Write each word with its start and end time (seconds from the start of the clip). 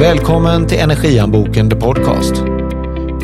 Välkommen 0.00 0.66
till 0.66 0.78
Energianboken 0.78 1.70
The 1.70 1.76
Podcast. 1.76 2.34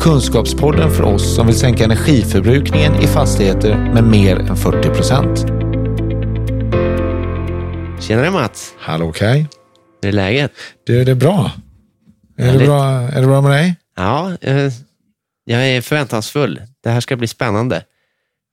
Kunskapspodden 0.01 0.91
för 0.91 1.03
oss 1.03 1.35
som 1.35 1.47
vill 1.47 1.59
sänka 1.59 1.83
energiförbrukningen 1.83 2.95
i 2.95 3.07
fastigheter 3.07 3.77
med 3.93 4.03
mer 4.03 4.35
än 4.35 4.55
40 4.57 4.89
procent. 4.89 5.39
Tjenare 8.03 8.31
Mats, 8.31 8.73
Hallå 8.79 9.11
Kaj. 9.11 9.47
hur 10.01 10.09
är 10.09 10.13
läget? 10.13 10.51
Du, 10.85 11.03
det 11.03 11.11
är 11.11 11.15
bra. 11.15 11.51
Är 12.37 12.53
det 12.53 12.65
bra, 12.65 12.85
är 12.85 13.21
det 13.21 13.27
bra 13.27 13.41
med 13.41 13.51
dig? 13.51 13.75
Ja, 13.97 14.31
eh, 14.41 14.71
jag 15.45 15.67
är 15.67 15.81
förväntansfull. 15.81 16.61
Det 16.83 16.89
här 16.89 16.99
ska 16.99 17.15
bli 17.15 17.27
spännande. 17.27 17.75
Eh, 17.75 17.81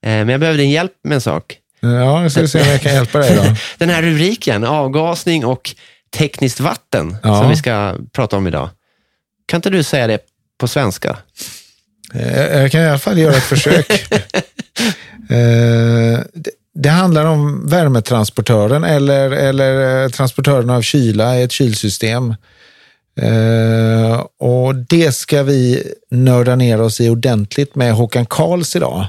men 0.02 0.28
jag 0.28 0.40
behöver 0.40 0.58
din 0.58 0.70
hjälp 0.70 0.92
med 1.04 1.14
en 1.14 1.20
sak. 1.20 1.58
Ja, 1.80 2.22
jag 2.22 2.32
ska 2.32 2.48
se 2.48 2.60
om 2.60 2.68
jag 2.68 2.80
kan 2.80 2.92
hjälpa 2.94 3.18
dig 3.18 3.36
då. 3.36 3.42
Den 3.78 3.88
här 3.88 4.02
rubriken, 4.02 4.64
avgasning 4.64 5.44
och 5.44 5.74
tekniskt 6.16 6.60
vatten, 6.60 7.16
Ja. 7.22 7.40
som 7.40 7.48
vi 7.50 7.56
ska 7.56 7.94
prata 8.12 8.36
om 8.36 8.46
idag. 8.46 8.70
Kan 9.46 9.58
inte 9.58 9.70
du 9.70 9.82
säga 9.82 10.06
det 10.06 10.18
på 10.58 10.68
svenska? 10.68 11.16
Eh, 12.14 12.58
Jag 12.60 12.72
kan 12.72 12.80
i 12.80 12.86
alla 12.88 12.98
fall 12.98 13.18
göra 13.18 13.34
ett 13.36 13.42
försök. 13.42 13.86
Eh, 15.30 16.20
det- 16.74 16.88
handlar 16.88 17.24
om 17.24 17.68
värmetransportören 17.68 18.84
eller, 18.84 19.30
eller 19.30 20.02
eh, 20.04 20.08
transportören 20.08 20.70
av 20.70 20.82
kyla 20.82 21.38
i 21.38 21.42
ett 21.42 21.52
kylsystem. 21.52 22.34
Och 24.38 24.74
det 24.74 25.12
ska 25.12 25.42
vi 25.42 25.82
nörda 26.10 26.56
ner 26.56 26.80
oss 26.80 27.00
i 27.00 27.08
ordentligt 27.08 27.74
med 27.74 27.92
Håkan 27.94 28.26
Karls 28.26 28.76
idag. 28.76 29.06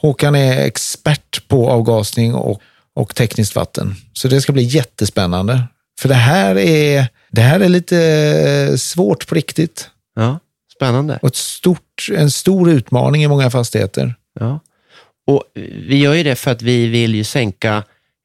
Håkan 0.00 0.34
är 0.34 0.66
expert 0.66 1.48
på 1.48 1.70
avgasning 1.70 2.34
och, 2.34 2.60
och 2.94 3.14
tekniskt 3.14 3.54
vatten. 3.56 3.94
Så 4.12 4.28
det 4.28 4.40
ska 4.40 4.52
bli 4.52 4.62
jättespännande. 4.62 5.62
För 6.00 6.08
det 6.08 6.14
här 6.14 6.58
är, 6.58 7.06
det 7.30 7.40
här 7.40 7.60
är 7.60 7.68
lite 7.68 8.78
svårt 8.78 9.28
på 9.28 9.34
riktigt. 9.34 9.90
Ja, 10.14 10.38
spännande. 10.76 11.18
Och 11.22 11.28
ett 11.28 11.36
stort, 11.36 12.08
en 12.12 12.30
stor 12.30 12.70
utmaning 12.70 13.24
i 13.24 13.28
många 13.28 13.50
fastigheter. 13.50 14.14
Ja. 14.40 14.60
Och 15.26 15.44
vi 15.88 15.96
gör 15.96 16.14
ju 16.14 16.22
det 16.22 16.36
för 16.36 16.50
att 16.50 16.62
vi 16.62 16.86
vill 16.86 17.14
ju 17.14 17.24
sänka 17.24 17.82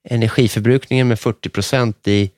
energiförbrukningen 0.08 1.08
med 1.08 1.20
40 1.20 1.48
procent 1.48 2.08
i 2.08 2.30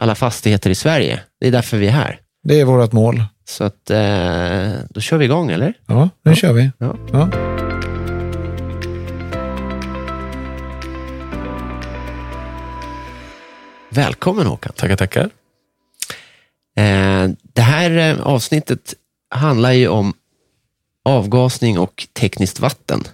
alla 0.00 0.14
fastigheter 0.14 0.70
i 0.70 0.74
Sverige. 0.74 1.20
Det 1.40 1.46
är 1.46 1.52
därför 1.52 1.76
vi 1.76 1.86
är 1.86 1.90
här. 1.90 2.20
Det 2.42 2.60
är 2.60 2.64
vårt 2.64 2.92
mål. 2.92 3.24
Så 3.44 3.64
att, 3.64 3.90
eh, 3.90 4.70
då 4.90 5.00
kör 5.00 5.16
vi 5.16 5.24
igång, 5.24 5.50
eller? 5.50 5.74
Ja, 5.86 6.10
nu 6.22 6.36
kör 6.36 6.52
vi. 6.52 6.70
Ja. 6.78 6.96
Ja. 7.12 7.55
Välkommen 13.96 14.46
Håkan. 14.46 14.72
Tackar, 14.76 14.96
tackar. 14.96 15.30
Eh, 16.76 17.30
det 17.42 17.62
här 17.62 17.90
eh, 17.98 18.20
avsnittet 18.20 18.94
handlar 19.30 19.72
ju 19.72 19.88
om 19.88 20.14
avgasning 21.04 21.78
och 21.78 22.06
tekniskt 22.12 22.60
vatten. 22.60 23.04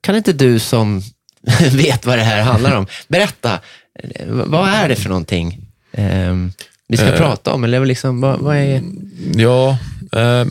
Kan 0.00 0.16
inte 0.16 0.32
du 0.32 0.58
som 0.58 1.02
vet 1.72 2.06
vad 2.06 2.18
det 2.18 2.22
här 2.22 2.42
handlar 2.42 2.76
om, 2.76 2.86
berätta, 3.08 3.60
eh, 3.98 4.26
vad 4.28 4.68
är 4.68 4.88
det 4.88 4.96
för 4.96 5.08
någonting 5.08 5.58
eh, 5.92 6.34
vi 6.88 6.96
ska 6.96 7.06
Eh. 7.06 7.16
prata 7.18 7.52
om? 7.52 7.64
Eller 7.64 7.84
liksom, 7.86 8.20
vad, 8.20 8.38
vad 8.40 8.56
är... 8.56 8.82
Ja, 9.34 9.78
eh, 10.12 10.46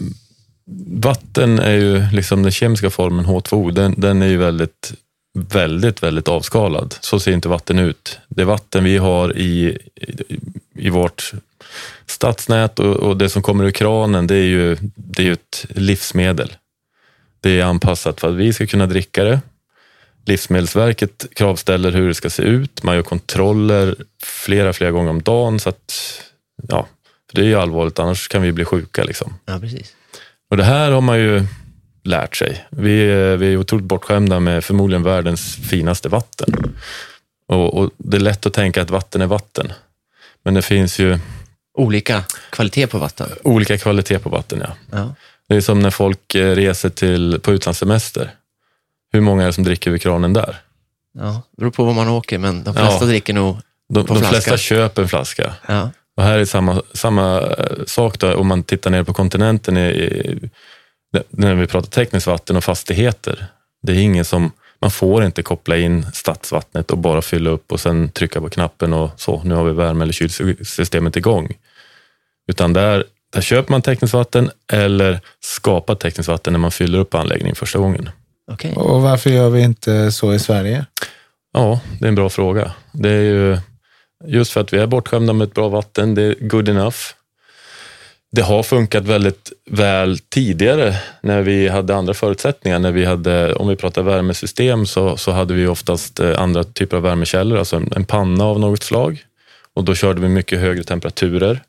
vatten 0.88 1.60
är 1.60 1.74
ju 1.74 2.06
liksom 2.12 2.44
den 2.44 2.52
kemiska 2.52 2.90
formen 2.90 3.26
H2O. 3.26 3.72
Den, 3.72 3.94
den 3.98 4.22
är 4.22 4.28
ju 4.28 4.38
väldigt, 4.38 4.94
väldigt, 5.34 6.04
väldigt 6.04 6.28
avskalad. 6.28 6.96
Så 7.00 7.20
ser 7.20 7.32
inte 7.32 7.50
vatten 7.50 7.80
ut. 7.80 8.20
Det 8.28 8.44
vatten 8.44 8.84
vi 8.84 8.98
har 8.98 9.38
i, 9.38 9.78
i, 9.96 10.40
i 10.76 10.90
vårt 10.90 11.34
stadsnät 12.06 12.80
och, 12.80 12.96
och 12.96 13.18
det 13.18 13.30
som 13.30 13.42
kommer 13.42 13.64
ur 13.64 13.72
kranen, 13.72 14.28
det 14.28 14.36
är 14.36 14.44
ju, 14.46 14.78
det 14.96 15.28
är 15.28 15.32
ett 15.32 15.66
livsmedel. 15.70 16.54
Det 17.40 17.60
är 17.60 17.64
anpassat 17.64 18.20
för 18.20 18.30
att 18.30 18.36
vi 18.36 18.54
ska 18.54 18.68
kunna 18.68 18.86
dricka 18.86 19.24
det. 19.24 19.42
Livsmedelsverket 20.26 21.26
kravställer 21.36 21.92
hur 21.92 22.08
det 22.08 22.14
ska 22.14 22.30
se 22.30 22.44
ut. 22.44 22.84
Man 22.84 22.96
gör 22.96 23.04
kontroller 23.04 23.96
flera, 24.24 24.74
flera 24.74 24.92
gånger 24.92 25.10
om 25.10 25.22
dagen. 25.22 25.60
Så 25.60 25.70
att, 25.70 25.94
ja, 26.68 26.88
för 27.30 27.36
det 27.36 27.42
är 27.42 27.46
ju 27.46 27.56
allvarligt, 27.56 28.00
annars 28.00 28.28
kan 28.28 28.42
vi 28.42 28.52
bli 28.52 28.66
sjuka. 28.66 29.04
Liksom. 29.04 29.34
Ja, 29.46 29.60
precis. 29.60 29.96
Och 30.50 30.58
det 30.58 30.64
här 30.64 30.92
har 30.92 31.02
man 31.02 31.20
ju 31.20 31.44
lärt 32.04 32.36
sig. 32.36 32.66
Vi 32.70 33.12
är, 33.12 33.38
vi 33.38 33.54
är 33.54 33.58
otroligt 33.58 33.86
bortskämda 33.86 34.40
med 34.40 34.64
förmodligen 34.64 35.04
världens 35.04 35.56
finaste 35.56 36.10
vatten. 36.10 36.74
Och, 37.48 37.78
och 37.78 37.90
Det 37.98 38.18
är 38.18 38.22
lätt 38.22 38.46
att 38.46 38.54
tänka 38.54 38.82
att 38.82 38.90
vatten 38.90 39.22
är 39.22 39.28
vatten. 39.28 39.74
Men 40.44 40.54
det 40.54 40.62
finns 40.62 41.00
ju 41.00 41.20
Olika 41.78 42.24
kvalitet 42.50 42.88
på 42.88 42.98
vatten. 42.98 43.30
olika 43.44 43.78
kvalitet 43.78 44.20
på 44.20 44.30
vatten. 44.30 44.60
Ja. 44.64 44.76
Ja. 44.92 45.16
Det 45.48 45.56
är 45.56 45.62
som 45.62 45.80
när 45.80 45.90
folk 45.90 46.36
eh, 46.36 46.56
reser 46.56 46.90
till, 46.90 47.40
på 47.40 47.52
utlandssemester. 47.54 48.32
Hur 49.14 49.22
många 49.22 49.42
är 49.44 49.48
det 49.48 49.54
som 49.54 49.64
dricker 49.64 49.92
ur 49.92 49.98
kranen 49.98 50.34
där? 50.34 50.56
Ja, 51.20 51.42
det 51.52 51.58
beror 51.62 51.72
på 51.72 51.84
var 51.84 51.94
man 51.94 52.08
åker, 52.10 52.38
men 52.38 52.64
de 52.64 52.74
flesta 52.74 52.98
Ja. 53.02 53.06
dricker 53.06 53.34
nog... 53.34 53.58
De, 53.90 54.06
På 54.06 54.14
de 54.14 54.20
flaska. 54.20 54.42
flesta 54.42 54.58
köper 54.58 55.02
en 55.02 55.08
flaska. 55.10 55.54
Ja, 55.68 55.90
Och 56.18 56.24
här 56.24 56.40
är 56.40 56.46
samma, 56.46 56.82
samma 56.94 57.42
eh, 57.42 57.66
sak 57.86 58.20
då, 58.20 58.34
om 58.36 58.48
man 58.48 58.64
tittar 58.64 58.92
ner 58.92 59.04
på 59.04 59.14
kontinenten 59.14 59.78
i, 59.78 59.90
i, 59.90 60.40
när 61.30 61.56
vi 61.56 61.68
pratar 61.68 61.90
tekniskt 61.90 62.28
vatten 62.28 62.56
och 62.56 62.64
fastigheter. 62.64 63.46
Det 63.82 63.92
är 63.92 63.98
ingen 63.98 64.26
som, 64.26 64.52
man 64.82 64.92
får 64.92 65.26
inte 65.26 65.44
koppla 65.44 65.78
in 65.78 66.06
stadsvattnet 66.14 66.92
och 66.92 66.98
bara 66.98 67.22
fylla 67.22 67.50
upp 67.50 67.72
och 67.72 67.80
sen 67.80 68.10
trycka 68.10 68.42
på 68.42 68.50
knappen 68.50 68.94
och 68.94 69.12
så, 69.18 69.42
nu 69.44 69.56
har 69.56 69.64
vi 69.64 69.72
värme 69.72 70.04
eller 70.04 70.14
kylsystemet 70.14 71.16
igång. 71.16 71.54
Utan 72.48 72.74
där, 72.74 73.06
där 73.34 73.42
köper 73.42 73.72
man 73.72 73.82
tekniskt 73.82 74.14
vatten 74.14 74.52
eller 74.72 75.20
skapar 75.40 75.96
tekniskt 75.96 76.30
vatten 76.30 76.54
när 76.54 76.60
man 76.60 76.72
fyller 76.72 77.00
upp 77.00 77.16
anläggningen 77.16 77.56
första 77.56 77.80
gången. 77.80 78.10
okej. 78.52 78.74
Och 78.76 79.02
varför 79.02 79.30
gör 79.30 79.50
vi 79.50 79.62
inte 79.62 80.12
så 80.12 80.34
i 80.34 80.40
Sverige? 80.40 80.86
Ja, 81.54 81.80
det 82.00 82.06
är 82.06 82.10
en 82.10 82.16
bra 82.16 82.30
fråga. 82.30 82.72
Det 82.92 83.10
är 83.10 83.22
ju 83.22 83.58
just 84.26 84.52
för 84.52 84.62
att 84.62 84.74
vi 84.74 84.78
är 84.78 84.88
bortskämda 84.88 85.34
med 85.34 85.48
ett 85.48 85.54
bra 85.54 85.70
vatten, 85.70 86.16
det 86.16 86.24
är 86.24 86.36
good 86.40 86.70
enough. 86.70 86.98
Det 88.36 88.42
har 88.42 88.64
funkat 88.64 89.06
väldigt 89.06 89.52
väl 89.66 90.18
tidigare 90.20 90.96
när 91.22 91.42
vi 91.42 91.68
hade 91.68 91.96
andra 91.96 92.14
förutsättningar. 92.14 92.80
När 92.80 92.92
vi 92.92 93.06
hade, 93.06 93.54
om 93.54 93.68
vi 93.68 93.76
pratar 93.76 94.02
värmesystem 94.02 94.86
så, 94.86 95.18
så 95.18 95.32
hade 95.32 95.54
vi 95.54 95.68
oftast 95.68 96.20
eh, 96.20 96.42
andra 96.42 96.64
typer 96.64 96.98
av 96.98 97.04
värmekällor, 97.04 97.58
alltså 97.58 97.76
en, 97.76 97.94
en 97.96 98.06
panna 98.06 98.44
av 98.44 98.60
något 98.60 98.84
slag. 98.84 99.24
Och 99.74 99.84
då 99.84 99.96
körde 99.96 100.22
vi 100.22 100.30
mycket 100.30 100.60
högre 100.60 100.84
temperaturer. 100.84 101.62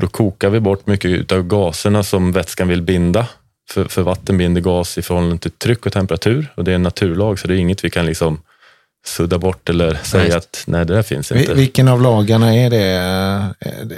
Då 0.00 0.08
kokar 0.08 0.50
vi 0.50 0.60
bort 0.60 0.86
mycket 0.86 1.32
av 1.32 1.42
gaserna 1.42 2.02
som 2.02 2.32
vätskan 2.32 2.68
vill 2.68 2.82
binda. 2.82 3.26
För, 3.70 3.84
för 3.84 4.02
vatten 4.02 4.38
binder 4.38 4.60
gas 4.60 4.98
i 4.98 5.02
förhållande 5.02 5.38
till 5.38 5.50
tryck 5.50 5.86
och 5.86 5.92
temperatur 5.92 6.52
och 6.54 6.64
det 6.64 6.70
är 6.70 6.74
en 6.74 6.82
naturlag 6.82 7.38
så 7.38 7.48
det 7.48 7.54
är 7.54 7.58
inget 7.58 7.84
vi 7.84 7.90
kan 7.90 8.06
liksom 8.06 8.40
sudda 9.06 9.38
bort 9.38 9.68
eller 9.68 9.94
säga 9.94 10.24
just. 10.24 10.36
att 10.36 10.64
nej, 10.66 10.86
det 10.86 10.94
där 10.94 11.02
finns 11.02 11.32
inte. 11.32 11.54
Vilken 11.54 11.88
av 11.88 12.02
lagarna 12.02 12.54
är 12.54 12.70
det? 12.70 12.78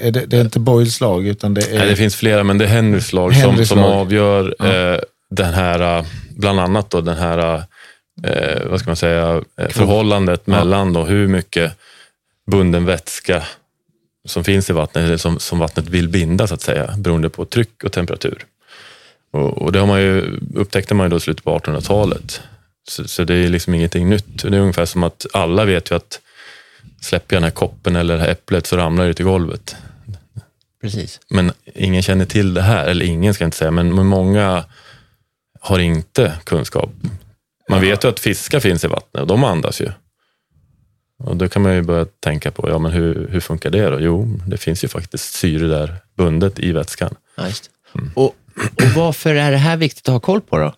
Är 0.02 0.10
det, 0.10 0.26
det 0.26 0.36
är 0.36 0.40
inte 0.40 0.58
Boyles 0.60 1.00
lag, 1.00 1.26
utan 1.26 1.54
det 1.54 1.62
är... 1.72 1.78
Nej, 1.78 1.88
det 1.88 1.96
finns 1.96 2.16
flera, 2.16 2.44
men 2.44 2.58
det 2.58 2.64
är 2.64 2.68
Henrys 2.68 3.12
lag 3.12 3.32
som, 3.34 3.50
Henrys 3.50 3.68
som 3.68 3.78
lag. 3.78 3.92
avgör 3.92 4.54
Ja. 4.58 4.66
eh, 4.66 5.00
den 5.30 5.54
här, 5.54 5.98
eh, 5.98 6.04
bland 6.30 6.60
annat 6.60 6.90
då 6.90 7.00
den 7.00 7.16
här, 7.16 7.62
eh, 8.24 8.66
vad 8.70 8.80
ska 8.80 8.90
man 8.90 8.96
säga, 8.96 9.42
eh, 9.60 9.68
förhållandet 9.68 10.42
Ja. 10.44 10.50
mellan 10.52 10.92
då 10.92 11.04
hur 11.04 11.28
mycket 11.28 11.72
bunden 12.50 12.84
vätska 12.84 13.42
som 14.28 14.44
finns 14.44 14.70
i 14.70 14.72
vattnet, 14.72 15.04
eller 15.04 15.16
som, 15.16 15.38
som 15.38 15.58
vattnet 15.58 15.88
vill 15.88 16.08
binda 16.08 16.46
så 16.46 16.54
att 16.54 16.62
säga, 16.62 16.94
beroende 16.98 17.28
på 17.28 17.44
tryck 17.44 17.84
och 17.84 17.92
temperatur. 17.92 18.44
Och, 19.32 19.62
och 19.62 19.72
det 19.72 19.78
har 19.78 19.86
man 19.86 20.00
ju, 20.00 20.38
upptäckte 20.54 20.94
man 20.94 21.06
ju 21.06 21.10
då 21.10 21.16
i 21.16 21.20
slutet 21.20 21.44
på 21.44 21.58
1800-talet. 21.58 22.40
Så, 22.88 23.09
så 23.09 23.25
det 23.25 23.34
är 23.34 23.48
liksom 23.48 23.75
ingenting 23.75 24.09
nytt. 24.09 24.43
Det 24.43 24.56
är 24.56 24.60
ungefär 24.60 24.87
som 24.87 25.03
att 25.03 25.26
alla 25.32 25.65
vet 25.65 25.91
ju 25.91 25.94
att 25.97 26.20
släpper 27.00 27.37
jag 27.37 27.43
den 27.43 27.44
här 27.44 27.50
koppen 27.50 27.97
eller 27.97 28.15
det 28.15 28.20
här 28.20 28.28
äpplet 28.28 28.66
så 28.66 28.76
ramlar 28.76 29.06
det 29.06 29.15
till 29.15 29.25
golvet. 29.25 29.76
Precis. 30.82 31.20
Men 31.29 31.52
ingen 31.64 32.02
känner 32.02 32.25
till 32.25 32.55
det 32.55 32.62
här, 32.62 32.87
eller 32.87 33.05
ingen 33.05 33.34
ska 33.34 33.44
jag 33.44 33.46
inte 33.46 33.56
säga, 33.56 33.70
men 33.70 34.06
många 34.06 34.64
har 35.61 35.79
inte 35.79 36.34
kunskap. 36.44 36.90
Man 37.69 37.81
vet 37.81 38.05
ju 38.05 38.08
att 38.08 38.20
fiskar 38.20 38.61
finns 38.61 38.84
i 38.84 38.87
vattnet 38.87 39.20
och 39.20 39.26
de 39.26 39.44
andas 39.44 39.81
ju. 39.81 39.88
Och 41.19 41.37
då 41.37 41.49
kan 41.49 41.62
man 41.62 41.75
ju 41.75 41.82
börja 41.82 42.05
tänka 42.05 42.50
på, 42.50 42.69
ja 42.69 42.79
men 42.79 42.93
hur, 42.93 43.29
hur 43.31 43.40
funkar 43.40 43.70
det 43.70 43.90
då? 43.90 44.00
Jo, 44.00 44.40
det 44.46 44.56
finns 44.56 44.84
ju 44.84 44.88
faktiskt 44.88 45.34
syre 45.34 45.67
där 45.67 45.96
bundet 46.17 46.58
i 46.58 46.73
vätskan. 46.73 47.14
Ja, 47.37 47.43
det. 47.43 48.00
Och, 48.14 48.37
och 48.56 48.88
varför 48.96 49.34
är 49.34 49.50
det 49.50 49.56
här 49.56 49.76
viktigt 49.76 50.08
att 50.08 50.12
ha 50.12 50.20
koll 50.20 50.40
på 50.40 50.58
då? 50.58 50.75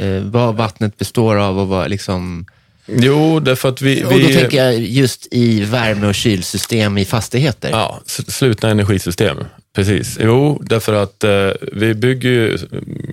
Eh, 0.00 0.22
vad 0.22 0.56
vattnet 0.56 0.98
består 0.98 1.36
av 1.36 1.58
och 1.58 1.68
vad 1.68 1.90
liksom... 1.90 2.46
Jo, 2.86 3.40
därför 3.40 3.68
att 3.68 3.82
vi... 3.82 4.04
Och 4.04 4.10
då 4.10 4.16
vi 4.16 4.34
tänker 4.34 4.64
jag 4.64 4.78
just 4.78 5.28
i 5.30 5.60
värme 5.64 6.06
och 6.06 6.14
kylsystem 6.14 6.98
i 6.98 7.04
fastigheter. 7.04 7.70
Ja, 7.70 8.00
slutna 8.06 8.70
energisystem. 8.70 9.36
Precis. 9.74 10.18
Jo, 10.20 10.62
därför 10.64 10.94
att 10.94 11.24
eh, 11.24 11.50
vi 11.72 11.94
bygger 11.94 12.30
ju 12.30 12.58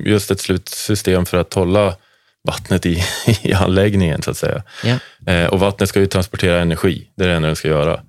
just 0.06 0.32
ett 0.32 0.40
slutsystem 0.40 1.26
för 1.26 1.38
att 1.38 1.54
hålla 1.54 1.96
vattnet 2.44 2.86
i, 2.86 3.04
i 3.42 3.54
anläggningen, 3.54 4.22
så 4.22 4.32
att 4.32 4.38
säga. 4.38 4.64
Ja. 4.84 4.98
Eh, 5.34 5.48
och 5.48 5.60
vattnet 5.60 5.90
ska 5.90 6.00
ju 6.00 6.08
transportera 6.08 6.62
energi, 6.62 7.08
det 7.16 7.24
är 7.24 7.28
det 7.28 7.34
enda 7.34 7.48
den 7.48 7.56
ska 7.56 7.68
göra. 7.68 8.02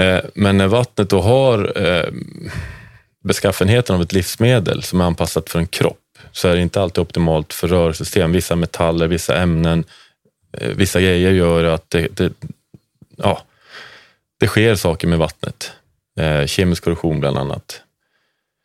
Eh, 0.00 0.18
men 0.34 0.58
när 0.58 0.66
vattnet 0.66 1.10
då 1.10 1.20
har 1.20 1.82
eh, 1.86 2.12
beskaffenheten 3.24 3.96
av 3.96 4.02
ett 4.02 4.12
livsmedel 4.12 4.82
som 4.82 5.00
är 5.00 5.04
anpassat 5.04 5.50
för 5.50 5.58
en 5.58 5.66
kropp 5.66 6.03
så 6.34 6.48
är 6.48 6.54
det 6.54 6.62
inte 6.62 6.80
alltid 6.82 7.02
optimalt 7.02 7.52
för 7.52 7.68
rörsystem. 7.68 8.32
Vissa 8.32 8.56
metaller, 8.56 9.06
vissa 9.06 9.36
ämnen, 9.36 9.84
eh, 10.52 10.68
vissa 10.68 11.00
grejer 11.00 11.32
gör 11.32 11.64
att 11.64 11.90
det, 11.90 12.16
det, 12.16 12.32
ja, 13.16 13.42
det 14.40 14.46
sker 14.46 14.74
saker 14.74 15.08
med 15.08 15.18
vattnet. 15.18 15.72
Eh, 16.20 16.46
kemisk 16.46 16.84
korrosion 16.84 17.20
bland 17.20 17.38
annat. 17.38 17.80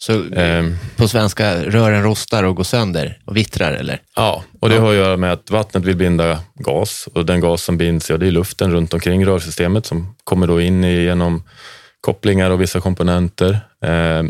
Så 0.01 0.23
Ehm. 0.35 0.75
på 0.95 1.07
svenska, 1.07 1.63
rören 1.63 2.03
rostar 2.03 2.43
och 2.43 2.55
går 2.55 2.63
sönder 2.63 3.19
och 3.25 3.37
vittrar 3.37 3.71
eller? 3.71 4.01
Ja, 4.15 4.43
och 4.59 4.69
det 4.69 4.77
har 4.77 4.89
att 4.89 4.95
göra 4.95 5.17
med 5.17 5.33
att 5.33 5.51
vattnet 5.51 5.83
vill 5.83 5.95
binda 5.95 6.39
gas 6.55 7.07
och 7.13 7.25
den 7.25 7.39
gas 7.41 7.63
som 7.63 7.77
binds, 7.77 8.09
ja, 8.09 8.17
det 8.17 8.27
är 8.27 8.31
luften 8.31 8.71
runt 8.71 8.93
omkring 8.93 9.25
rörsystemet 9.25 9.85
som 9.85 10.15
kommer 10.23 10.47
då 10.47 10.61
in 10.61 10.83
genom 10.83 11.43
kopplingar 12.01 12.51
och 12.51 12.61
vissa 12.61 12.81
komponenter. 12.81 13.59
Eh, 13.85 14.23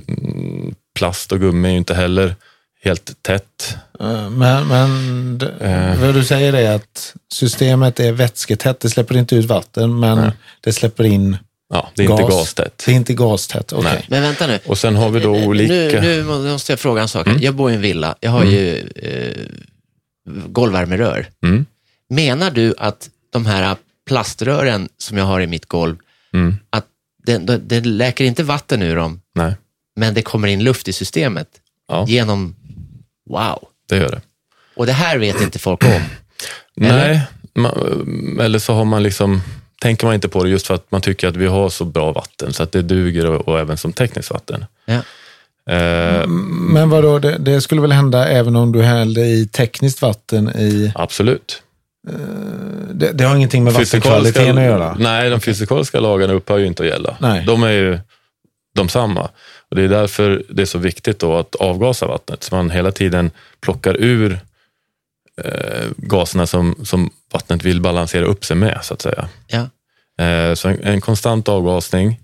plast 0.96 1.32
och 1.32 1.40
gummi 1.40 1.68
är 1.68 1.72
ju 1.72 1.78
inte 1.78 1.94
heller 1.96 2.36
helt 2.84 3.24
tätt. 3.24 3.78
Eh, 4.00 4.30
Men, 4.30 4.68
men 4.68 5.42
Eh. 5.62 6.02
vad 6.02 6.14
du 6.14 6.24
säger 6.24 6.54
är 6.54 6.76
att 6.76 7.16
systemet 7.34 8.00
är 8.00 8.12
vätsketätt. 8.12 8.80
Det 8.80 8.90
släpper 8.90 9.18
inte 9.18 9.36
ut 9.36 9.46
vatten, 9.46 10.00
men 10.00 10.18
Nej. 10.18 10.31
det 10.62 10.74
släpper 10.74 11.04
in 11.04 11.38
Ja, 11.74 11.90
det 11.96 12.04
är 12.04 12.08
gas. 12.08 12.20
inte 12.20 12.31
gastätt. 12.36 12.84
Det 12.86 12.92
är 12.92 12.96
inte 12.96 13.14
gastätt. 13.14 13.74
Okej. 13.74 13.92
Nej. 13.94 14.06
Men 14.08 14.22
vänta 14.22 14.48
nu. 14.48 14.60
Och 14.66 14.78
sen 14.78 14.96
har 14.96 15.10
vi 15.10 15.20
då 15.20 15.30
olika... 15.36 15.74
Nu, 16.02 16.24
nu 16.24 16.24
måste 16.52 16.72
jag 16.72 16.80
fråga 16.80 17.02
en 17.02 17.08
sak. 17.08 17.28
Jag 17.40 17.56
bor 17.56 17.72
i 17.72 17.76
en 17.76 17.81
villa. 17.81 18.16
Jag 18.20 18.31
har 18.31 18.44
ju 18.46 18.78
eh, 18.96 19.46
golvvärmerör. 20.48 21.28
Mm, 21.44 21.66
Menar 22.10 22.52
du 22.52 22.74
att 22.78 23.10
de 23.34 23.46
här 23.46 23.76
plaströren 24.08 24.90
som 24.98 25.18
jag 25.18 25.26
har 25.26 25.42
i 25.42 25.48
mitt 25.48 25.66
golv, 25.66 25.96
mm, 26.34 26.56
att 26.70 26.86
det, 27.26 27.38
det, 27.38 27.58
det 27.58 27.81
läker 27.86 28.26
inte 28.26 28.44
vatten 28.44 28.81
ur 28.81 28.96
dem, 28.96 29.22
nej, 29.36 29.56
men 29.96 30.14
det 30.14 30.22
kommer 30.22 30.48
in 30.48 30.64
luft 30.64 30.88
i 30.88 30.94
systemet 30.94 31.48
Ja. 31.88 32.06
genom... 32.08 32.56
Wow! 33.30 33.68
det 33.90 33.98
gör 33.98 34.10
det. 34.12 34.22
Och 34.76 34.86
det 34.86 34.92
här 34.94 35.18
vet 35.18 35.42
inte 35.42 35.60
folk 35.60 35.84
om. 35.84 36.02
Nej, 36.76 37.22
man, 37.56 38.40
eller 38.42 38.60
så 38.60 38.74
har 38.74 38.86
man 38.86 39.04
liksom, 39.04 39.42
tänker 39.81 40.06
man 40.06 40.16
inte 40.16 40.30
på 40.30 40.44
det 40.44 40.50
just 40.50 40.68
för 40.68 40.74
att 40.74 40.92
man 40.92 41.02
tycker 41.02 41.28
att 41.28 41.36
vi 41.36 41.48
har 41.48 41.70
så 41.70 41.86
bra 41.86 42.12
vatten 42.12 42.54
så 42.54 42.64
att 42.64 42.72
det 42.72 42.81
duger 42.81 43.26
och, 43.26 43.48
och 43.48 43.60
även 43.60 43.78
som 43.78 43.94
tekniskt 43.94 44.31
vatten. 44.31 44.66
Ja. 44.86 45.02
Eh, 45.74 46.28
Men 46.28 46.90
vadå, 46.90 47.20
det, 47.20 47.38
det 47.38 47.62
skulle 47.62 47.81
väl 47.81 47.92
hända 47.92 48.28
även 48.28 48.56
om 48.56 48.72
du 48.72 48.81
hällde 48.81 49.22
i 49.22 49.48
tekniskt 49.48 50.02
vatten 50.02 50.50
i... 50.50 50.92
absolut. 50.96 51.64
Det, 52.94 53.12
det 53.12 53.24
har 53.24 53.36
ingenting 53.36 53.64
med 53.64 53.74
vattenkvaliteten 53.74 54.58
att 54.58 54.64
göra. 54.64 54.96
Nej, 55.00 55.30
de 55.30 55.40
fysikaliska 55.40 56.00
lagarna 56.00 56.34
upphör 56.34 56.58
ju 56.58 56.66
inte 56.66 56.84
att 56.84 56.90
gälla. 56.90 57.18
Nej. 57.20 57.44
De 57.48 57.64
är 57.64 57.72
ju 57.72 58.00
de 58.76 58.90
samma. 58.90 59.30
Och 59.69 59.75
det 59.75 59.83
är 59.83 59.88
därför 59.88 60.44
det 60.50 60.62
är 60.62 60.66
så 60.66 60.77
viktigt 60.77 61.19
då 61.19 61.38
att 61.38 61.56
avgasa 61.56 62.07
vattnet, 62.07 62.44
så 62.44 62.56
man 62.56 62.69
hela 62.69 62.92
tiden 62.92 63.31
plockar 63.60 63.95
ur 64.00 64.39
eh, 65.44 65.88
gaserna 65.98 66.48
som, 66.48 66.75
som 66.83 67.10
vattnet 67.33 67.63
vill 67.63 67.81
balansera 67.81 68.25
upp 68.25 68.45
sig 68.45 68.57
med, 68.57 68.80
så 68.81 68.94
att 68.94 69.01
säga. 69.01 69.30
Ja. 69.48 69.69
Eh, 70.25 70.54
så 70.54 70.68
en, 70.68 70.83
en 70.83 71.01
konstant 71.01 71.50
avgasning. 71.50 72.19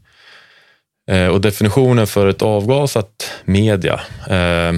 Eh, 1.08 1.28
och 1.28 1.42
definitionen 1.42 2.08
för 2.08 2.28
ett 2.28 2.42
avgasat 2.42 3.32
media 3.44 4.02
eh, 4.28 4.74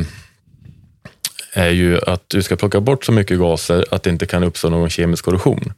är 1.54 1.70
ju 1.70 2.00
att 2.08 2.24
du 2.28 2.44
ska 2.44 2.56
plocka 2.56 2.82
bort 2.82 3.06
så 3.06 3.12
mycket 3.12 3.40
gaser 3.40 3.86
att 3.92 4.04
det 4.04 4.10
inte 4.10 4.26
kan 4.26 4.44
uppstå 4.44 4.70
någon 4.70 4.90
kemisk 4.90 5.26
korrosion. 5.26 5.74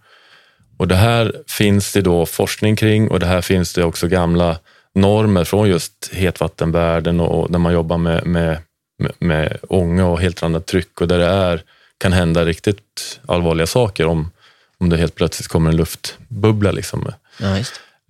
Och 0.78 0.88
det 0.88 0.96
här 0.96 1.34
finns 1.48 1.94
det 1.94 2.02
då 2.02 2.26
forskning 2.26 2.76
kring 2.76 3.08
och 3.10 3.20
det 3.20 3.26
här 3.26 3.42
finns 3.42 3.74
det 3.74 3.84
också 3.84 4.08
gamla 4.08 4.60
normer 4.96 5.44
från 5.44 5.70
just 5.70 6.10
hetvattenvärlden 6.14 7.20
och 7.20 7.52
när 7.52 7.60
man 7.60 7.74
jobbar 7.74 7.98
med, 7.98 8.26
med, 8.26 8.58
med, 9.20 9.58
ånga 9.70 10.06
och 10.06 10.22
helt 10.22 10.44
annat 10.44 10.66
tryck 10.66 11.02
och 11.02 11.08
där 11.08 11.20
det 11.20 11.26
är, 11.26 11.64
kan 11.98 12.14
hända 12.14 12.46
riktigt 12.46 13.20
allvarliga 13.26 13.68
saker 13.68 14.06
om, 14.06 14.32
om 14.78 14.90
det 14.90 14.98
helt 14.98 15.16
plötsligt 15.16 15.48
kommer 15.48 15.70
en 15.70 15.78
luftbubbla. 15.78 16.72
Liksom. 16.72 17.12
Ja. 17.40 17.58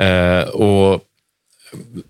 Eh, 0.05 0.43
och 0.43 1.03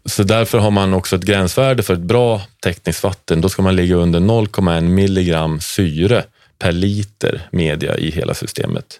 så 0.06 0.24
därför 0.24 0.58
har 0.58 0.72
man 0.72 0.94
också 0.94 1.16
ett 1.16 1.24
gränsvärde 1.24 1.84
för 1.84 1.94
ett 1.94 2.00
bra 2.00 2.42
tekniskt 2.64 3.04
vatten. 3.04 3.42
Då 3.42 3.50
ska 3.50 3.62
man 3.62 3.76
ligga 3.76 3.96
under 3.96 4.20
0,1 4.20 4.82
milligram 4.82 5.60
syre 5.60 6.24
per 6.60 6.72
liter 6.72 7.48
media 7.52 7.98
i 7.98 8.12
hela 8.12 8.34
systemet. 8.34 9.00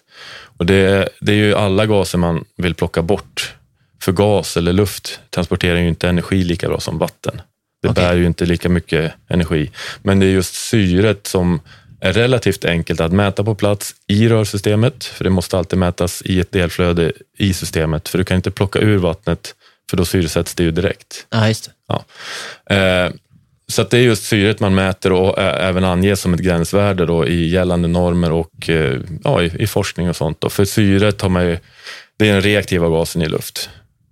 Och 0.56 0.66
det, 0.66 1.08
det 1.20 1.32
är 1.32 1.36
ju 1.36 1.54
alla 1.54 1.86
gaser 1.86 2.18
man 2.18 2.44
vill 2.56 2.74
plocka 2.74 3.02
bort. 3.02 3.54
För 4.02 4.12
gas 4.12 4.56
eller 4.56 4.72
luft 4.72 5.20
transporterar 5.30 5.76
ju 5.76 5.88
inte 5.88 6.08
energi 6.08 6.44
lika 6.44 6.68
bra 6.68 6.80
som 6.80 6.98
vatten. 6.98 7.40
Det 7.82 7.88
Okej. 7.88 8.04
bär 8.04 8.14
ju 8.16 8.26
inte 8.26 8.44
lika 8.46 8.68
mycket 8.68 9.12
energi. 9.28 9.70
Men 10.02 10.18
det 10.20 10.26
är 10.26 10.30
just 10.30 10.54
syret 10.54 11.26
som 11.26 11.60
är 12.00 12.12
relativt 12.12 12.64
enkelt 12.64 13.00
att 13.00 13.12
mäta 13.12 13.44
på 13.44 13.54
plats 13.54 13.94
i 14.06 14.28
rörsystemet, 14.28 15.04
för 15.04 15.24
det 15.24 15.30
måste 15.30 15.58
alltid 15.58 15.78
mätas 15.78 16.22
i 16.24 16.40
ett 16.40 16.52
delflöde 16.52 17.12
i 17.38 17.54
systemet, 17.54 18.08
för 18.08 18.18
du 18.18 18.24
kan 18.24 18.36
inte 18.36 18.50
plocka 18.50 18.78
ur 18.78 18.96
vattnet, 18.98 19.54
för 19.90 19.96
då 19.96 20.04
syresätts 20.04 20.54
det 20.54 20.62
ju 20.62 20.70
direkt. 20.70 21.26
Ja, 21.30 21.48
just. 21.48 21.70
Ja. 21.88 22.04
Eh, 22.76 23.10
så 23.68 23.82
det 23.82 23.98
är 23.98 24.02
just 24.02 24.24
syret 24.24 24.60
man 24.60 24.74
mäter 24.74 25.12
och 25.12 25.38
ä- 25.38 25.58
även 25.68 25.84
anges 25.84 26.20
som 26.20 26.34
ett 26.34 26.40
gränsvärde 26.40 27.06
då 27.06 27.26
i 27.26 27.48
gällande 27.48 27.88
normer 27.88 28.32
och 28.32 28.68
eh, 28.68 29.00
ja, 29.24 29.42
i, 29.42 29.62
i 29.62 29.66
forskning 29.66 30.08
och 30.08 30.16
sånt. 30.16 30.40
Då. 30.40 30.48
För 30.50 30.64
syret 30.64 31.20
har 31.20 31.28
man 31.28 31.46
ju, 31.46 31.58
det 32.18 32.28
är 32.28 32.32
den 32.32 32.42
reaktiva 32.42 32.88
gasen 32.88 33.22
i 33.22 33.28
luft. 33.28 33.70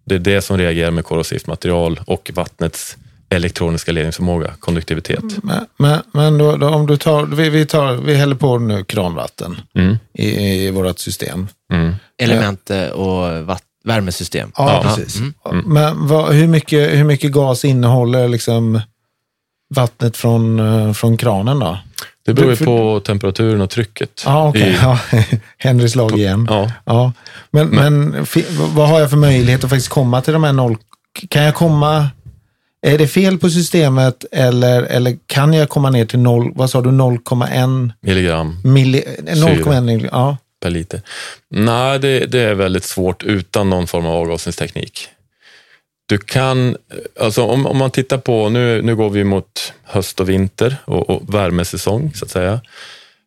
Det 0.09 0.15
är 0.15 0.19
det 0.19 0.43
som 0.43 0.59
reagerar 0.59 0.91
med 0.91 1.05
korrosivt 1.05 1.47
material 1.47 2.01
och 2.07 2.31
vattnets 2.35 2.97
elektroniska 3.31 3.93
ledningsförmåga, 3.93 4.53
konduktivitet. 4.61 5.25
Men, 5.43 5.67
men, 5.77 6.01
men 6.13 6.39
då, 6.39 6.57
då, 6.57 6.69
om 6.69 6.87
du 6.87 6.97
tar, 6.97 7.27
vi, 7.27 7.51
vi, 7.51 7.67
tar, 7.67 7.93
vi 7.95 8.15
häller 8.15 8.35
på 8.37 8.59
nu 8.59 8.85
kranvatten 8.85 9.57
Mm. 9.75 9.97
i, 10.15 10.29
i 10.67 10.71
vårt 10.71 10.99
system. 10.99 11.49
Mm. 11.73 11.95
Element 12.23 12.71
eh, 12.71 12.87
och 12.89 13.47
vatt- 13.47 13.63
värmesystem. 13.85 14.53
Ja, 14.57 14.73
Ja. 14.73 14.83
precis. 14.97 15.21
Mm. 15.21 15.65
Men 15.67 16.07
vad, 16.07 16.35
hur, 16.35 16.47
mycket, 16.47 16.91
hur 16.99 17.05
mycket 17.05 17.33
gas 17.33 17.65
innehåller 17.65 18.29
liksom 18.29 18.81
vattnet 19.75 20.17
från, 20.17 20.59
eh, 20.61 20.93
från 20.93 21.17
kranen 21.17 21.59
då? 21.59 21.79
Det 22.29 22.35
beror 22.35 22.51
ju 22.51 22.57
För- 22.57 22.65
på 22.65 23.01
temperaturen 23.01 23.61
och 23.61 23.71
trycket. 23.71 24.23
Ja, 24.27 24.49
okej. 24.49 24.63
i- 24.71 24.77
Ja. 24.83 24.99
Henrys 25.59 25.95
lag 25.95 26.19
igen. 26.19 26.47
Ja. 26.51 26.73
Ja. 26.85 27.13
Men, 27.51 27.69
men, 27.69 28.27
fi- 28.27 28.45
vad 28.75 28.89
har 28.89 29.01
jag 29.01 29.11
för 29.11 29.17
möjlighet 29.17 29.65
att 29.65 29.71
faktiskt 29.71 29.89
komma 29.89 30.21
till 30.21 30.33
de 30.33 30.45
här 30.45 30.53
noll... 30.53 30.77
Kan 31.29 31.43
jag 31.43 31.55
komma... 31.55 32.09
Är 32.83 32.99
det 32.99 33.09
fel 33.09 33.39
på 33.39 33.51
systemet 33.51 34.25
eller, 34.33 34.83
eller 34.83 35.17
kan 35.27 35.53
jag 35.55 35.69
komma 35.69 35.91
ner 35.91 36.05
till 36.05 36.19
noll, 36.19 36.53
vad 36.55 36.71
sa 36.71 36.81
du, 36.81 36.91
0,1 36.91 37.91
milligram 38.01 38.61
milli... 38.65 39.05
0,1 39.23 39.81
milli- 39.85 40.09
ja. 40.13 40.37
per 40.63 40.71
liter. 40.71 41.01
Nej, 41.51 41.99
det, 41.99 42.27
det 42.27 42.41
är 42.41 42.55
väldigt 42.55 42.85
svårt 42.85 43.23
utan 43.23 43.71
någon 43.71 43.87
form 43.87 44.07
av 44.07 44.13
avgasningsteknik. 44.17 45.09
Du 46.09 46.19
kan, 46.19 46.77
alltså 47.21 47.43
om, 47.43 47.67
om 47.67 47.79
man 47.79 47.91
tittar 47.91 48.19
på, 48.19 48.49
nu, 48.49 48.83
nu 48.83 48.97
går 48.97 49.11
vi 49.11 49.25
mot 49.25 49.73
höst 49.83 50.21
och 50.21 50.29
vinter 50.29 50.77
och, 50.85 51.11
och 51.11 51.35
värmesäsong 51.35 52.13
så 52.15 52.25
att 52.25 52.31
säga. 52.31 52.61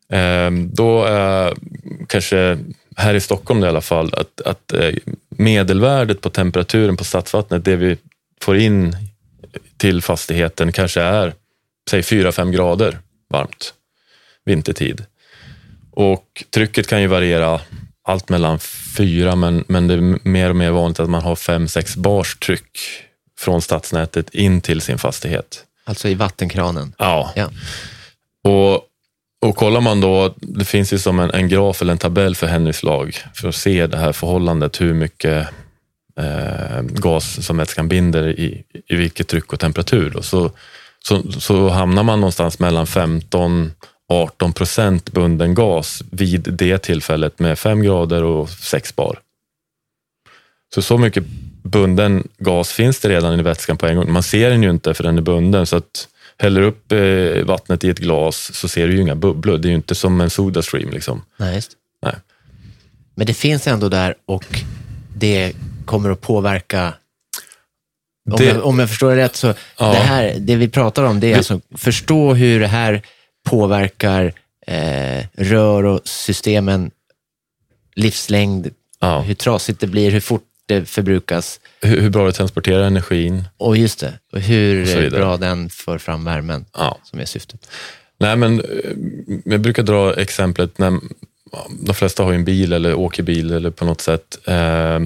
Ehm, 0.08 0.70
då 0.74 1.04
är 1.04 1.54
kanske 2.06 2.58
här 2.96 3.14
i 3.14 3.20
Stockholm 3.20 3.64
i 3.64 3.66
alla 3.66 3.80
fall 3.80 4.14
att, 4.14 4.40
att 4.40 4.72
eh, 4.72 4.94
medelvärdet 5.28 6.20
på 6.20 6.30
temperaturen 6.30 6.96
på 6.96 7.04
stadsvattnet, 7.04 7.64
det 7.64 7.76
vi 7.76 7.96
får 8.40 8.56
in 8.56 8.96
till 9.76 10.02
fastigheten 10.02 10.72
kanske 10.72 11.00
är, 11.00 11.34
säg 11.90 12.00
4-5 12.00 12.50
grader 12.50 12.98
varmt 13.30 13.74
vintertid. 14.44 15.04
Och 15.90 16.44
trycket 16.50 16.86
kan 16.86 17.00
ju 17.00 17.06
variera 17.06 17.60
allt 18.04 18.28
mellan 18.28 18.58
fyra, 18.96 19.36
men, 19.36 19.64
men 19.68 19.88
det 19.88 19.94
är 19.94 20.28
mer 20.28 20.50
och 20.50 20.56
mer 20.56 20.70
vanligt 20.70 21.00
att 21.00 21.10
man 21.10 21.22
har 21.22 21.36
fem, 21.36 21.68
sex 21.68 21.96
bars 21.96 22.36
tryck 22.36 22.78
från 23.38 23.62
stadsnätet 23.62 24.34
in 24.34 24.60
till 24.60 24.80
sin 24.80 24.98
fastighet. 24.98 25.64
Alltså 25.84 26.08
i 26.08 26.14
vattenkranen. 26.14 26.94
Ja. 26.98 27.32
Ja. 27.36 27.50
Och, 28.44 28.88
och 29.48 29.56
kollar 29.56 29.80
man 29.80 30.00
då, 30.00 30.34
det 30.36 30.64
finns 30.64 30.92
ju 30.92 30.98
som 30.98 31.20
en, 31.20 31.30
en 31.30 31.48
graf 31.48 31.82
eller 31.82 31.92
en 31.92 31.98
tabell 31.98 32.34
för 32.34 32.46
Henrys 32.46 32.82
lag 32.82 33.16
för 33.34 33.48
att 33.48 33.54
se 33.54 33.86
det 33.86 33.96
här 33.96 34.12
förhållandet, 34.12 34.80
hur 34.80 34.94
mycket 34.94 35.48
eh, 36.18 36.82
gas 36.82 37.46
som 37.46 37.56
vätskan 37.56 37.88
binder 37.88 38.28
i, 38.28 38.64
i 38.88 38.96
vilket 38.96 39.28
tryck 39.28 39.52
och 39.52 39.60
temperatur. 39.60 40.10
Då. 40.10 40.22
Så, 40.22 40.50
så, 41.04 41.32
så 41.32 41.68
hamnar 41.68 42.02
man 42.02 42.20
någonstans 42.20 42.58
mellan 42.58 42.86
15 42.86 43.72
18 44.08 44.52
procent 44.52 45.12
bunden 45.12 45.54
gas 45.54 46.02
vid 46.10 46.40
det 46.40 46.78
tillfället 46.78 47.38
med 47.38 47.58
5 47.58 47.82
grader 47.82 48.22
och 48.22 48.50
6 48.50 48.96
bar. 48.96 49.18
Så 50.74 50.82
så 50.82 50.98
mycket 50.98 51.24
bunden 51.62 52.28
gas 52.38 52.72
finns 52.72 53.00
det 53.00 53.08
redan 53.08 53.40
i 53.40 53.42
vätskan 53.42 53.76
på 53.76 53.86
en 53.86 53.96
gång. 53.96 54.12
Man 54.12 54.22
ser 54.22 54.50
den 54.50 54.62
ju 54.62 54.70
inte 54.70 54.94
för 54.94 55.04
den 55.04 55.18
är 55.18 55.22
bunden 55.22 55.66
så 55.66 55.76
att 55.76 56.08
häller 56.38 56.60
upp 56.62 56.92
eh, 56.92 57.44
vattnet 57.44 57.84
i 57.84 57.88
ett 57.88 57.98
glas 57.98 58.50
så 58.54 58.68
ser 58.68 58.86
du 58.88 58.94
ju 58.94 59.00
inga 59.00 59.14
bubblor. 59.14 59.58
Det 59.58 59.68
är 59.68 59.70
ju 59.70 59.76
inte 59.76 59.94
som 59.94 60.20
en 60.20 60.30
Sodastream 60.30 60.90
liksom. 60.90 61.22
Nej, 61.36 61.54
just. 61.54 61.72
Nej. 62.02 62.14
Men 63.14 63.26
det 63.26 63.34
finns 63.34 63.66
ändå 63.66 63.88
där 63.88 64.14
och 64.26 64.44
det 65.16 65.52
kommer 65.84 66.10
att 66.10 66.20
påverka 66.20 66.94
Om, 68.30 68.36
Det- 68.38 68.44
jag, 68.44 68.64
om 68.64 68.78
jag 68.78 68.88
förstår 68.88 69.10
det 69.10 69.16
rätt, 69.16 69.36
så 69.36 69.46
Ja. 69.78 69.92
det, 69.92 69.98
här, 69.98 70.36
det 70.38 70.56
vi 70.56 70.68
pratar 70.68 71.02
om, 71.04 71.20
det 71.20 71.32
är 71.32 71.36
alltså 71.36 71.60
förstå 71.76 72.34
hur 72.34 72.60
det 72.60 72.66
här 72.66 73.02
påverkar 73.42 74.32
eh, 74.66 75.24
rör 75.32 75.84
och 75.84 76.00
systemen, 76.04 76.90
livslängd, 77.94 78.70
Ja. 79.00 79.20
hur 79.20 79.34
trasigt 79.34 79.80
det 79.80 79.86
blir, 79.86 80.10
hur 80.10 80.20
fort 80.20 80.44
det 80.66 80.84
förbrukas 80.88 81.60
Hur, 81.80 82.00
hur 82.00 82.10
bra 82.10 82.26
det 82.26 82.32
transporterar 82.32 82.82
energin. 82.82 83.44
och 83.56 83.76
just 83.76 84.00
det, 84.00 84.18
och 84.32 84.40
hur 84.40 85.04
Och 85.06 85.10
bra 85.12 85.36
den 85.36 85.68
för 85.70 85.98
fram 85.98 86.24
värmen 86.24 86.64
Ja. 86.74 86.98
som 87.04 87.20
är 87.20 87.24
syftet. 87.24 87.70
Nej, 88.18 88.36
men 88.36 88.60
eh, 88.60 88.66
jag 89.44 89.60
brukar 89.60 89.82
dra 89.82 90.14
exemplet 90.20 90.78
när 90.78 91.00
de 91.80 91.94
flesta 91.94 92.22
har 92.22 92.32
en 92.32 92.44
bil 92.44 92.72
eller 92.72 92.94
åker 92.94 93.22
bil 93.22 93.50
eller 93.52 93.70
på 93.70 93.84
något 93.84 94.00
sätt 94.00 94.38
eh, 94.44 95.00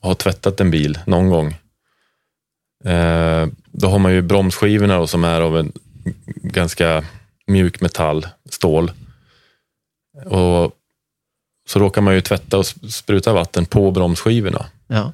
har 0.00 0.14
tvättat 0.14 0.60
en 0.60 0.70
bil 0.70 0.98
någon 1.06 1.28
gång. 1.30 1.46
Eh, 2.84 3.46
då 3.72 3.88
har 3.88 3.98
man 3.98 4.12
ju 4.12 4.22
bromsskivorna 4.22 4.96
då, 4.98 5.06
som 5.06 5.24
är 5.24 5.40
av 5.40 5.58
en 5.58 5.72
ganska 6.42 7.04
mjuk 7.50 7.80
metall, 7.80 8.26
stål. 8.50 8.92
Och 10.26 10.72
så 11.68 11.78
råkar 11.78 12.00
man 12.00 12.14
ju 12.14 12.20
tvätta 12.20 12.58
och 12.58 12.62
sp- 12.64 12.88
spruta 12.88 13.32
vatten 13.32 13.66
på 13.66 13.90
bromsskivorna. 13.90 14.66
Ja. 14.86 15.12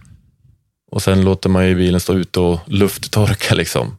Och 0.91 1.03
sen 1.03 1.25
låter 1.25 1.49
man 1.49 1.69
ju 1.69 1.75
bilen 1.75 2.01
stå 2.01 2.15
ute 2.15 2.41
och 2.41 2.59
lufttorka 2.67 3.55
liksom. 3.55 3.99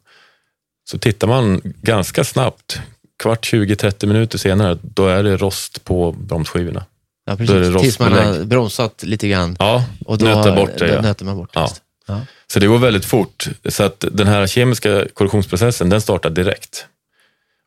Så 0.89 0.97
tittar 0.99 1.27
man 1.27 1.61
ganska 1.63 2.23
snabbt, 2.23 2.79
kvart, 3.19 3.45
20, 3.45 3.75
30 3.75 4.07
minuter 4.07 4.37
senare, 4.37 4.77
då 4.81 5.07
är 5.07 5.23
det 5.23 5.37
rost 5.37 5.83
på 5.83 6.11
bromsskivorna. 6.11 6.85
Ja, 7.25 7.35
Då 7.35 7.53
är 7.53 7.59
det 7.59 7.65
precis. 7.65 7.81
Tills 7.81 7.99
man 7.99 8.13
har 8.13 8.45
bromsat 8.45 9.03
lite 9.03 9.27
grann. 9.27 9.55
Ja, 9.59 9.85
Och 10.05 10.17
då 10.17 10.25
nöta 10.25 10.55
bort 10.55 10.77
det. 10.77 10.93
Ja. 10.93 11.01
nöter 11.01 11.25
man 11.25 11.35
bort 11.37 11.53
det. 11.53 11.67
Ja. 12.07 12.21
Så 12.47 12.59
det 12.59 12.67
går 12.67 12.77
väldigt 12.77 13.05
fort. 13.05 13.47
Så 13.69 13.83
att 13.83 14.05
den 14.11 14.27
här 14.27 14.47
kemiska 14.47 15.07
korrosionsprocessen, 15.13 15.89
den 15.89 16.01
startar 16.01 16.29
direkt. 16.29 16.85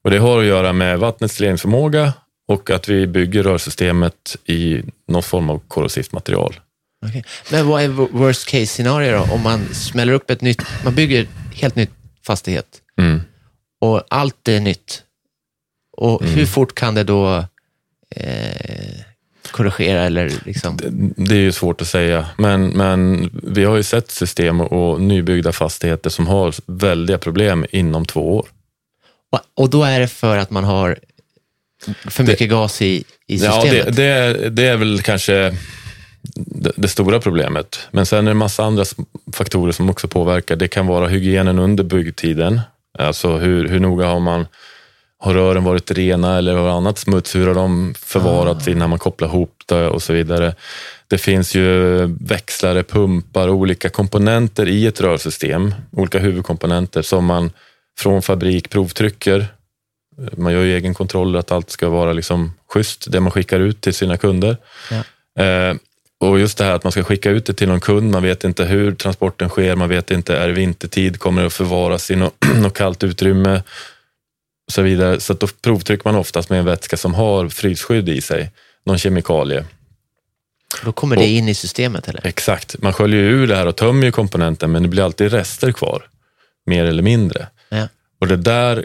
Och 0.04 0.10
det 0.10 0.18
har 0.18 0.38
att 0.40 0.46
göra 0.46 0.72
med 0.72 0.98
vattnets 0.98 1.40
ledningsförmåga 1.40 2.12
och 2.48 2.70
att 2.70 2.88
vi 2.88 3.06
bygger 3.06 3.42
rörsystemet 3.42 4.36
i 4.46 4.82
någon 5.08 5.22
form 5.22 5.50
av 5.50 5.60
korrosivt 5.68 6.12
material. 6.12 6.60
Okej. 7.06 7.24
Men 7.52 7.66
vad 7.66 7.82
är 7.82 7.88
wo- 7.88 8.08
worst 8.12 8.48
case 8.48 8.66
scenario 8.66 9.12
då? 9.12 9.34
Om 9.34 9.42
man 9.42 9.64
smäller 9.74 10.12
upp 10.12 10.30
ett 10.30 10.40
nytt, 10.40 10.62
man 10.84 10.94
bygger 10.94 11.26
helt 11.54 11.76
nytt 11.76 11.90
fastighet 12.26 12.66
Mm. 12.98 13.20
och 13.80 14.02
allt 14.08 14.48
är 14.48 14.60
nytt. 14.60 15.02
Och 15.96 16.22
Mm. 16.22 16.34
hur 16.34 16.46
fort 16.46 16.74
kan 16.74 16.94
det 16.94 17.04
då 17.04 17.44
eh, 18.16 19.00
korrigera 19.50 20.02
eller 20.02 20.32
liksom? 20.46 20.76
Det 21.16 21.34
är 21.34 21.38
ju 21.40 21.52
svårt 21.52 21.80
att 21.82 21.88
säga, 21.88 22.26
men, 22.38 22.68
men 22.68 23.30
vi 23.42 23.64
har 23.64 23.76
ju 23.76 23.82
sett 23.82 24.10
system 24.10 24.60
och 24.60 25.00
nybyggda 25.00 25.52
fastigheter 25.52 26.10
som 26.10 26.26
har 26.26 26.54
väldiga 26.66 27.18
problem 27.18 27.66
inom 27.70 28.04
två 28.06 28.36
år. 28.36 28.46
Och, 29.54 29.70
då 29.70 29.82
är 29.82 30.00
det 30.00 30.08
för 30.08 30.36
att 30.36 30.50
man 30.50 30.64
har 30.64 30.98
för 32.08 32.24
mycket 32.24 32.50
gas 32.50 32.82
i, 32.82 33.04
i 33.26 33.36
Ja, 33.36 33.62
systemet? 33.62 33.86
det, 33.86 33.92
det, 33.92 34.04
är, 34.04 34.50
det 34.50 34.66
är 34.66 34.76
väl 34.76 35.02
kanske 35.02 35.56
det, 36.34 36.72
det 36.76 36.88
stora 36.88 37.20
problemet. 37.20 37.88
Men 37.90 38.06
sen 38.06 38.18
är 38.18 38.22
det 38.22 38.30
en 38.30 38.36
massa 38.36 38.64
andra 38.64 38.84
faktorer 39.32 39.72
som 39.72 39.90
också 39.90 40.08
påverkar. 40.08 40.56
Det 40.56 40.68
kan 40.68 40.86
vara 40.86 41.08
hygienen 41.08 41.58
under 41.58 41.84
byggtiden. 41.84 42.60
Alltså 42.98 43.36
hur, 43.36 43.68
hur 43.68 43.80
noga 43.80 44.06
har 44.06 44.20
man 44.20 44.46
har 45.18 45.34
rören 45.34 45.64
varit 45.64 45.90
rena 45.90 46.38
eller 46.38 46.54
har 46.54 46.68
annat 46.68 46.98
smuts? 46.98 47.34
Hur 47.34 47.46
har 47.46 47.54
de 47.54 47.94
förvarats 47.98 48.68
innan 48.68 48.90
man 48.90 48.98
kopplar 48.98 49.28
ihop 49.28 49.62
det 49.66 49.88
och 49.88 50.02
så 50.02 50.12
vidare. 50.12 50.54
Det 51.08 51.18
finns 51.18 51.54
ju 51.54 52.06
växlare, 52.20 52.82
pumpar 52.82 53.48
olika 53.48 53.88
komponenter 53.88 54.68
i 54.68 54.86
ett 54.86 55.00
rörsystem. 55.00 55.74
Olika 55.92 56.18
huvudkomponenter 56.18 57.02
som 57.02 57.24
man 57.24 57.50
från 58.00 58.22
fabrik 58.22 58.70
provtrycker. 58.70 59.46
Man 60.32 60.52
gör 60.52 60.62
ju 60.62 60.76
egen 60.76 60.94
kontroll 60.94 61.36
att 61.36 61.52
allt 61.52 61.70
ska 61.70 61.88
vara 61.88 62.12
liksom 62.12 62.54
schysst, 62.68 63.12
det 63.12 63.20
man 63.20 63.30
skickar 63.30 63.60
ut 63.60 63.80
till 63.80 63.94
sina 63.94 64.16
kunder. 64.16 64.56
Ja. 64.90 65.44
Eh, 65.44 65.76
och 66.20 66.40
just 66.40 66.58
det 66.58 66.64
här 66.64 66.74
att 66.74 66.84
man 66.84 66.92
ska 66.92 67.04
skicka 67.04 67.30
ut 67.30 67.46
det 67.46 67.54
till 67.54 67.68
någon 67.68 67.80
kund, 67.80 68.10
man 68.10 68.22
vet 68.22 68.44
inte 68.44 68.64
hur 68.64 68.94
transporten 68.94 69.48
sker, 69.48 69.76
man 69.76 69.88
vet 69.88 70.10
inte, 70.10 70.36
är 70.36 70.48
det 70.48 70.54
vintertid, 70.54 71.18
kommer 71.18 71.42
det 71.42 71.46
att 71.46 71.52
förvaras 71.52 72.10
i 72.10 72.16
något, 72.16 72.34
något 72.56 72.74
kallt 72.74 73.04
utrymme? 73.04 73.62
Och 74.66 74.72
så 74.72 74.82
vidare. 74.82 75.20
Så 75.20 75.32
att 75.32 75.40
då 75.40 75.46
provtrycker 75.62 76.04
man 76.04 76.16
oftast 76.16 76.50
med 76.50 76.58
en 76.58 76.64
vätska 76.64 76.96
som 76.96 77.14
har 77.14 77.48
frysskydd 77.48 78.08
i 78.08 78.20
sig, 78.20 78.50
någon 78.84 78.98
kemikalie. 78.98 79.64
Då 80.84 80.92
kommer 80.92 81.16
det 81.16 81.26
in 81.26 81.48
i 81.48 81.54
systemet 81.54 82.08
eller? 82.08 82.26
Exakt, 82.26 82.82
man 82.82 82.92
sköljer 82.92 83.22
ur 83.22 83.46
det 83.46 83.56
här 83.56 83.66
och 83.66 83.76
tömmer 83.76 84.10
komponenten, 84.10 84.72
men 84.72 84.82
det 84.82 84.88
blir 84.88 85.02
alltid 85.02 85.32
rester 85.32 85.72
kvar, 85.72 86.02
mer 86.66 86.84
eller 86.84 87.02
mindre. 87.02 87.46
Ja. 87.70 87.88
Och 88.20 88.26
det 88.26 88.36
där 88.36 88.84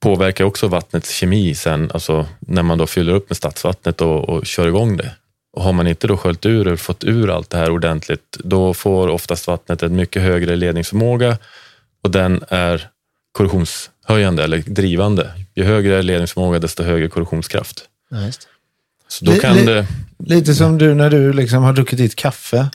påverkar 0.00 0.44
också 0.44 0.68
vattnets 0.68 1.10
kemi 1.10 1.54
sen, 1.54 1.90
alltså 1.94 2.26
när 2.40 2.62
man 2.62 2.78
då 2.78 2.86
fyller 2.86 3.12
upp 3.12 3.30
med 3.30 3.36
stadsvattnet 3.36 4.00
och, 4.00 4.28
och 4.28 4.46
kör 4.46 4.68
igång 4.68 4.96
det. 4.96 5.10
Och 5.52 5.62
har 5.62 5.72
man 5.72 5.86
inte 5.86 6.06
då 6.06 6.16
sköljt 6.16 6.46
ur 6.46 6.68
och 6.68 6.80
fått 6.80 7.04
ur 7.04 7.30
allt 7.30 7.50
det 7.50 7.58
här 7.58 7.70
ordentligt, 7.70 8.36
då 8.38 8.74
får 8.74 9.08
oftast 9.08 9.46
vattnet 9.46 9.82
en 9.82 9.96
mycket 9.96 10.22
högre 10.22 10.56
ledningsförmåga 10.56 11.38
och 12.02 12.10
den 12.10 12.44
är 12.48 12.88
korrosionshöjande 13.32 14.44
eller 14.44 14.58
drivande. 14.58 15.30
Ju 15.54 15.64
högre 15.64 16.02
ledningsförmåga, 16.02 16.58
desto 16.58 16.82
högre 16.82 17.08
korrosionskraft. 17.08 17.84
Ja. 18.10 18.30
Så 19.08 19.24
då 19.24 19.32
kan 19.32 19.66
det... 19.66 19.86
Lite 20.26 20.54
som 20.54 20.78
du 20.78 20.94
när 20.94 21.10
du 21.10 21.32
liksom 21.32 21.62
har 21.62 21.72
druckit 21.72 21.98
ditt 21.98 22.16
kaffe 22.16 22.70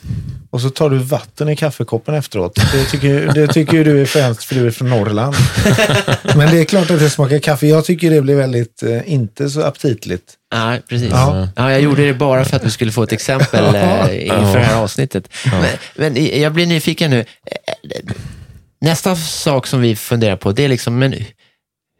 och 0.50 0.60
så 0.60 0.70
tar 0.70 0.90
du 0.90 0.98
vatten 0.98 1.48
i 1.48 1.56
kaffekoppen 1.56 2.14
efteråt. 2.14 2.54
Det 2.72 2.84
tycker, 2.84 3.32
det 3.34 3.46
tycker 3.46 3.72
ju 3.72 3.84
du 3.84 4.00
är 4.00 4.06
främst 4.06 4.44
för 4.44 4.54
du 4.54 4.66
är 4.66 4.70
från 4.70 4.90
Norrland. 4.90 5.34
Men 6.36 6.50
det 6.50 6.60
är 6.60 6.64
klart 6.64 6.90
att 6.90 6.98
det 6.98 7.10
smakar 7.10 7.38
kaffe. 7.38 7.66
Jag 7.66 7.84
tycker 7.84 8.10
det 8.10 8.22
blir 8.22 8.36
väldigt, 8.36 8.82
eh, 8.82 9.12
inte 9.12 9.50
så 9.50 9.62
aptitligt. 9.62 10.34
Ja, 10.50 10.76
precis. 10.88 11.10
Ja. 11.10 11.48
Ja. 11.56 11.70
jag 11.70 11.80
gjorde 11.80 12.06
det 12.06 12.14
bara 12.14 12.44
för 12.44 12.56
att 12.56 12.62
du 12.62 12.70
skulle 12.70 12.92
få 12.92 13.02
ett 13.02 13.12
exempel 13.12 13.74
eh, 13.74 14.24
inför 14.24 14.58
det 14.58 14.64
här 14.64 14.82
avsnittet. 14.82 15.28
Men, 15.44 15.64
men 15.96 16.40
jag 16.40 16.52
blir 16.52 16.66
nyfiken 16.66 17.10
nu. 17.10 17.24
Nästa 18.80 19.16
sak 19.16 19.66
som 19.66 19.80
vi 19.80 19.96
funderar 19.96 20.36
på, 20.36 20.52
det 20.52 20.64
är 20.64 20.68
liksom, 20.68 20.98
men 20.98 21.14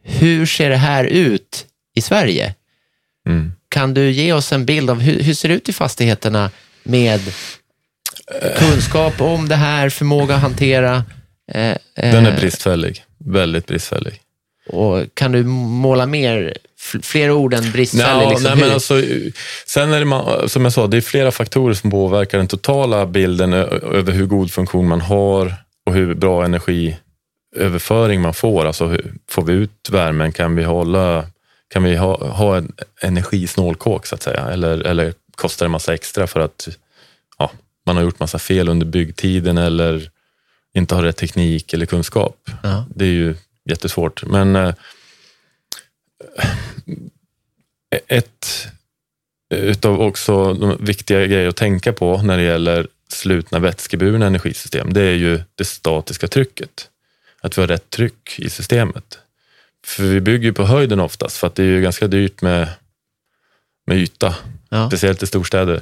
hur 0.03 0.45
ser 0.45 0.69
det 0.69 0.77
här 0.77 1.05
ut 1.05 1.65
i 1.95 2.01
Sverige? 2.01 2.55
Mm. 3.27 3.51
Kan 3.69 3.93
du 3.93 4.11
ge 4.11 4.33
oss 4.33 4.51
en 4.51 4.65
bild 4.65 4.89
av 4.89 4.99
hur, 4.99 5.19
hur 5.23 5.33
ser 5.33 5.49
det 5.49 5.55
ut 5.55 5.69
i 5.69 5.73
fastigheterna 5.73 6.51
med 6.83 7.19
kunskap 8.57 9.21
om 9.21 9.49
det 9.49 9.55
här, 9.55 9.89
förmåga 9.89 10.35
att 10.35 10.41
hantera? 10.41 10.95
Eh, 11.51 11.75
Den 11.95 12.25
eh, 12.25 12.33
är 12.33 12.39
bristfällig. 12.39 13.03
Väldigt 13.25 13.65
bristfällig. 13.67 14.13
Och 14.69 15.03
kan 15.13 15.31
du 15.31 15.43
måla 15.43 16.05
mer, 16.05 16.57
fler 17.01 17.31
ord 17.31 17.53
än 17.53 17.71
bristfällig? 17.71 18.25
Ja, 18.25 18.29
liksom, 18.29 18.43
nej, 18.43 18.53
hur? 18.55 18.61
men 18.61 18.73
alltså, 18.73 19.01
sen 19.65 19.93
är 19.93 19.99
det, 19.99 20.05
ma- 20.05 20.47
som 20.47 20.63
jag 20.63 20.73
sa, 20.73 20.87
det 20.87 20.97
är 20.97 21.01
flera 21.01 21.31
faktorer 21.31 21.73
som 21.73 21.91
påverkar 21.91 22.37
den 22.37 22.47
totala 22.47 23.05
bilden 23.05 23.53
över 23.53 24.11
hur 24.11 24.25
god 24.25 24.51
funktion 24.51 24.87
man 24.87 25.01
har 25.01 25.53
och 25.85 25.93
hur 25.93 26.13
bra 26.15 26.45
energiöverföring 26.45 28.21
man 28.21 28.33
får. 28.33 28.65
Alltså, 28.65 28.85
hur, 28.85 29.13
får 29.29 29.41
vi 29.43 29.53
ut 29.53 29.89
värmen? 29.91 30.31
Kan 30.31 30.55
vi, 30.55 30.63
hålla, 30.63 31.25
kan 31.69 31.83
vi 31.83 31.95
ha, 31.95 32.27
ha 32.27 32.57
en 32.57 32.73
energisnål 33.01 33.75
kåk 33.75 34.05
så 34.05 34.15
att 34.15 34.23
säga? 34.23 34.49
Eller, 34.49 34.79
eller 34.79 35.13
kostar 35.35 35.65
det 35.65 35.69
massa 35.69 35.93
extra 35.93 36.27
för 36.27 36.39
att 36.39 36.67
ja, 37.37 37.51
man 37.85 37.95
har 37.95 38.03
gjort 38.03 38.19
massa 38.19 38.39
fel 38.39 38.69
under 38.69 38.85
byggtiden 38.85 39.57
eller 39.57 40.11
inte 40.73 40.95
har 40.95 41.03
rätt 41.03 41.17
teknik 41.17 41.73
eller 41.73 41.85
kunskap? 41.85 42.49
Ja. 42.63 42.85
Det 42.95 43.05
är 43.05 43.09
ju 43.09 43.35
jättesvårt. 43.65 44.25
Men 44.25 44.55
eh, 44.55 44.73
ett 48.07 48.67
utav 49.49 50.01
också 50.01 50.53
de 50.53 50.85
viktiga 50.85 51.25
grejer 51.25 51.47
att 51.47 51.55
tänka 51.55 51.93
på 51.93 52.21
när 52.21 52.37
det 52.37 52.43
gäller 52.43 52.87
slutna 53.07 53.59
vätskeburna 53.59 54.25
energisystem, 54.25 54.93
det 54.93 55.01
är 55.01 55.15
ju 55.15 55.41
det 55.55 55.65
statiska 55.65 56.27
trycket. 56.27 56.89
Att 57.41 57.57
vi 57.57 57.61
har 57.61 57.67
rätt 57.67 57.89
tryck 57.89 58.39
i 58.39 58.49
systemet. 58.49 59.19
För 59.85 60.03
vi 60.03 60.21
bygger 60.21 60.45
ju 60.45 60.53
på 60.53 60.63
höjden 60.63 60.99
oftast, 60.99 61.37
för 61.37 61.47
att 61.47 61.55
det 61.55 61.63
är 61.63 61.67
ju 61.67 61.81
ganska 61.81 62.07
dyrt 62.07 62.41
med, 62.41 62.69
med 63.87 63.97
yta, 63.97 64.35
Ja. 64.69 64.87
speciellt 64.89 65.23
i 65.23 65.27
storstäder. 65.27 65.81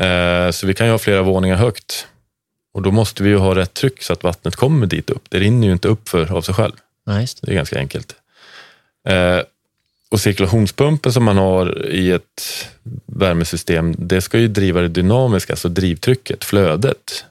Eh, 0.00 0.50
så 0.50 0.66
vi 0.66 0.74
kan 0.74 0.86
ju 0.86 0.90
ha 0.90 0.98
flera 0.98 1.22
våningar 1.22 1.56
högt. 1.56 2.06
Och 2.72 2.82
då 2.82 2.90
måste 2.90 3.22
vi 3.22 3.28
ju 3.28 3.36
ha 3.36 3.54
rätt 3.54 3.74
tryck 3.74 4.02
så 4.02 4.12
att 4.12 4.22
vattnet 4.22 4.56
kommer 4.56 4.86
dit 4.86 5.10
upp. 5.10 5.22
Det 5.28 5.38
rinner 5.38 5.66
ju 5.66 5.72
inte 5.72 5.88
upp 5.88 6.08
för, 6.08 6.32
av 6.32 6.42
sig 6.42 6.54
själv. 6.54 6.72
Ja, 7.04 7.12
det. 7.12 7.36
Det 7.42 7.50
är 7.50 7.54
ganska 7.54 7.78
enkelt. 7.78 8.14
Eh, 9.08 9.40
och 10.08 10.20
cirkulationspumpen 10.20 11.12
som 11.12 11.24
man 11.24 11.36
har 11.36 11.86
i 11.86 12.10
ett 12.10 12.68
värmesystem, 13.06 13.94
det 13.98 14.20
ska 14.20 14.38
ju 14.38 14.48
driva 14.48 14.80
det 14.80 14.88
dynamiska, 14.88 15.52
alltså 15.52 15.68
drivtrycket, 15.68 16.44
flödet. 16.44 17.24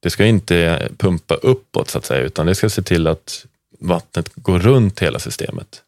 Det 0.00 0.10
ska 0.10 0.24
inte 0.24 0.88
pumpa 0.98 1.34
uppåt 1.34 1.90
så 1.90 1.98
att 1.98 2.04
säga, 2.04 2.20
utan 2.20 2.46
det 2.46 2.54
ska 2.54 2.70
se 2.70 2.82
till 2.82 3.06
att 3.06 3.46
vattnet 3.80 4.30
går 4.34 4.58
runt 4.58 5.00
hela 5.00 5.18
systemet. 5.18 5.82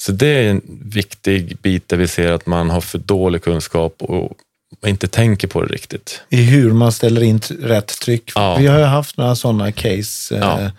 Så 0.00 0.12
det 0.12 0.26
är 0.26 0.50
en 0.50 0.62
viktig 0.84 1.56
bit 1.62 1.88
där 1.88 1.96
vi 1.96 2.08
ser 2.08 2.32
att 2.32 2.46
man 2.46 2.70
har 2.70 2.80
för 2.80 2.98
dålig 2.98 3.42
kunskap 3.42 3.94
och 3.98 4.32
inte 4.86 5.08
tänker 5.08 5.48
på 5.48 5.62
det 5.62 5.72
riktigt. 5.72 6.22
I 6.28 6.42
hur 6.42 6.72
man 6.72 6.92
ställer 6.92 7.22
in 7.22 7.40
rätt 7.60 8.00
tryck. 8.00 8.32
Ja. 8.34 8.56
Vi 8.56 8.66
har 8.66 8.78
ju 8.78 8.84
haft 8.84 9.16
några 9.16 9.34
sådana 9.36 9.72
case 9.72 10.34
eh, 10.36 10.40
Ja. 10.40 10.70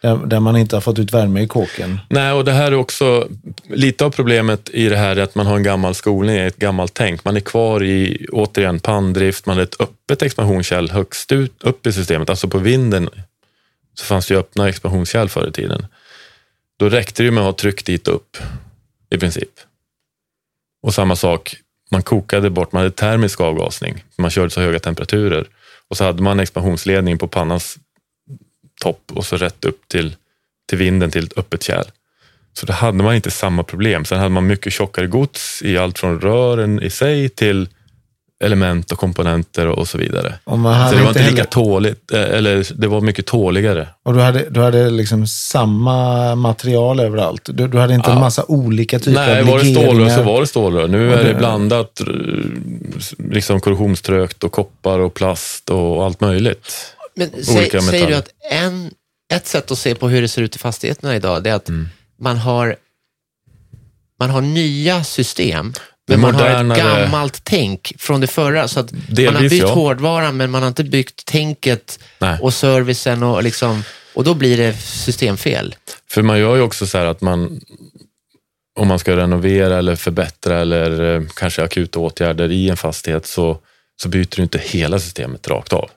där, 0.00 0.26
där 0.26 0.40
man 0.40 0.56
inte 0.56 0.76
har 0.76 0.80
fått 0.80 0.98
ut 0.98 1.12
värme 1.14 1.40
i 1.42 1.46
kåken. 1.48 2.00
Nej, 2.10 2.32
och 2.32 2.44
det 2.44 2.52
här 2.52 2.72
är 2.72 2.74
också 2.74 3.28
lite 3.68 4.04
av 4.04 4.10
problemet 4.10 4.70
i 4.72 4.88
det 4.88 4.96
här 4.96 5.16
är 5.16 5.22
att 5.22 5.34
man 5.34 5.46
har 5.46 5.56
en 5.56 5.62
gammal 5.62 5.94
skolning, 5.94 6.36
ett 6.36 6.56
gammalt 6.56 6.94
tänk. 6.94 7.24
Man 7.24 7.36
är 7.36 7.40
kvar 7.40 7.82
i, 7.84 8.26
återigen, 8.32 8.80
panndrift, 8.80 9.46
man 9.46 9.56
har 9.56 9.62
ett 9.62 9.80
öppet 9.80 10.22
expansionskärl 10.22 10.90
högst 10.90 11.32
ut, 11.32 11.52
upp 11.62 11.86
i 11.86 11.92
systemet. 11.92 12.30
Alltså 12.30 12.48
på 12.48 12.58
vinden 12.58 13.08
så 13.94 14.04
fanns 14.04 14.26
det 14.26 14.34
ju 14.34 14.40
öppna 14.40 14.68
expansionskärl 14.68 15.28
förr 15.28 15.48
i 15.48 15.52
tiden. 15.52 15.86
Då 16.76 16.88
räckte 16.88 17.22
det 17.22 17.24
ju 17.24 17.30
med 17.30 17.40
att 17.40 17.46
ha 17.46 17.52
tryck 17.52 17.84
dit 17.84 18.08
upp, 18.08 18.36
i 19.10 19.18
princip. 19.18 19.60
Och 20.82 20.94
samma 20.94 21.16
sak, 21.16 21.56
man 21.90 22.02
kokade 22.02 22.50
bort, 22.50 22.72
man 22.72 22.82
hade 22.82 22.94
termisk 22.94 23.40
avgasning, 23.40 24.04
man 24.16 24.30
körde 24.30 24.50
så 24.50 24.60
höga 24.60 24.78
temperaturer. 24.78 25.46
Och 25.88 25.96
så 25.96 26.04
hade 26.04 26.22
man 26.22 26.40
expansionsledning 26.40 27.18
på 27.18 27.28
pannans 27.28 27.78
topp 28.80 29.12
och 29.14 29.26
så 29.26 29.36
rätt 29.36 29.64
upp 29.64 29.88
till, 29.88 30.16
till 30.68 30.78
vinden 30.78 31.10
till 31.10 31.24
ett 31.24 31.38
öppet 31.38 31.62
kärl. 31.62 31.86
Så 32.52 32.66
då 32.66 32.72
hade 32.72 33.02
man 33.02 33.14
inte 33.14 33.30
samma 33.30 33.62
problem. 33.62 34.04
Sen 34.04 34.18
hade 34.18 34.30
man 34.30 34.46
mycket 34.46 34.72
tjockare 34.72 35.06
gods 35.06 35.62
i 35.62 35.78
allt 35.78 35.98
från 35.98 36.20
rören 36.20 36.82
i 36.82 36.90
sig 36.90 37.28
till 37.28 37.68
element 38.44 38.92
och 38.92 38.98
komponenter 38.98 39.66
och 39.66 39.88
så 39.88 39.98
vidare. 39.98 40.34
Och, 40.44 40.58
man 40.58 40.88
Så 40.90 40.96
det 40.96 41.02
var 41.02 41.08
inte 41.08 41.20
heller- 41.20 41.36
lika 41.36 41.44
tåligt, 41.48 42.12
eh, 42.12 42.20
eller 42.20 42.66
det 42.80 42.86
var 42.86 43.00
mycket 43.00 43.26
tåligare. 43.26 43.88
och 44.02 44.14
du 44.14 44.20
hade, 44.20 44.50
du 44.50 44.60
hade 44.60 44.90
liksom 44.90 45.26
samma 45.26 46.34
material 46.34 47.00
överallt. 47.00 47.42
Du, 47.52 47.68
du 47.68 47.78
hade 47.78 47.94
inte 47.94 48.08
en 48.10 48.14
Ja. 48.16 48.20
massa 48.20 48.44
olika 48.48 48.98
typer 48.98 49.12
Nej, 49.26 49.40
av 49.40 49.46
var 49.46 49.58
det 49.58 49.64
stålrör 49.64 49.92
legeringar. 49.92 50.16
så 50.16 50.22
var 50.22 50.40
det 50.40 50.46
stålrör. 50.46 50.88
Nu 50.88 51.08
Och 51.08 51.14
är 51.18 51.24
det 51.24 51.32
det- 51.32 51.38
blandat 51.38 52.00
eh, 52.00 52.06
liksom 53.30 53.60
korrosionströkt 53.60 54.44
och 54.44 54.52
koppar 54.52 54.98
och 54.98 55.14
plast 55.14 55.70
och 55.70 56.04
allt 56.04 56.20
möjligt. 56.20 56.72
Men 57.16 57.30
säg, 57.44 57.70
säger 57.82 58.06
du 58.06 58.14
att 58.14 58.28
en, 58.50 58.90
ett 59.32 59.46
sätt 59.46 59.70
att 59.70 59.78
se 59.78 59.94
på 59.94 60.08
hur 60.08 60.22
det 60.22 60.28
ser 60.28 60.42
ut 60.42 60.56
i 60.56 60.58
fastigheterna 60.58 61.16
idag, 61.16 61.42
det 61.42 61.50
är 61.50 61.54
att 61.54 61.68
Mm. 61.68 61.88
man, 62.20 62.36
har, 62.36 62.76
man 64.20 64.30
har 64.30 64.40
nya 64.40 65.04
system, 65.04 65.72
men 66.06 66.20
man 66.20 66.34
har 66.34 66.72
ett 66.72 66.76
gammalt 66.76 67.40
tänk 67.44 67.92
från 67.98 68.20
det 68.20 68.26
förra. 68.26 68.68
Så 68.68 68.80
att 68.80 68.92
man 68.92 69.34
har 69.34 69.40
byggt 69.40 69.54
ja. 69.54 69.74
hårdvaran, 69.74 70.36
men 70.36 70.50
man 70.50 70.62
har 70.62 70.68
inte 70.68 70.84
byggt 70.84 71.24
tänket 71.24 71.98
Nej. 72.18 72.38
och 72.40 72.54
servicen 72.54 73.22
och, 73.22 73.42
liksom, 73.42 73.82
och 74.14 74.24
då 74.24 74.34
blir 74.34 74.56
det 74.56 74.74
systemfel. 74.76 75.74
För 76.10 76.22
man 76.22 76.38
gör 76.38 76.56
ju 76.56 76.62
också 76.62 76.86
så 76.86 76.98
här 76.98 77.06
att 77.06 77.20
man, 77.20 77.60
om 78.78 78.88
man 78.88 78.98
ska 78.98 79.16
renovera 79.16 79.78
eller 79.78 79.96
förbättra 79.96 80.60
eller 80.60 81.14
eh, 81.14 81.22
kanske 81.36 81.62
akuta 81.62 81.98
åtgärder 81.98 82.52
i 82.52 82.68
en 82.68 82.76
fastighet 82.76 83.26
så, 83.26 83.58
så 84.02 84.08
byter 84.08 84.36
du 84.36 84.42
inte 84.42 84.58
hela 84.58 84.98
systemet 84.98 85.48
rakt 85.48 85.72
av. 85.72 85.90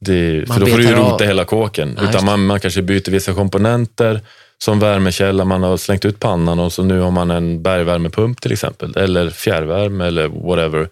Det, 0.00 0.44
för 0.46 0.60
då 0.60 0.66
får 0.66 0.76
du 0.76 0.82
ju 0.82 0.88
betar 0.88 1.02
av. 1.02 1.12
rota 1.12 1.24
hela 1.24 1.44
kåken. 1.44 1.98
Ja, 2.02 2.08
Utan 2.08 2.24
man, 2.24 2.46
man 2.46 2.60
kanske 2.60 2.82
byter 2.82 3.10
vissa 3.10 3.34
komponenter 3.34 4.20
som 4.58 4.80
värmekälla, 4.80 5.44
man 5.44 5.62
har 5.62 5.76
slängt 5.76 6.04
ut 6.04 6.20
pannan 6.20 6.58
och 6.58 6.72
så 6.72 6.82
nu 6.82 7.00
har 7.00 7.10
man 7.10 7.30
en 7.30 7.62
bergvärmepump 7.62 8.40
till 8.40 8.52
exempel, 8.52 8.96
eller 8.96 9.30
fjärrvärme 9.30 10.06
eller 10.06 10.28
whatever. 10.28 10.88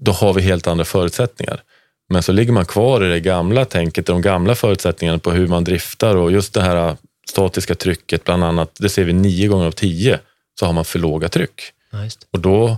Då 0.00 0.12
har 0.12 0.34
vi 0.34 0.42
helt 0.42 0.66
andra 0.66 0.84
förutsättningar. 0.84 1.62
Men 2.08 2.22
så 2.22 2.32
ligger 2.32 2.52
man 2.52 2.64
kvar 2.64 3.04
i 3.04 3.08
det 3.08 3.20
gamla 3.20 3.64
tänket, 3.64 4.06
de 4.06 4.22
gamla 4.22 4.54
förutsättningarna 4.54 5.18
på 5.18 5.30
hur 5.30 5.46
man 5.46 5.64
driftar 5.64 6.16
och 6.16 6.32
just 6.32 6.54
det 6.54 6.62
här 6.62 6.96
statiska 7.28 7.74
trycket 7.74 8.24
bland 8.24 8.44
annat, 8.44 8.70
det 8.78 8.88
ser 8.88 9.04
vi 9.04 9.12
nio 9.12 9.48
gånger 9.48 9.66
av 9.66 9.72
tio, 9.72 10.20
så 10.60 10.66
har 10.66 10.72
man 10.72 10.84
för 10.84 10.98
låga 10.98 11.28
tryck. 11.28 11.62
Det. 11.90 12.10
Och 12.30 12.40
då, 12.40 12.76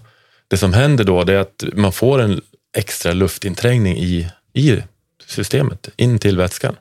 det 0.49 0.57
som 0.57 0.73
händer 0.73 1.05
då 1.05 1.21
är 1.21 1.37
att 1.37 1.65
man 1.73 1.93
får 1.93 2.19
en 2.19 2.41
extra 2.77 3.13
luftinträngning 3.13 3.99
i, 3.99 4.29
i 4.55 4.83
systemet, 5.27 5.89
in 5.97 6.19
till 6.19 6.37
vätskan. 6.37 6.77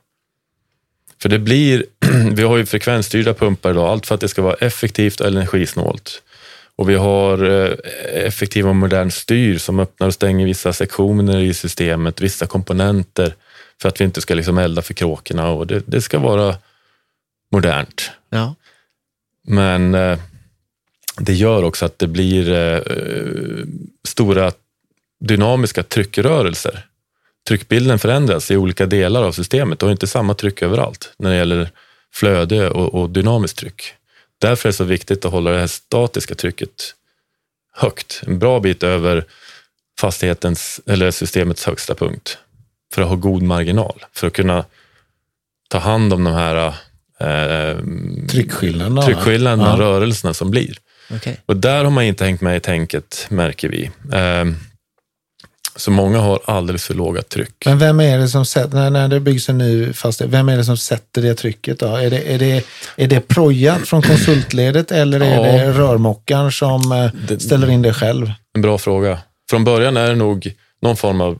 För 1.21 1.29
det 1.29 1.39
blir, 1.39 1.85
vi 2.33 2.43
har 2.43 2.57
ju 2.57 2.65
frekvensstyrda 2.65 3.33
pumpar 3.33 3.71
idag, 3.71 3.89
allt 3.89 4.05
för 4.05 4.15
att 4.15 4.21
det 4.21 4.27
ska 4.27 4.41
vara 4.41 4.53
effektivt 4.53 5.19
och 5.19 5.27
energisnålt. 5.27 6.21
Och 6.75 6.89
vi 6.89 6.95
har 6.95 7.43
eh, 7.43 7.77
effektiv 8.13 8.67
och 8.67 8.75
modern 8.75 9.11
styr 9.11 9.57
som 9.57 9.79
öppnar 9.79 10.07
och 10.07 10.13
stänger 10.13 10.45
vissa 10.45 10.73
sektioner 10.73 11.39
i 11.39 11.53
systemet, 11.53 12.21
vissa 12.21 12.47
komponenter 12.47 13.35
för 13.81 13.89
att 13.89 14.01
vi 14.01 14.05
inte 14.05 14.21
ska 14.21 14.33
liksom 14.33 14.57
elda 14.57 14.81
för 14.81 14.93
kråkorna 14.93 15.49
och 15.49 15.67
det, 15.67 15.83
det 15.85 16.01
ska 16.01 16.19
vara 16.19 16.55
modernt. 17.51 18.11
Ja. 18.29 18.55
Men 19.47 19.95
eh, 19.95 20.19
det 21.17 21.33
gör 21.33 21.63
också 21.63 21.85
att 21.85 21.99
det 21.99 22.07
blir 22.07 22.51
eh, 22.51 22.81
stora 24.07 24.51
dynamiska 25.19 25.83
tryckrörelser. 25.83 26.85
Tryckbilden 27.49 27.99
förändras 27.99 28.51
i 28.51 28.57
olika 28.57 28.85
delar 28.85 29.23
av 29.23 29.31
systemet. 29.31 29.79
Du 29.79 29.85
har 29.85 29.91
inte 29.91 30.07
samma 30.07 30.33
tryck 30.33 30.61
överallt 30.61 31.13
när 31.17 31.29
det 31.29 31.35
gäller 31.35 31.69
flöde 32.13 32.69
och, 32.69 33.01
och 33.01 33.09
dynamiskt 33.09 33.57
tryck. 33.57 33.93
Därför 34.41 34.69
är 34.69 34.71
det 34.71 34.75
så 34.77 34.83
viktigt 34.83 35.25
att 35.25 35.31
hålla 35.31 35.51
det 35.51 35.59
här 35.59 35.67
statiska 35.67 36.35
trycket 36.35 36.69
högt, 37.73 38.21
en 38.27 38.39
bra 38.39 38.59
bit 38.59 38.83
över 38.83 39.25
fastighetens 39.99 40.81
eller 40.85 41.11
systemets 41.11 41.65
högsta 41.65 41.95
punkt 41.95 42.37
för 42.93 43.01
att 43.01 43.07
ha 43.07 43.15
god 43.15 43.41
marginal, 43.43 44.05
för 44.13 44.27
att 44.27 44.33
kunna 44.33 44.65
ta 45.69 45.77
hand 45.77 46.13
om 46.13 46.23
de 46.23 46.33
här 46.33 46.73
eh, 47.19 47.77
Tryckskillnaderna. 48.29 49.01
tryckskillnaderna, 49.01 49.69
Ja. 49.69 49.79
rörelserna 49.79 50.33
som 50.33 50.51
blir. 50.51 50.77
Okej. 51.11 51.41
Och 51.45 51.57
där 51.57 51.83
har 51.83 51.91
man 51.91 52.03
inte 52.03 52.23
hängt 52.25 52.41
med 52.41 52.57
i 52.57 52.59
tänket, 52.59 53.27
märker 53.29 53.69
vi. 53.69 53.91
Ehm, 54.13 54.55
så 55.75 55.91
många 55.91 56.19
har 56.19 56.39
alldeles 56.45 56.83
för 56.85 56.93
låga 56.93 57.21
tryck. 57.21 57.63
Men 57.65 57.79
vem 57.79 57.99
är 57.99 58.17
det 58.17 58.27
som 58.27 58.45
sätter, 58.45 58.75
när, 58.77 58.89
när 58.89 59.07
det 59.07 59.19
byggs 59.19 59.49
en 59.49 59.57
ny 59.57 59.93
fastighet, 59.93 60.33
vem 60.33 60.49
är 60.49 60.57
det 60.57 60.63
som 60.63 60.77
sätter 60.77 61.21
det 61.21 61.35
trycket 61.35 61.79
då? 61.79 61.95
Är 61.95 62.09
det, 62.09 62.33
är 62.33 62.39
det, 62.39 62.63
är 62.95 63.07
det 63.07 63.19
projat 63.27 63.87
från 63.87 64.01
konsultledet 64.01 64.91
eller 64.91 65.19
är 65.19 65.35
Ja. 65.35 65.41
det 65.41 65.71
rörmokaren 65.71 66.51
som 66.51 66.91
eh, 66.91 67.09
Det- 67.27 67.39
ställer 67.39 67.69
in 67.69 67.81
det 67.81 67.93
själv? 67.93 68.31
En 68.55 68.61
bra 68.61 68.77
fråga. 68.77 69.19
Från 69.49 69.63
början 69.63 69.97
är 69.97 70.09
det 70.09 70.15
nog 70.15 70.51
någon 70.81 70.97
form 70.97 71.21
av 71.21 71.37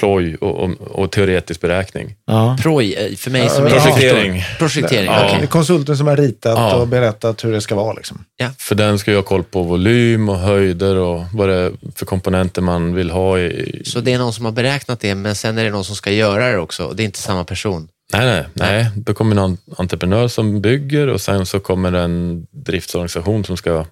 proj 0.00 0.36
och, 0.36 0.64
och, 0.64 0.70
och 0.80 1.10
teoretisk 1.10 1.60
beräkning. 1.60 2.14
Ja. 2.26 2.56
Proj, 2.62 2.94
eh, 2.94 3.16
för 3.16 3.30
mig 3.30 3.42
Ja, 3.42 3.48
som 3.48 3.66
är 3.66 3.70
Projektering. 3.70 4.42
Projektering, 4.58 5.06
Ja. 5.06 5.38
är 5.38 5.46
konsulten 5.46 5.96
som 5.96 6.06
har 6.06 6.16
ritat 6.16 6.58
Ja. 6.58 6.74
och 6.76 6.88
berättat 6.88 7.44
hur 7.44 7.52
det 7.52 7.60
ska 7.60 7.74
vara. 7.74 7.92
Liksom. 7.92 8.24
För 8.58 8.74
den 8.74 8.98
ska 8.98 9.10
ju 9.10 9.16
ha 9.16 9.22
koll 9.22 9.44
på 9.44 9.62
volym 9.62 10.28
och 10.28 10.38
höjder 10.38 10.96
och 10.96 11.24
vad 11.34 11.48
det 11.48 11.54
är 11.54 11.72
för 11.94 12.06
komponenter 12.06 12.62
man 12.62 12.94
vill 12.94 13.10
ha 13.10 13.38
i... 13.38 13.82
Så 13.84 14.00
det 14.00 14.12
är 14.12 14.18
någon 14.18 14.32
som 14.32 14.44
har 14.44 14.52
beräknat 14.52 15.00
det, 15.00 15.14
men 15.14 15.34
sen 15.34 15.58
är 15.58 15.64
det 15.64 15.70
någon 15.70 15.84
som 15.84 15.96
ska 15.96 16.10
göra 16.10 16.48
det 16.52 16.58
också. 16.58 16.84
och 16.84 16.96
Det 16.96 17.02
är 17.02 17.04
inte 17.04 17.18
samma 17.18 17.44
person. 17.44 17.88
Nej, 18.12 18.26
nej, 18.26 18.44
nej. 18.54 18.90
Då 18.96 19.14
kommer 19.14 19.36
någon 19.36 19.56
entreprenör 19.76 20.28
som 20.28 20.60
bygger 20.60 21.06
och 21.06 21.20
sen 21.20 21.46
så 21.46 21.60
kommer 21.60 21.92
en 21.92 22.46
driftsorganisation 22.50 23.44
som 23.44 23.56
ska 23.56 23.84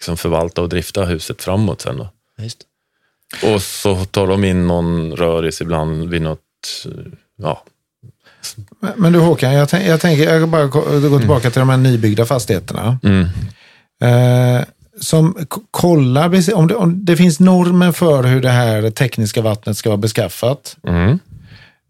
liksom 0.00 0.16
förvalta 0.16 0.62
och 0.62 0.68
drifta 0.68 1.04
huset 1.04 1.42
framåt 1.42 1.80
sen. 1.80 1.96
Då. 1.96 2.08
Ja, 2.36 2.44
Just. 2.44 2.58
Och 3.42 3.62
så 3.62 4.04
tar 4.04 4.26
de 4.26 4.44
in 4.44 4.66
någon 4.66 5.16
röris 5.16 5.60
ibland 5.60 6.08
vid 6.08 6.22
något, 6.22 6.40
ja, 7.36 7.62
Men, 8.96 9.12
du 9.12 9.18
Håkan, 9.18 9.52
jag, 9.52 9.68
tänk, 9.68 9.88
jag 9.88 10.00
tänker, 10.00 10.34
jag 10.34 10.48
bara 10.48 10.66
gå 10.66 11.18
tillbaka 11.18 11.50
till 11.50 11.60
de 11.60 11.68
här 11.68 11.76
nybyggda 11.76 12.26
fastigheterna. 12.26 12.98
mm, 13.02 13.28
Eh, 14.00 14.64
som 15.00 15.46
kollar, 15.70 16.54
om 16.54 16.66
det, 16.68 16.74
om 16.74 17.04
det 17.04 17.16
finns 17.16 17.40
normer 17.40 17.92
för 17.92 18.22
hur 18.22 18.40
det 18.40 18.50
här 18.50 18.90
tekniska 18.90 19.42
vattnet 19.42 19.76
ska 19.76 19.88
vara 19.88 19.96
beskaffat. 19.96 20.76
mm, 20.88 21.18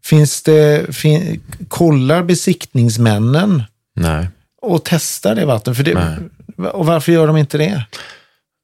Finns 0.04 0.42
det, 0.42 0.94
fin, 0.96 1.40
kollar 1.68 2.22
besiktningsmännen 2.22 3.62
nej, 3.96 4.28
och 4.62 4.84
testar 4.84 5.34
det 5.34 5.44
vattnet? 5.46 5.76
För 5.76 5.84
det, 5.84 6.18
och 6.72 6.86
varför 6.86 7.12
gör 7.12 7.26
de 7.26 7.36
inte 7.36 7.58
det? 7.58 7.84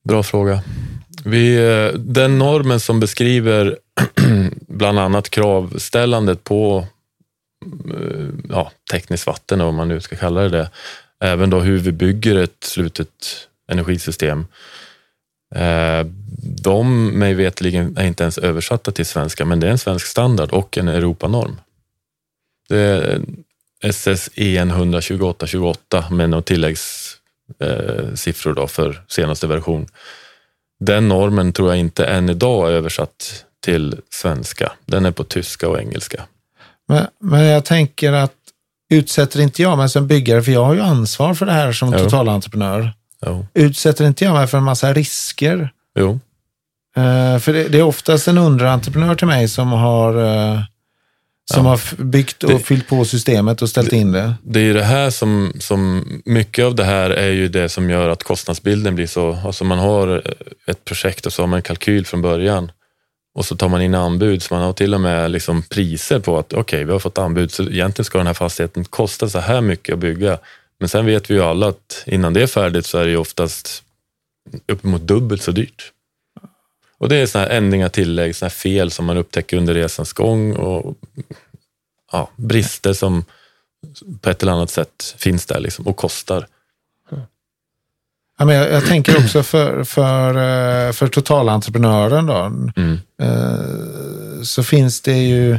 bra 0.09 0.23
fråga. 0.23 0.63
Vi, 1.25 1.57
eh, 1.57 1.99
den 1.99 2.39
normen 2.39 2.81
som 2.81 3.01
beskriver 3.01 3.79
bland 4.69 4.99
annat 4.99 5.31
kravställandet 5.31 6.45
på 6.45 6.87
eh, 7.95 8.27
ja, 8.49 8.73
tekniskt 8.91 9.27
vatten, 9.27 9.61
om 9.61 9.75
man 9.75 9.89
nu 9.89 10.01
ska 10.01 10.17
kalla 10.17 10.41
det 10.41 10.49
det, 10.49 10.71
även 11.21 11.51
då 11.51 11.61
hur 11.61 11.79
vi 11.79 11.93
bygger 11.93 12.37
ett 12.37 12.65
slutet 12.65 13.49
energisystem. 13.73 14.47
Eh, 15.55 16.07
de, 16.63 17.07
mig 17.19 17.35
veterligen, 17.35 17.97
är 17.97 18.07
inte 18.07 18.23
ens 18.23 18.39
översatta 18.39 18.93
till 18.93 19.07
svenska, 19.07 19.45
men 19.45 19.61
det 19.61 19.67
är 19.67 19.71
en 19.71 19.79
svensk 19.79 20.07
standard 20.07 20.51
och 20.51 20.79
en 20.79 20.89
Europanorm. 20.89 21.61
Det 22.69 22.79
är 22.79 23.21
SSEN 23.93 24.71
12828 24.71 26.05
med 26.11 26.31
några 26.31 26.43
tilläggssiffror 26.43 28.55
då 28.55 28.67
för 28.67 29.03
senaste 29.09 29.47
version. 29.47 29.87
Den 30.85 31.09
normen 31.09 31.53
tror 31.53 31.69
jag 31.69 31.79
inte 31.79 32.05
än 32.05 32.29
idag 32.29 32.69
är 32.69 32.73
översatt 32.73 33.45
till 33.65 33.97
svenska. 34.11 34.73
Den 34.87 35.07
är 35.07 35.11
på 35.11 35.25
tyska 35.25 35.69
och 35.69 35.81
engelska. 35.81 36.23
Men, 36.89 37.07
men 37.21 37.45
jag 37.45 37.65
tänker 37.65 38.13
att 38.13 38.33
utsätter 38.93 39.41
inte 39.41 39.63
jag 39.63 39.79
mig 39.79 39.89
som 39.89 40.07
byggare, 40.07 40.43
för 40.43 40.53
jag 40.53 40.65
har 40.65 40.75
ju 40.75 40.81
ansvar 40.81 41.35
för 41.35 41.47
det 41.47 41.53
här 41.53 41.73
som 41.73 41.93
Jo. 41.93 41.99
totalentreprenör. 41.99 42.93
Jo. 43.27 43.47
Utsätter 43.55 44.05
inte 44.05 44.25
jag 44.25 44.35
mig 44.35 44.47
för 44.47 44.59
en 44.59 44.65
massa 44.65 44.93
risker 44.93 45.71
jo. 45.99 46.21
Eh, 46.97 47.39
för 47.39 47.53
det, 47.53 47.69
det 47.69 47.79
är 47.79 47.83
oftast 47.83 48.29
en 48.29 48.39
underentreprenör 48.39 49.15
till 49.15 49.27
mig 49.27 49.49
som 49.49 49.73
har, 49.73 50.15
eh, 50.25 50.61
som 51.51 51.65
Ja. 51.67 51.71
har 51.71 52.05
byggt 52.05 52.45
och 52.45 52.51
Det- 52.51 52.59
fyllt 52.59 52.89
på 52.89 53.05
systemet 53.05 53.63
och 53.63 53.69
ställt 53.69 53.93
in 53.93 54.13
det. 54.13 54.35
Det 54.43 54.61
är 54.61 54.75
det 54.75 54.85
här 54.85 55.11
som, 55.11 55.53
som, 55.61 56.05
mycket 56.25 56.65
av 56.65 56.75
det 56.75 56.85
här 56.85 57.11
är 57.11 57.31
ju 57.31 57.49
det 57.49 57.69
som 57.69 57.91
gör 57.91 58.09
att 58.09 58.23
kostnadsbilden 58.23 58.95
blir 58.95 59.07
så, 59.07 59.39
alltså 59.45 59.65
man 59.65 59.79
har 59.79 60.23
ett 60.67 60.85
projekt 60.85 61.27
och 61.27 61.33
så 61.33 61.43
har 61.43 61.47
man 61.47 61.57
en 61.57 61.63
kalkyl 61.63 62.07
från 62.07 62.23
början 62.23 62.73
och 63.35 63.45
så 63.45 63.57
tar 63.57 63.69
man 63.69 63.83
in 63.83 63.95
anbud, 63.95 64.43
så 64.43 64.55
man 64.55 64.63
har 64.63 64.73
till 64.73 64.95
och 64.95 65.01
med 65.01 65.31
liksom 65.31 65.63
priser 65.63 66.19
på 66.19 66.39
att 66.39 66.53
okej, 66.53 66.85
vi 66.85 66.93
har 66.93 66.99
fått 66.99 67.19
anbud, 67.19 67.51
så 67.53 67.63
egentligen 67.63 68.05
ska 68.05 68.19
den 68.19 68.27
här 68.27 68.35
fastigheten 68.35 68.85
kosta 68.85 69.29
så 69.29 69.39
här 69.39 69.61
mycket 69.61 69.93
att 69.93 69.99
bygga. 69.99 70.39
Men 70.81 70.89
sen 70.89 71.07
vet 71.07 71.31
vi 71.31 71.35
ju 71.35 71.43
alla 71.43 71.69
att 71.69 72.03
innan 72.07 72.33
det 72.33 72.43
är 72.43 72.47
färdigt 72.47 72.87
så 72.87 72.99
är 72.99 73.05
det 73.05 73.11
ju 73.11 73.17
oftast 73.17 73.83
uppemot 74.69 75.03
dubbelt 75.03 75.43
så 75.43 75.51
dyrt. 75.53 75.83
Och 77.03 77.09
det 77.09 77.17
är 77.17 77.27
sådana 77.27 77.49
här 77.49 77.57
ändringar, 77.57 77.89
tillägg, 77.89 78.35
här 78.43 78.49
fel 78.49 78.91
som 78.91 79.05
man 79.05 79.17
upptäcker 79.17 79.57
under 79.57 79.75
resans 79.75 80.13
gång 80.13 80.53
och 80.53 80.97
ja, 82.13 82.31
brister 82.37 82.93
som 82.93 83.25
på 84.21 84.31
ett 84.31 84.43
eller 84.43 84.53
annat 84.53 84.71
sätt 84.71 85.15
finns 85.19 85.47
där 85.47 85.61
liksom, 85.61 85.87
och 85.87 85.97
kostar. 85.97 86.47
Ja, 88.39 88.45
men 88.45 88.57
jag, 88.57 88.73
jag 88.73 88.87
tänker 88.87 89.25
också 89.25 89.43
för, 89.43 89.85
för, 89.85 90.29
eh, 90.29 90.93
för 90.93 91.09
totalentreprenören 91.09 92.27
då, 92.27 92.35
Mm. 92.77 92.99
eh, 93.23 94.43
så 94.43 94.63
finns 94.63 95.01
det 95.01 95.19
ju 95.19 95.59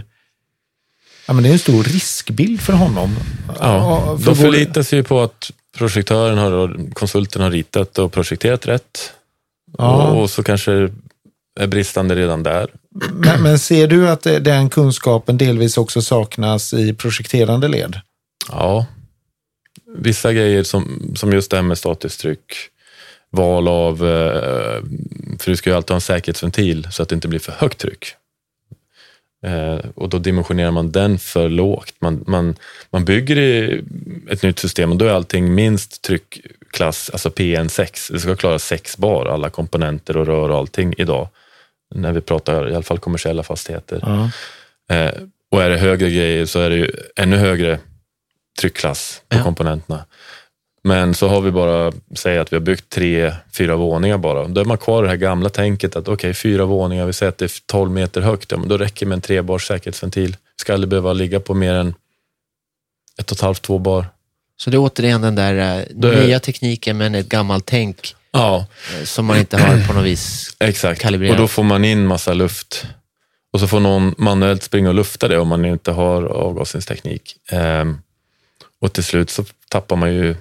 ja, 1.28 1.34
men 1.34 1.44
det 1.44 1.50
är 1.50 1.54
en 1.54 1.60
stor 1.60 1.84
riskbild 1.84 2.62
för 2.62 2.74
honom. 2.74 3.16
Ja, 3.60 4.18
för 4.18 4.26
de 4.26 4.36
förlitar 4.36 4.84
sig 4.84 5.00
ju 5.00 5.04
på 5.04 5.22
att 5.22 5.52
projektören 5.78 6.38
har, 6.38 6.94
konsulten 6.94 7.42
har 7.42 7.52
ritat 7.52 7.98
och 8.00 8.12
projekterat 8.12 8.68
rätt. 8.68 9.14
Ja. 9.78 10.08
Och, 10.08 10.22
och 10.22 10.30
så 10.30 10.44
kanske 10.44 10.90
är 11.60 11.68
bristande 11.68 12.16
redan 12.16 12.44
där. 12.44 12.70
Men, 13.14 13.44
men 13.44 13.60
ser 13.60 13.88
du 13.88 14.10
att 14.10 14.24
den 14.24 14.70
kunskapen 14.70 15.38
delvis 15.38 15.78
också 15.78 16.02
saknas 16.02 16.74
i 16.74 16.94
projekterande 16.94 17.68
led? 17.68 18.00
Ja, 18.52 18.86
vissa 19.98 20.34
grejer 20.34 20.64
som, 20.64 21.14
som 21.16 21.34
just 21.34 21.52
det 21.52 21.58
här 21.58 21.64
med 21.64 21.78
statiskt 21.78 22.20
tryck, 22.20 22.54
val 23.32 23.68
av, 23.68 23.94
eh, 24.08 24.82
för 25.40 25.52
du 25.52 25.56
ska 25.56 25.70
ju 25.70 25.76
alltid 25.76 25.90
ha 25.90 25.96
en 25.96 26.02
säkerhetsventil 26.02 26.88
så 26.92 27.04
att 27.04 27.10
det 27.10 27.16
inte 27.16 27.28
blir 27.28 27.40
för 27.40 27.52
högt 27.52 27.78
tryck. 27.78 28.16
Eh, 29.46 29.80
och 29.96 30.10
då 30.10 30.20
dimensionerar 30.20 30.72
man 30.72 30.92
den 30.92 31.20
för 31.20 31.50
lågt. 31.50 31.94
Man, 32.00 32.24
man, 32.28 32.56
man 32.90 33.06
bygger 33.06 33.38
i 33.38 33.84
ett 34.30 34.44
nytt 34.44 34.60
system 34.60 34.92
och 34.92 34.98
då 34.98 35.06
är 35.06 35.12
allting 35.12 35.56
minst 35.56 36.02
tryckklass, 36.02 37.10
alltså 37.10 37.30
PN6. 37.30 38.12
Det 38.12 38.20
ska 38.20 38.36
klara 38.36 38.60
6 38.60 38.98
bar, 38.98 39.26
alla 39.26 39.50
komponenter 39.50 40.18
och 40.18 40.26
rör 40.26 40.50
och 40.50 40.58
allting 40.58 40.94
idag. 40.98 41.28
När 41.96 42.12
vi 42.12 42.22
pratar 42.22 42.70
i 42.70 42.76
alla 42.76 42.84
fall 42.84 43.00
kommersiella 43.00 43.44
fastigheter. 43.44 44.00
Ja. 44.02 44.30
Eh, 44.96 45.12
och 45.52 45.64
är 45.64 45.70
det 45.70 45.78
högre 45.78 46.10
grejer 46.10 46.46
så 46.46 46.60
är 46.60 46.70
det 46.70 46.76
ju 46.76 46.92
ännu 47.16 47.38
högre 47.38 47.80
tryckklass 48.60 49.22
på 49.30 49.38
Ja. 49.38 49.44
komponenterna. 49.44 50.06
Men 50.86 51.14
så 51.14 51.28
har 51.28 51.42
vi 51.42 51.52
bara, 51.52 51.92
säg 52.16 52.38
att 52.38 52.52
vi 52.54 52.56
har 52.56 52.62
byggt 52.62 52.90
tre, 52.90 53.34
fyra 53.58 53.76
våningar 53.76 54.18
bara. 54.18 54.48
Då 54.48 54.62
är 54.62 54.66
man 54.66 54.78
kvar 54.78 55.04
i 55.04 55.06
det 55.06 55.10
här 55.10 55.18
gamla 55.18 55.50
tänket 55.50 55.96
att 55.96 56.08
okej, 56.08 56.34
fyra 56.34 56.66
våningar, 56.66 57.06
vi 57.06 57.14
säger 57.14 57.30
att 57.30 57.38
det 57.38 57.46
är 57.46 57.52
12 57.66 57.92
meter 57.92 58.22
högt, 58.22 58.52
ja, 58.52 58.58
men 58.58 58.70
då 58.70 58.78
räcker 58.78 59.06
det 59.06 59.10
med 59.10 59.16
en 59.16 59.22
trebars 59.22 59.68
säkerhetsventil. 59.68 60.36
Ska 60.56 60.74
aldrig 60.74 60.90
behöva 60.90 61.14
ligga 61.14 61.40
på 61.40 61.54
mer 61.54 61.74
än 61.74 61.94
ett 63.20 63.32
och 63.32 63.38
ett 63.38 63.42
halvt, 63.42 63.62
två 63.62 63.80
bar. 63.80 64.06
Så 64.58 64.70
det 64.70 64.78
är 64.78 64.80
återigen 64.80 65.22
den 65.22 65.36
där 65.36 65.78
eh, 65.80 65.86
Det- 65.92 66.26
nya 66.26 66.40
tekniken 66.40 66.98
men 66.98 67.16
ett 67.16 67.30
gammalt 67.30 67.66
tänk 67.66 68.16
Ja, 68.34 68.66
eh, 68.94 69.04
som 69.04 69.26
man 69.26 69.38
inte 69.38 69.58
har 69.58 69.88
på 69.88 69.94
något 69.94 70.06
vis. 70.06 70.56
exakt. 70.60 71.02
Kalibrerat. 71.02 71.36
Och 71.36 71.42
då 71.42 71.48
får 71.48 71.64
man 71.64 71.86
in 71.86 72.08
massa 72.08 72.34
luft. 72.34 72.86
Och 73.54 73.60
så 73.60 73.68
får 73.68 73.80
någon 73.80 74.16
manuellt 74.18 74.64
springa 74.64 74.90
och 74.90 74.96
lufta 74.96 75.28
det 75.28 75.38
om 75.38 75.48
man 75.48 75.66
inte 75.66 75.92
har 75.92 76.24
avgasningsteknik. 76.24 77.36
Ehm, 77.52 78.02
och 78.82 78.94
till 78.94 79.04
slut 79.04 79.30
så 79.30 79.46
tappar 79.70 79.96
man 79.96 80.14
ju 80.14 80.36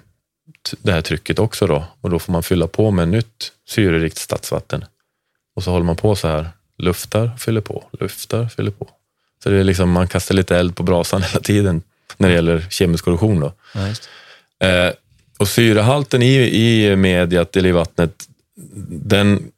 det 0.82 0.92
här 0.92 1.00
trycket 1.00 1.38
också 1.38 1.66
då. 1.66 1.84
Och 2.00 2.10
då 2.10 2.18
får 2.18 2.32
man 2.32 2.42
fylla 2.42 2.66
på 2.66 2.90
med 2.90 3.08
nytt 3.08 3.52
syrerikt 3.68 4.18
stadsvatten. 4.18 4.84
Och 5.56 5.62
så 5.64 5.70
håller 5.70 5.86
man 5.86 5.96
på 5.96 6.16
så 6.16 6.28
här. 6.28 6.50
Luftar, 6.78 7.30
fyller 7.38 7.60
på, 7.60 7.84
luftar, 8.00 8.48
fyller 8.48 8.70
på. 8.70 8.90
Så 9.42 9.50
det 9.50 9.56
är 9.56 9.64
liksom, 9.64 9.90
man 9.90 10.08
kastar 10.08 10.34
lite 10.34 10.56
eld 10.56 10.76
på 10.76 10.82
brasan 10.82 11.22
hela 11.32 11.40
tiden 11.40 11.82
när 12.16 12.28
det 12.28 12.34
gäller 12.34 12.66
kemisk 12.70 13.04
korrosion. 13.04 13.40
Då. 13.40 13.52
Ja. 13.74 13.88
Eh, 14.68 14.92
och 15.42 15.48
syrehalten 15.48 16.22
i, 16.22 16.34
i 16.36 16.96
mediet 16.96 17.56
eller 17.56 17.68
i 17.68 17.72
vattnet, 17.72 18.28
den 18.88 19.52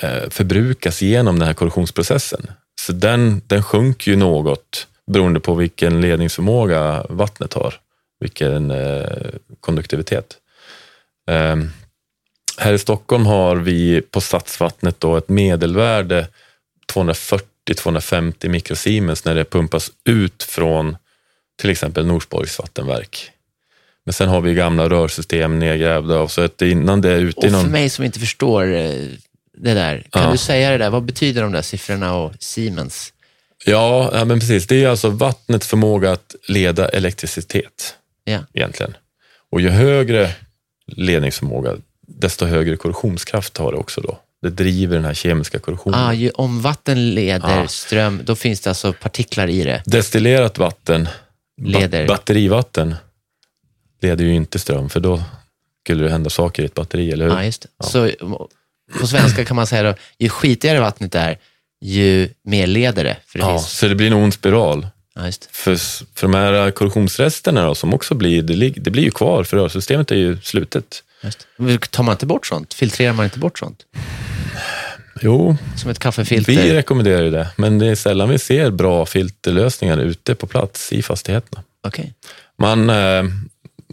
eh, 0.00 0.30
förbrukas 0.30 1.02
genom 1.02 1.38
den 1.38 1.46
här 1.46 1.54
korrosionsprocessen. 1.54 2.50
Så 2.80 2.92
den, 2.92 3.42
den 3.46 3.62
sjunker 3.62 4.10
ju 4.10 4.16
något 4.16 4.86
beroende 5.06 5.40
på 5.40 5.54
vilken 5.54 6.00
ledningsförmåga 6.00 7.06
vattnet 7.08 7.52
har, 7.54 7.74
vilken 8.20 8.70
eh, 8.70 9.28
konduktivitet. 9.60 10.36
Eh, 11.30 11.56
här 12.58 12.72
i 12.72 12.78
Stockholm 12.78 13.26
har 13.26 13.56
vi 13.56 14.00
på 14.00 14.20
stadsvattnet 14.20 15.00
då 15.00 15.16
ett 15.16 15.28
medelvärde 15.28 16.28
240-250 16.92 18.48
mikrosiemens 18.48 19.24
när 19.24 19.34
det 19.34 19.44
pumpas 19.44 19.90
ut 20.04 20.42
från 20.42 20.96
till 21.60 21.70
exempel 21.70 22.06
Norsborgs 22.06 22.58
vattenverk. 22.58 23.32
Men 24.10 24.14
sen 24.14 24.28
har 24.28 24.40
vi 24.40 24.54
gamla 24.54 24.88
rörsystem 24.88 25.58
nedgrävda 25.58 26.18
och 26.20 26.30
så 26.30 26.40
att 26.40 26.62
innan 26.62 27.00
det 27.00 27.10
är 27.12 27.16
ute 27.20 27.46
i 27.46 27.48
Och 27.48 27.52
för 27.52 27.62
någon... 27.62 27.70
mig 27.72 27.90
som 27.90 28.04
inte 28.04 28.18
förstår 28.20 28.74
eh, 28.74 28.90
det 29.58 29.74
där, 29.74 30.06
kan 30.10 30.22
Ja. 30.22 30.30
du 30.32 30.36
säga 30.38 30.70
det 30.70 30.78
där? 30.78 30.90
Vad 30.90 31.02
betyder 31.04 31.42
de 31.42 31.52
där 31.52 31.62
siffrorna 31.62 32.14
och 32.14 32.32
Siemens? 32.40 33.12
Ja, 33.66 34.10
ja, 34.14 34.24
men 34.24 34.40
precis. 34.40 34.66
Det 34.66 34.84
är 34.84 34.88
alltså 34.88 35.10
vattnets 35.10 35.66
förmåga 35.66 36.12
att 36.12 36.34
leda 36.48 36.88
elektricitet 36.88 37.94
Ja. 38.24 38.38
egentligen. 38.54 38.96
Och 39.50 39.60
ju 39.60 39.68
högre 39.68 40.30
ledningsförmåga, 40.86 41.74
desto 42.06 42.46
högre 42.46 42.76
korrosionskraft 42.76 43.56
har 43.56 43.72
det 43.72 43.78
också 43.78 44.00
då. 44.00 44.18
Det 44.42 44.50
driver 44.50 44.96
den 44.96 45.04
här 45.04 45.14
kemiska 45.14 45.58
korrosionen. 45.58 46.00
Ah, 46.00 46.12
ju, 46.12 46.30
om 46.30 46.60
vatten 46.62 47.10
leder 47.14 47.56
Ja. 47.60 47.68
ström, 47.68 48.20
då 48.24 48.34
finns 48.36 48.60
det 48.60 48.70
alltså 48.70 48.92
partiklar 48.92 49.48
i 49.50 49.62
det. 49.64 49.82
Destillerat 49.86 50.58
vatten, 50.58 51.08
Leder. 51.62 52.06
ba- 52.06 52.14
batterivatten, 52.14 52.94
leder 54.00 54.24
ju 54.24 54.34
inte 54.34 54.58
ström 54.58 54.88
för 54.88 55.00
då 55.00 55.22
skulle 55.84 56.04
det 56.04 56.10
hända 56.10 56.30
saker 56.30 56.62
i 56.62 56.66
ett 56.66 56.74
batteri, 56.74 57.12
eller 57.12 57.24
hur? 57.28 57.32
Ja, 57.34 57.44
just 57.44 57.62
det. 57.78 57.86
Så 57.86 58.10
på 59.00 59.06
svenska 59.06 59.44
kan 59.44 59.56
man 59.56 59.66
säga 59.66 59.82
då, 59.82 59.94
ju 60.18 60.28
skitigare 60.28 60.80
vattnet 60.80 61.14
är, 61.14 61.38
ju 61.80 62.28
mer 62.42 62.66
leder 62.66 63.04
det. 63.04 63.16
För 63.26 63.38
det 63.38 63.44
Ja, 63.44 63.58
så 63.58 63.88
det 63.88 63.94
blir 63.94 64.06
en 64.06 64.12
ond 64.12 64.34
spiral. 64.34 64.86
ja. 65.14 65.22
För, 65.50 65.76
för 66.18 66.22
de 66.26 66.34
här 66.34 66.70
korrosionsresterna 66.70 67.64
då, 67.66 67.74
som 67.74 67.94
också 67.94 68.14
blir, 68.14 68.42
det, 68.42 68.54
det 68.70 68.90
blir 68.90 69.02
ju 69.02 69.10
kvar 69.10 69.44
för 69.44 69.56
rörsystemet 69.56 70.10
är 70.10 70.16
ju 70.16 70.38
slutet. 70.42 71.02
Tar 71.90 72.02
man 72.02 72.12
inte 72.12 72.26
bort 72.26 72.46
sånt? 72.46 72.74
Filtrerar 72.74 73.12
man 73.12 73.24
inte 73.24 73.38
bort 73.38 73.58
sånt? 73.58 73.84
Jo, 75.22 75.56
Som 75.76 75.90
ett 75.90 75.98
kaffefilter? 75.98 76.52
vi 76.52 76.72
rekommenderar 76.74 77.22
ju 77.22 77.30
det, 77.30 77.48
men 77.56 77.78
det 77.78 77.86
är 77.86 77.94
sällan 77.94 78.28
vi 78.28 78.38
ser 78.38 78.70
bra 78.70 79.06
filterlösningar 79.06 79.98
ute 79.98 80.34
på 80.34 80.46
plats 80.46 80.92
i 80.92 81.02
fastigheterna. 81.02 81.62
Okej. 81.86 82.14
Man, 82.58 82.90
eh, 82.90 83.22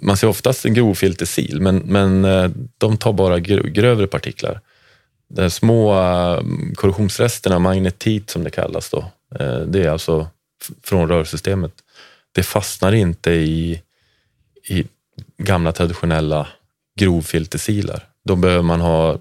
man 0.02 0.18
ser 0.18 0.28
oftast 0.28 0.66
en 0.66 0.74
grovfiltersil, 0.74 1.62
men, 1.62 1.78
men 1.78 2.26
eh, 2.26 2.52
de 2.78 2.98
tar 2.98 3.14
bara 3.14 3.38
gr- 3.38 3.68
grövre 3.68 4.08
partiklar. 4.08 4.62
De 5.30 5.50
små 5.50 5.94
eh, 5.94 6.42
korrosionsresterna, 6.76 7.60
magnetit 7.60 8.30
som 8.30 8.44
det 8.44 8.50
kallas 8.50 8.90
då, 8.90 9.06
eh, 9.40 9.60
det 9.60 9.84
är 9.84 9.90
alltså 9.90 10.28
från 10.84 11.10
rörsystemet. 11.10 11.72
Det 12.32 12.44
fastnar 12.44 12.92
inte 12.92 13.32
i, 13.32 13.82
i 14.70 14.86
gamla 15.38 15.72
traditionella 15.72 16.48
grovfiltersilar. 17.00 18.08
Då 18.26 18.36
behöver 18.36 18.64
man 18.64 18.82
ha 18.82 19.18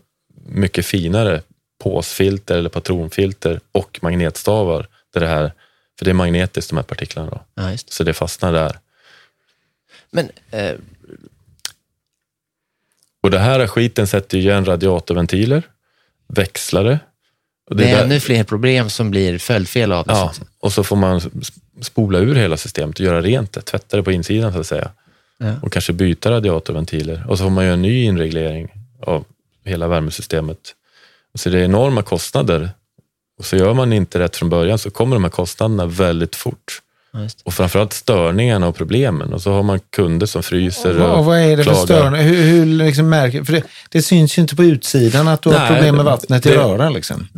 mycket 0.47 0.87
finare 0.87 1.43
påsfilter 1.83 2.59
eller 2.59 2.69
patronfilter 2.69 3.61
och 3.73 3.99
magnetstavar. 4.03 4.89
Där 5.15 5.21
det 5.21 5.27
här, 5.27 5.53
för 5.99 6.05
det 6.05 6.11
är 6.11 6.15
magnetiskt 6.15 6.71
de 6.71 6.77
här 6.77 6.85
partiklarna. 6.85 7.31
Då. 7.31 7.41
Ja. 7.55 7.77
Så 7.77 8.05
det 8.05 8.15
fastnar 8.15 8.53
där. 8.53 8.79
Men 10.11 10.31
eh, 10.51 10.73
Och 13.23 13.31
det 13.31 13.39
här 13.39 13.67
skiten 13.67 14.07
sätter 14.07 14.39
ju 14.39 14.45
igen 14.51 14.65
radiatorventiler, 14.65 15.63
växlare. 16.29 16.99
Och 17.71 17.77
det 17.77 17.85
är 17.91 17.97
där- 17.97 18.05
ännu 18.05 18.21
fler 18.21 18.45
problem 18.45 18.91
som 18.91 19.11
blir 19.11 19.39
följdfel 19.39 19.93
av 19.93 20.07
det. 20.07 20.13
Ja, 20.13 20.33
och 20.61 20.73
så 20.73 20.85
får 20.85 20.97
man 20.97 21.19
sp- 21.19 21.51
spola 21.83 22.19
ur 22.19 22.35
hela 22.35 22.57
systemet 22.57 22.99
och 22.99 23.05
göra 23.05 23.21
rent 23.23 23.53
det, 23.53 23.61
tvätta 23.63 23.97
det 23.97 24.03
på 24.03 24.13
insidan 24.13 24.53
så 24.53 24.61
att 24.61 24.67
säga. 24.67 24.91
Ja. 25.39 25.55
Och 25.63 25.73
kanske 25.73 25.93
byta 25.93 26.31
radiatorventiler. 26.31 27.25
Och 27.29 27.39
så 27.39 27.45
får 27.45 27.51
man 27.51 27.65
göra 27.65 27.75
en 27.75 27.83
ny 27.83 28.05
inreglering 28.05 28.69
av 29.03 29.25
hela 29.65 29.89
värmesystemet. 29.89 30.59
Så 31.35 31.51
det 31.51 31.61
är 31.61 31.65
enorma 31.65 32.03
kostnader. 32.03 32.71
Och 33.39 33.45
så 33.45 33.57
gör 33.57 33.75
man 33.75 33.93
inte 33.93 34.19
rätt 34.19 34.37
från 34.37 34.49
början 34.51 34.79
så 34.79 34.91
kommer 34.91 35.17
de 35.17 35.25
här 35.25 35.31
kostnaderna 35.31 35.87
väldigt 35.87 36.37
fort. 36.37 36.83
Just. 37.15 37.43
Och 37.43 37.55
framförallt 37.55 37.93
störningarna 37.93 38.69
och 38.69 38.77
problemen. 38.77 39.33
Och 39.33 39.43
så 39.43 39.53
har 39.53 39.63
man 39.63 39.81
kunder 39.97 40.27
som 40.27 40.43
fryser 40.43 40.95
Vad, 40.95 41.11
och 41.19 41.25
vad 41.25 41.39
är 41.39 41.57
det 41.57 41.65
för 41.65 41.71
klagar. 41.71 41.85
störning? 41.87 42.21
Hur, 42.23 42.43
hur 42.43 42.67
liksom 42.67 43.09
märker, 43.09 43.45
för 43.45 43.53
det, 43.53 43.63
det 43.91 44.03
syns 44.03 44.39
ju 44.39 44.43
inte 44.43 44.57
på 44.57 44.65
utsidan 44.65 45.29
att 45.29 45.43
du 45.43 45.49
har 45.51 45.59
Nej, 45.59 45.69
problem 45.73 45.97
med 45.97 46.05
vattnet 46.05 46.47
i 46.47 46.51
rören. 46.51 46.93
Liksom. 46.93 47.29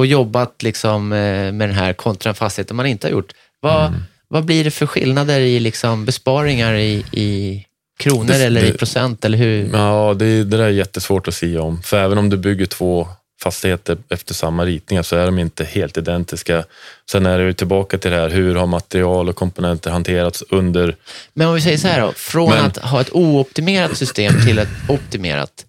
höjs 0.08 0.20
rattar. 0.56 0.72
också 0.80 1.14
eh, 1.14 1.52
med 1.52 1.70
den 1.70 1.76
här 1.76 1.94
kontra 1.94 2.30
en 2.30 2.36
fastighet 2.36 2.72
man 2.72 2.86
inte 2.86 3.08
har 3.08 3.12
gjort. 3.12 3.32
Vad, 3.60 3.88
Mm. 3.88 4.00
vad 4.28 4.46
blir 4.46 4.64
det 4.64 4.72
för 4.72 4.86
skillnader 4.86 5.40
i 5.40 5.60
liksom 5.60 6.06
besparingar 6.06 6.74
i, 6.74 7.04
i 7.12 7.66
kronor 8.00 8.28
Det- 8.28 8.46
eller 8.46 8.64
i 8.64 8.72
det- 8.72 8.78
procent? 8.78 9.26
Eller 9.26 9.38
hur? 9.38 9.70
Ja, 9.74 10.14
det, 10.20 10.44
det 10.44 10.58
där 10.58 10.64
är 10.64 10.70
jättesvårt 10.70 11.28
att 11.28 11.34
säga 11.34 11.62
om. 11.62 11.82
För 11.82 11.98
även 12.00 12.18
om 12.18 12.30
du 12.30 12.38
bygger 12.38 12.66
två 12.66 13.08
fastigheter 13.44 13.98
efter 14.10 14.34
samma 14.34 14.66
ritningar 14.66 15.04
så 15.04 15.16
är 15.16 15.26
de 15.26 15.40
inte 15.40 15.64
helt 15.64 15.98
identiska. 15.98 16.64
Sen 17.12 17.26
är 17.26 17.38
det 17.40 17.44
ju 17.44 17.54
tillbaka 17.54 17.98
till 17.98 18.12
det 18.12 18.18
här, 18.18 18.30
hur 18.30 18.56
har 18.56 18.66
material 18.68 19.30
och 19.30 19.36
komponenter 19.36 19.92
hanterats 19.92 20.44
under... 20.50 20.96
Men 21.34 21.48
om 21.48 21.54
vi 21.56 21.62
säger 21.62 21.78
så 21.78 21.88
här 21.88 22.02
då, 22.02 22.12
från 22.16 22.50
Men- 22.50 22.66
att 22.66 22.78
ha 22.78 23.02
ett 23.02 23.10
ooptimerat 23.12 23.98
system 23.98 24.34
till 24.46 24.60
ett 24.60 24.70
optimerat, 24.88 25.66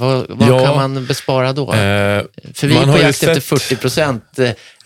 vad, 0.00 0.26
vad 0.28 0.48
Ja. 0.48 0.64
kan 0.66 0.76
man 0.76 1.06
bespara 1.06 1.52
då? 1.52 1.72
Eh, 1.72 2.22
För 2.54 2.66
vi 2.66 2.74
man 2.74 2.82
är 2.82 2.86
har 2.86 2.92
på 2.98 3.02
jakt 3.02 3.22
efter 3.22 3.34
sett- 3.34 3.44
40 3.44 3.76
procent. 3.76 4.38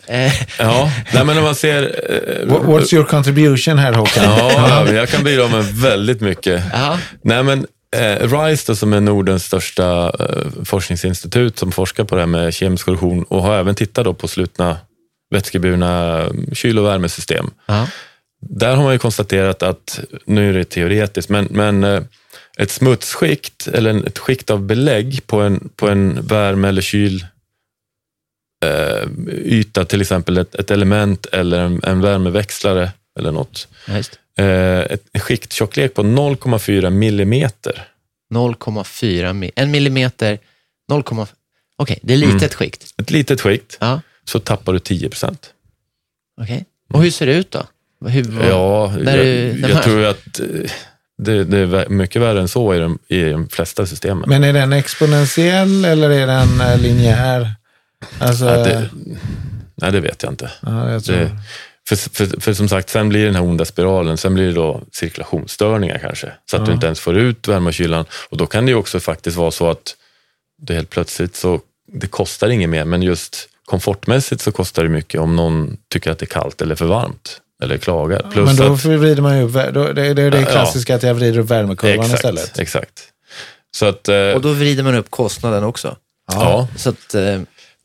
Eh, 0.06 0.32
ja, 0.58 0.92
nej 1.12 1.24
men 1.24 1.38
om 1.38 1.44
man 1.44 1.54
ser... 1.54 1.82
Eh, 2.10 2.46
What- 2.46 2.64
What's 2.64 2.94
your 2.94 3.04
contribution 3.04 3.78
här 3.78 3.92
Håkan? 3.92 4.24
ja, 4.38 4.92
jag 4.92 5.08
kan 5.08 5.24
bidra 5.24 5.48
med 5.48 5.64
väldigt 5.64 6.20
mycket. 6.20 6.62
ja, 6.72 6.98
Nej, 7.22 7.42
men 7.42 7.66
eh, 7.96 8.28
RISE 8.28 8.64
då, 8.66 8.76
som 8.76 8.92
är 8.92 9.00
Nordens 9.00 9.44
största 9.44 10.12
eh, 10.20 10.64
forskningsinstitut 10.64 11.58
som 11.58 11.72
forskar 11.72 12.04
på 12.04 12.14
det 12.14 12.20
här 12.20 12.26
med 12.26 12.54
kemisk 12.54 12.84
korrosion 12.84 13.22
och 13.24 13.42
har 13.42 13.58
även 13.58 13.74
tittat 13.74 14.04
då 14.04 14.14
på 14.14 14.28
slutna 14.28 14.76
vätskeburna 15.30 16.24
kyl 16.52 16.78
och 16.78 16.86
värmesystem. 16.86 17.50
ja, 17.66 17.88
Där 18.40 18.76
har 18.76 18.82
man 18.82 18.92
ju 18.92 18.98
konstaterat 18.98 19.62
att, 19.62 20.00
nu 20.24 20.48
är 20.48 20.52
det 20.52 20.64
teoretiskt, 20.64 21.28
men, 21.28 21.48
men 21.50 21.84
eh, 21.84 22.02
ett 22.58 22.70
smutsskikt 22.70 23.66
eller 23.66 24.06
ett 24.06 24.18
skikt 24.18 24.50
av 24.50 24.62
belägg 24.62 25.26
på 25.26 25.40
en, 25.40 25.70
på 25.76 25.88
en 25.88 26.26
värme 26.26 26.68
eller 26.68 26.82
kyl 26.82 27.26
eh, 28.64 29.08
yta, 29.28 29.84
till 29.84 30.00
exempel 30.00 30.38
ett, 30.38 30.54
ett 30.54 30.70
element 30.70 31.26
eller 31.26 31.58
en, 31.58 31.80
en 31.84 32.00
värmeväxlare 32.00 32.90
eller 33.18 33.32
något. 33.32 33.68
ja. 33.86 34.02
Eh, 34.40 34.80
ett, 34.80 35.22
skikttjocklek 35.22 35.94
på 35.94 36.02
0,4 36.02 36.90
millimeter. 36.90 37.88
0,4 38.34 39.32
mi- 39.32 39.50
en 39.56 39.70
millimeter, 39.70 40.38
0, 40.88 41.04
okej, 41.76 41.98
det 42.02 42.12
är 42.14 42.16
litet 42.18 42.34
Mm. 42.42 42.48
skikt. 42.50 42.94
Ett 42.96 43.10
litet 43.10 43.40
skikt, 43.40 43.76
Ja, 43.80 44.00
så 44.24 44.38
tappar 44.40 44.72
du 44.72 44.78
10 44.78 45.08
procent. 45.08 45.50
okej. 46.40 46.64
Och 46.92 47.02
hur 47.02 47.10
ser 47.10 47.26
det 47.26 47.32
ut 47.34 47.50
då? 47.50 47.66
Hur, 48.08 48.42
Ja, 48.48 48.92
jag, 48.96 49.04
där 49.04 49.68
jag 49.68 49.82
tror 49.82 50.04
att 50.04 50.40
eh, 50.40 50.46
det, 51.18 51.44
det 51.44 51.58
är 51.58 51.88
mycket 51.88 52.22
värre 52.22 52.40
än 52.40 52.48
så 52.48 52.74
i 52.74 52.78
de, 52.78 52.98
i 53.08 53.22
de 53.24 53.48
flesta 53.48 53.86
systemen. 53.86 54.24
Men 54.28 54.44
är 54.44 54.52
den 54.52 54.72
exponentiell 54.72 55.84
eller 55.84 56.10
är 56.10 56.26
den 56.26 56.60
eh, 56.60 56.78
linjär? 56.80 57.54
Alltså, 58.18 58.44
Ja, 58.44 58.64
det, 58.64 58.88
nej, 59.74 59.92
det 59.92 60.00
vet 60.00 60.22
jag 60.22 60.32
inte. 60.32 60.50
ja, 60.62 60.90
jag 60.92 61.04
tror. 61.04 61.16
Det, 61.16 61.30
för, 61.88 61.96
för, 61.96 62.40
för 62.40 62.54
som 62.54 62.68
sagt, 62.68 62.90
sen 62.90 63.08
blir 63.08 63.20
det 63.20 63.26
den 63.26 63.34
här 63.34 63.42
onda 63.42 63.64
spiralen, 63.64 64.16
sen 64.16 64.34
blir 64.34 64.46
det 64.46 64.52
då 64.52 64.82
cirkulationsstörningar 64.92 65.98
kanske, 65.98 66.32
så 66.50 66.56
att 66.56 66.64
du 66.64 66.70
Ja. 66.70 66.74
inte 66.74 66.86
ens 66.86 67.00
får 67.00 67.16
ut 67.18 67.48
värme 67.48 67.66
och 67.68 67.74
kylan. 67.74 68.04
Och 68.30 68.36
då 68.36 68.46
kan 68.46 68.66
det 68.66 68.70
ju 68.70 68.76
också 68.76 69.00
faktiskt 69.00 69.36
vara 69.36 69.50
så 69.50 69.70
att 69.70 69.96
det 70.62 70.74
helt 70.74 70.90
plötsligt 70.90 71.36
så, 71.36 71.60
det 71.92 72.06
kostar 72.06 72.48
inget 72.48 72.68
mer, 72.70 72.84
men 72.84 73.02
just 73.02 73.48
komfortmässigt 73.64 74.40
så 74.42 74.52
kostar 74.52 74.82
det 74.82 74.88
mycket 74.88 75.20
om 75.20 75.36
någon 75.36 75.76
tycker 75.88 76.10
att 76.10 76.18
det 76.18 76.24
är 76.24 76.26
kallt 76.26 76.62
eller 76.62 76.74
för 76.74 76.86
varmt, 76.86 77.40
eller 77.62 77.78
klagar. 77.78 78.26
Plus 78.32 78.46
Men 78.46 78.56
då 78.56 78.72
att, 78.74 78.84
vrider 78.84 79.22
man 79.22 79.38
ju 79.38 79.42
upp, 79.44 79.74
då, 79.74 79.92
det, 79.92 80.14
det 80.14 80.22
är 80.22 80.30
det 80.30 80.40
Ja. 80.40 80.46
klassiska 80.46 80.94
att 80.94 81.02
jag 81.02 81.14
vrider 81.14 81.38
upp 81.38 81.50
värmekurvan 81.50 82.00
exakt, 82.04 82.14
istället. 82.14 82.58
exakt. 82.58 83.00
Så 83.76 83.86
att, 83.86 84.08
eh, 84.08 84.30
och 84.30 84.40
då 84.40 84.52
vrider 84.52 84.82
man 84.82 84.94
upp 84.94 85.10
kostnaden 85.10 85.64
också. 85.64 85.96
ja. 86.32 86.68
Så 86.76 86.90
att, 86.90 87.14
eh, 87.14 87.40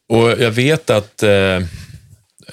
Och 0.10 0.30
jag 0.32 0.52
vet 0.52 0.90
att, 0.90 1.24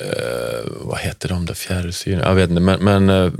eh, 0.00 0.70
vad 0.70 0.98
heter 0.98 1.28
de 1.28 1.46
där 1.46 1.54
fjärrsyrorna? 1.54 2.28
Jag 2.28 2.34
vet 2.34 2.50
inte, 2.50 2.62
men, 2.62 2.84
men 2.84 3.10
eh, 3.10 3.32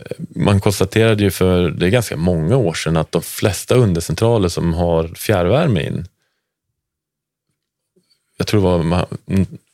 eh, 0.00 0.16
man 0.18 0.60
konstaterade 0.60 1.22
ju 1.22 1.30
för, 1.30 1.70
det 1.70 1.86
är 1.86 1.90
ganska 1.90 2.16
många 2.16 2.56
år 2.56 2.74
sedan, 2.74 2.96
att 2.96 3.12
de 3.12 3.22
flesta 3.22 3.74
undercentraler 3.74 4.48
som 4.48 4.74
har 4.74 5.08
fjärrvärme 5.08 5.82
in, 5.82 6.08
jag 8.36 8.46
tror 8.46 8.60
det 8.60 8.88
var 8.88 9.06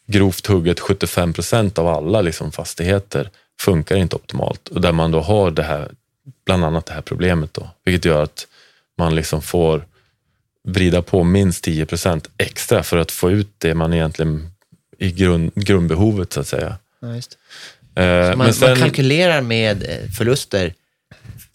grovt 0.06 0.46
hugget 0.46 0.80
75 0.80 1.32
procent 1.32 1.78
av 1.78 1.88
alla 1.88 2.20
liksom 2.20 2.52
fastigheter 2.52 3.30
funkar 3.60 3.96
inte 3.96 4.16
optimalt. 4.16 4.68
Och 4.68 4.80
där 4.80 4.92
man 4.92 5.10
då 5.10 5.20
har 5.20 5.50
det 5.50 5.62
här, 5.62 5.90
bland 6.46 6.64
annat 6.64 6.86
det 6.86 6.92
här 6.92 7.00
problemet 7.00 7.54
då, 7.54 7.70
vilket 7.84 8.04
gör 8.04 8.22
att 8.22 8.46
man 8.98 9.14
liksom 9.14 9.42
får 9.42 9.84
vrida 10.64 11.02
på 11.02 11.24
minst 11.24 11.64
10 11.64 11.86
procent 11.86 12.30
extra 12.38 12.82
för 12.82 12.96
att 12.96 13.10
få 13.10 13.30
ut 13.30 13.54
det 13.58 13.74
man 13.74 13.92
egentligen 13.92 14.51
i 15.02 15.10
grund, 15.12 15.52
grundbehovet 15.54 16.32
så 16.32 16.40
att 16.40 16.48
säga. 16.48 16.76
ja, 17.00 17.14
just. 17.14 17.38
Eh, 17.94 18.04
Man, 18.04 18.38
men 18.38 18.54
sen, 18.54 18.68
man 18.68 18.78
kalkylerar 18.78 19.40
med 19.40 19.82
eh, 19.82 20.10
förluster, 20.10 20.74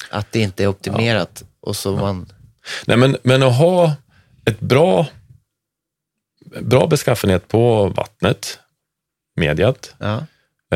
att 0.09 0.31
det 0.31 0.39
inte 0.39 0.63
är 0.63 0.67
optimerat. 0.67 1.43
Och 1.59 1.75
så 1.75 1.95
man, 1.95 2.31
nej, 2.85 2.97
men, 2.97 3.17
men 3.23 3.43
att 3.43 3.57
ha 3.57 3.95
ett 4.45 4.59
bra, 4.59 5.07
bra 6.61 6.87
beskaffenhet 6.87 7.47
på 7.47 7.89
vattnet, 7.89 8.59
mediat, 9.35 9.95
ja, 9.99 10.25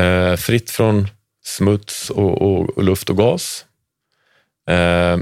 eh, 0.02 0.36
fritt 0.36 0.72
från 0.72 1.08
smuts 1.44 2.10
och, 2.10 2.42
och, 2.42 2.70
och 2.78 2.84
luft 2.84 3.10
och 3.10 3.18
gas. 3.18 3.66
Eh, 4.70 5.18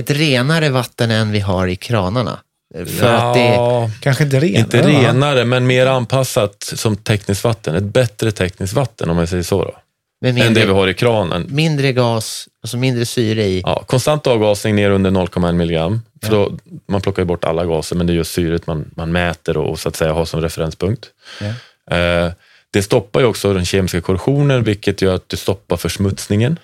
ett 0.00 0.10
renare 0.10 0.68
vatten 0.70 1.10
än 1.10 1.30
vi 1.30 1.40
har 1.40 1.66
i 1.66 1.76
kranarna. 1.76 2.40
För 2.74 3.14
att 3.14 3.34
det, 3.34 3.40
ja, 3.54 3.90
Kanske 4.00 4.24
inte 4.24 4.40
renare? 4.40 4.58
inte 4.60 4.82
va? 4.82 4.88
renare, 4.88 5.44
men 5.44 5.66
mer 5.66 5.86
anpassat 5.86 6.72
som 6.76 6.96
tekniskt 6.96 7.44
vatten. 7.44 7.74
Ett 7.74 7.82
bättre 7.84 8.30
tekniskt 8.32 8.72
vatten 8.72 9.10
om 9.10 9.18
jag 9.18 9.28
säger 9.28 9.42
så. 9.42 9.64
Då. 9.64 9.74
med 10.20 10.28
Än 10.30 10.34
det 10.36 10.42
vi 10.42 10.54
mindre, 10.54 10.72
har 10.72 10.88
i 10.88 10.94
kranen. 10.94 11.46
mindre 11.48 11.92
gas, 11.92 12.48
alltså 12.62 12.76
mindre 12.76 13.06
syre 13.06 13.44
i. 13.44 13.60
Ja, 13.66 13.82
konstant 13.86 14.26
avgasning 14.26 14.74
ner 14.76 14.90
under 14.90 15.10
0,1 15.10 15.52
milligram. 15.52 16.02
För 16.22 16.30
då, 16.30 16.52
man 16.88 17.00
plockar 17.00 17.22
ju 17.22 17.26
bort 17.26 17.44
alla 17.44 17.64
gaser, 17.64 17.96
men 17.96 18.06
det 18.06 18.12
är 18.12 18.14
just 18.14 18.32
syret 18.32 18.66
man, 18.66 18.90
man 18.96 19.12
mäter 19.12 19.56
och, 19.56 19.70
och 19.70 19.78
så 19.78 19.88
att 19.88 19.96
säga 19.96 20.12
har 20.12 20.24
som 20.24 20.40
referenspunkt. 20.40 21.06
Ja. 21.40 21.96
Eh, 21.96 22.32
det 22.70 22.82
stoppar 22.82 23.20
ju 23.20 23.26
också 23.26 23.52
den 23.52 23.64
kemiska 23.64 24.00
korrosionen, 24.00 24.64
vilket 24.64 25.02
gör 25.02 25.14
att 25.14 25.28
du 25.28 25.36
stoppar 25.36 25.76
försmutsningen. 25.76 26.58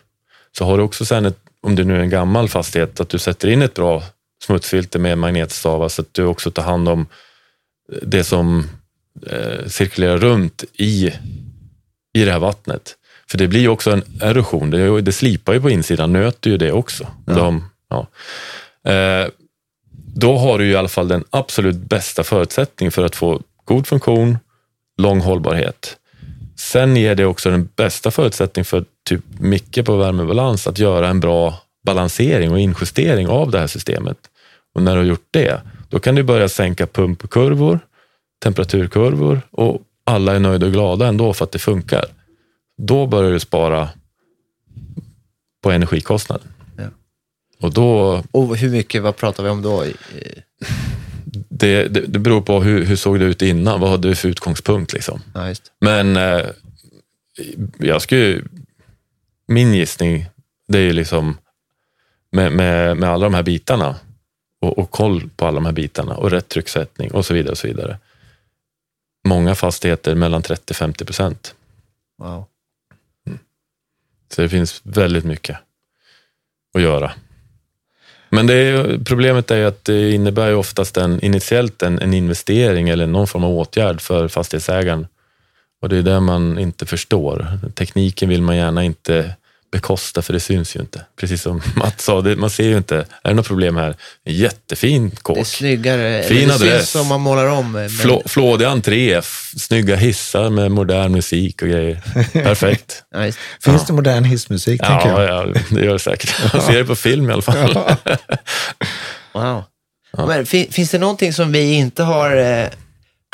Så 0.58 0.64
har 0.64 0.78
du 0.78 0.84
också 0.84 1.04
sen, 1.04 1.26
ett, 1.26 1.38
om 1.62 1.74
det 1.76 1.84
nu 1.84 1.96
är 1.96 2.00
en 2.00 2.10
gammal 2.10 2.48
fastighet, 2.48 3.00
att 3.00 3.08
du 3.08 3.18
sätter 3.18 3.48
in 3.48 3.62
ett 3.62 3.74
bra 3.74 4.02
smutsfilter 4.44 4.98
med 4.98 5.18
magnetstavar 5.18 5.88
så 5.88 6.02
att 6.02 6.14
du 6.14 6.24
också 6.24 6.50
tar 6.50 6.62
hand 6.62 6.88
om 6.88 7.07
det 8.02 8.24
som 8.24 8.68
eh, 9.26 9.66
cirkulerar 9.66 10.18
runt 10.18 10.64
i, 10.72 11.12
i 12.14 12.24
det 12.24 12.33
här 12.33 12.38
vattnet. 12.38 12.96
För 13.30 13.38
det 13.38 13.48
blir 13.48 13.61
ju 13.61 13.68
också 13.68 13.90
en 13.90 14.02
erosion, 14.20 14.70
det, 14.70 15.00
det 15.00 15.12
slipar 15.12 15.52
ju 15.52 15.61
på 15.61 15.70
insidan, 15.70 16.12
nöter 16.12 16.50
ju 16.50 16.57
det 16.57 16.72
också. 16.72 17.07
De, 17.26 17.64
ja. 17.88 18.07
eh, 18.92 19.28
då 20.16 20.38
har 20.38 20.59
du 20.59 20.66
ju 20.66 20.72
i 20.72 20.76
alla 20.76 20.88
fall 20.88 21.09
den 21.09 21.24
absolut 21.30 21.76
bästa 21.76 22.24
förutsättningen 22.24 22.92
för 22.92 23.04
att 23.04 23.16
få 23.16 23.42
god 23.64 23.87
funktion, 23.87 24.38
lång 24.98 25.20
hållbarhet. 25.20 25.96
Sen 26.57 26.96
ger 26.96 27.14
det 27.14 27.26
också 27.26 27.50
den 27.50 27.68
bästa 27.76 28.11
förutsättningen 28.11 28.64
för 28.64 28.85
typ 29.04 29.20
Micke 29.38 29.85
på 29.85 29.96
värmebalans 29.96 30.66
att 30.66 30.78
göra 30.78 31.09
en 31.09 31.20
bra 31.20 31.54
balansering 31.87 32.52
och 32.52 32.61
injustering 32.61 33.28
av 33.28 33.50
det 33.50 33.59
här 33.59 33.66
systemet. 33.66 34.18
Och 34.74 34.82
när 34.82 34.92
du 34.92 34.98
har 34.98 35.06
gjort 35.06 35.28
det, 35.30 35.60
då 35.88 35.98
kan 35.98 36.14
du 36.14 36.22
börja 36.22 36.48
sänka 36.48 36.87
pumpkurvor, 36.87 37.80
temperaturkurvor 38.42 39.40
och 39.50 39.82
alla 40.04 40.34
är 40.34 40.38
nöjda 40.38 40.66
och 40.66 40.72
glada 40.72 41.06
ändå 41.06 41.32
för 41.32 41.44
att 41.44 41.52
det 41.52 41.58
funkar. 41.58 42.04
Då 42.78 43.06
börjar 43.06 43.32
du 43.32 43.40
spara 43.40 43.88
på 45.62 45.70
energikostnaden. 45.70 46.48
Ja. 46.76 46.84
Och 47.60 47.72
då, 47.72 48.22
Och 48.30 48.56
hur 48.56 48.70
mycket, 48.70 49.02
vad 49.02 49.16
pratar 49.16 49.44
vi 49.44 49.50
om 49.50 49.62
då? 49.62 49.84
Det, 51.48 51.88
det, 51.88 52.00
det 52.00 52.18
beror 52.18 52.40
på 52.40 52.62
hur, 52.62 52.84
hur 52.84 52.96
såg 52.96 53.18
det 53.20 53.24
ut 53.24 53.42
innan, 53.42 53.80
vad 53.80 53.90
hade 53.90 54.08
du 54.08 54.14
för 54.14 54.28
utgångspunkt 54.28 54.92
liksom. 54.92 55.20
Ja. 55.34 55.54
Men 55.80 56.16
eh, 56.16 56.46
jag 57.78 58.02
skulle, 58.02 58.42
min 59.46 59.74
gissning, 59.74 60.26
det 60.68 60.78
är 60.78 60.82
ju 60.82 60.92
liksom 60.92 61.37
med, 62.32 62.52
med, 62.52 62.96
med 62.96 63.10
alla 63.10 63.24
de 63.24 63.34
här 63.34 63.42
bitarna 63.42 63.96
och, 64.64 64.79
och 64.79 64.90
koll 64.90 65.31
på 65.37 65.46
alla 65.46 65.55
de 65.55 65.66
här 65.66 65.72
bitarna 65.72 66.16
och 66.16 66.31
rätt 66.31 66.48
trycksättning 66.48 67.11
och 67.11 67.27
så 67.27 67.35
vidare. 67.35 67.50
och 67.50 67.59
så 67.59 67.66
vidare. 67.66 67.98
Många 69.29 69.55
fastigheter 69.55 70.14
mellan 70.14 70.42
30-50 70.42 71.05
procent. 71.05 71.55
Wow. 72.18 72.44
Så 74.35 74.42
det 74.42 74.48
finns 74.48 74.81
väldigt 74.83 75.24
mycket 75.24 75.59
att 76.74 76.83
göra. 76.83 77.12
Men 78.29 78.46
det 78.46 78.55
är, 78.55 78.98
problemet 79.05 79.50
är 79.50 79.64
att 79.64 79.85
det 79.85 80.11
innebär 80.11 80.48
ju 80.48 80.55
oftast 80.55 80.96
en, 80.96 81.20
initiellt 81.20 81.83
en, 81.83 81.98
en 81.98 82.14
investering 82.14 82.88
eller 82.88 83.07
någon 83.07 83.27
form 83.27 83.44
av 83.44 83.50
åtgärd 83.50 84.00
för 84.00 84.29
fastighetsägaren. 84.29 85.07
Och 85.83 85.88
det 85.88 85.96
är 85.96 86.03
det 86.03 86.20
man 86.20 86.59
inte 86.59 86.87
förstår. 86.87 87.59
Tekniken 87.74 88.29
vill 88.29 88.42
man 88.42 88.57
gärna 88.57 88.85
inte 88.85 89.35
bekosta 89.74 90.22
för 90.22 90.32
det 90.32 90.40
syns 90.40 90.76
ju 90.76 90.80
inte. 90.80 91.04
Precis 91.16 91.42
som 91.42 91.62
Mats 91.76 92.04
sa, 92.04 92.20
det, 92.20 92.37
man 92.37 92.50
ser 92.50 92.64
ju 92.64 92.76
inte. 92.76 92.96
Är 92.96 93.28
det 93.28 93.34
något 93.34 93.46
problem 93.46 93.76
här? 93.76 93.96
En 94.24 94.34
jättefin 94.34 95.10
kåk. 95.10 95.37
Det 95.37 95.40
är 95.40 95.44
snyggare. 95.44 96.22
Fin 96.22 96.48
det 96.48 96.54
adress. 96.54 96.90
syns 96.90 97.02
om 97.02 97.06
man 97.08 97.20
målar 97.20 97.46
om. 97.46 97.72
Men, 97.72 97.90
Flå, 97.90 98.22
flådig 98.26 98.64
entré, 98.64 99.20
snygga 99.56 99.96
hissar 99.96 100.50
med 100.50 100.70
modern 100.70 101.12
musik 101.12 101.62
och 101.62 101.68
grejer. 101.68 102.02
Perfekt. 102.32 103.04
ja, 103.10 103.26
just. 103.26 103.38
Finns 103.60 103.80
Ja. 103.80 103.84
det 103.87 103.92
modern 103.92 104.24
hissmusik, 104.24 104.80
tänker 104.80 105.08
Ja, 105.08 105.22
jag? 105.24 105.48
ja, 105.48 105.60
det 105.70 105.84
gör 105.84 105.92
det 105.92 105.98
säkert. 105.98 106.34
Man 106.52 106.62
ser 106.62 106.78
det 106.78 106.84
på 106.84 106.96
film 106.96 107.30
i 107.30 107.32
alla 107.32 107.42
fall. 107.42 107.78
Wow. 109.32 109.62
Men, 110.26 110.46
fin, 110.46 110.72
finns 110.72 110.90
det 110.90 110.98
någonting 110.98 111.32
som 111.32 111.52
vi 111.52 111.72
inte 111.74 112.02
har 112.02 112.37
eh, 112.37 112.68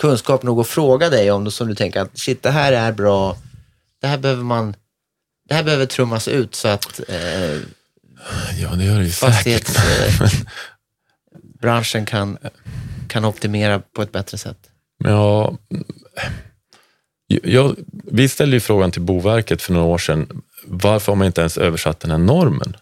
kunskap 0.00 0.42
nog 0.42 0.60
att 0.60 0.66
fråga 0.68 1.08
dig 1.10 1.30
om, 1.30 1.50
som 1.50 1.68
du 1.68 1.74
tänker 1.74 2.00
att 2.00 2.18
shit, 2.18 2.42
det 2.42 2.50
här 2.50 2.72
är 2.72 2.92
bra, 2.92 3.36
det 4.00 4.06
här 4.06 4.18
behöver 4.18 4.42
man, 4.42 4.74
det 5.50 5.56
här 5.56 5.62
behöver 5.62 5.86
trummas 5.86 6.28
ut 6.28 6.54
så 6.54 6.68
att 6.68 7.00
eh, 7.08 7.56
Ja, 8.58 8.68
det 8.76 8.84
gör 8.84 8.98
det 8.98 9.04
ju 9.04 9.10
fastighetsbranschen 9.10 12.06
kan, 12.06 12.38
kan 13.08 13.24
optimera 13.24 13.78
på 13.78 14.02
ett 14.02 14.12
bättre 14.12 14.38
sätt? 14.38 14.58
Ja, 15.04 15.56
jag, 17.42 17.76
vi 18.04 18.28
ställde 18.28 18.56
ju 18.56 18.60
frågan 18.60 18.90
till 18.90 19.02
Boverket 19.02 19.62
för 19.62 19.72
några 19.72 19.86
år 19.86 19.98
sedan. 19.98 20.42
Varför 20.64 21.12
har 21.12 21.16
man 21.16 21.26
inte 21.26 21.40
ens 21.40 21.58
översatt 21.58 22.00
den 22.00 22.10
här 22.10 22.18
normen? 22.18 22.76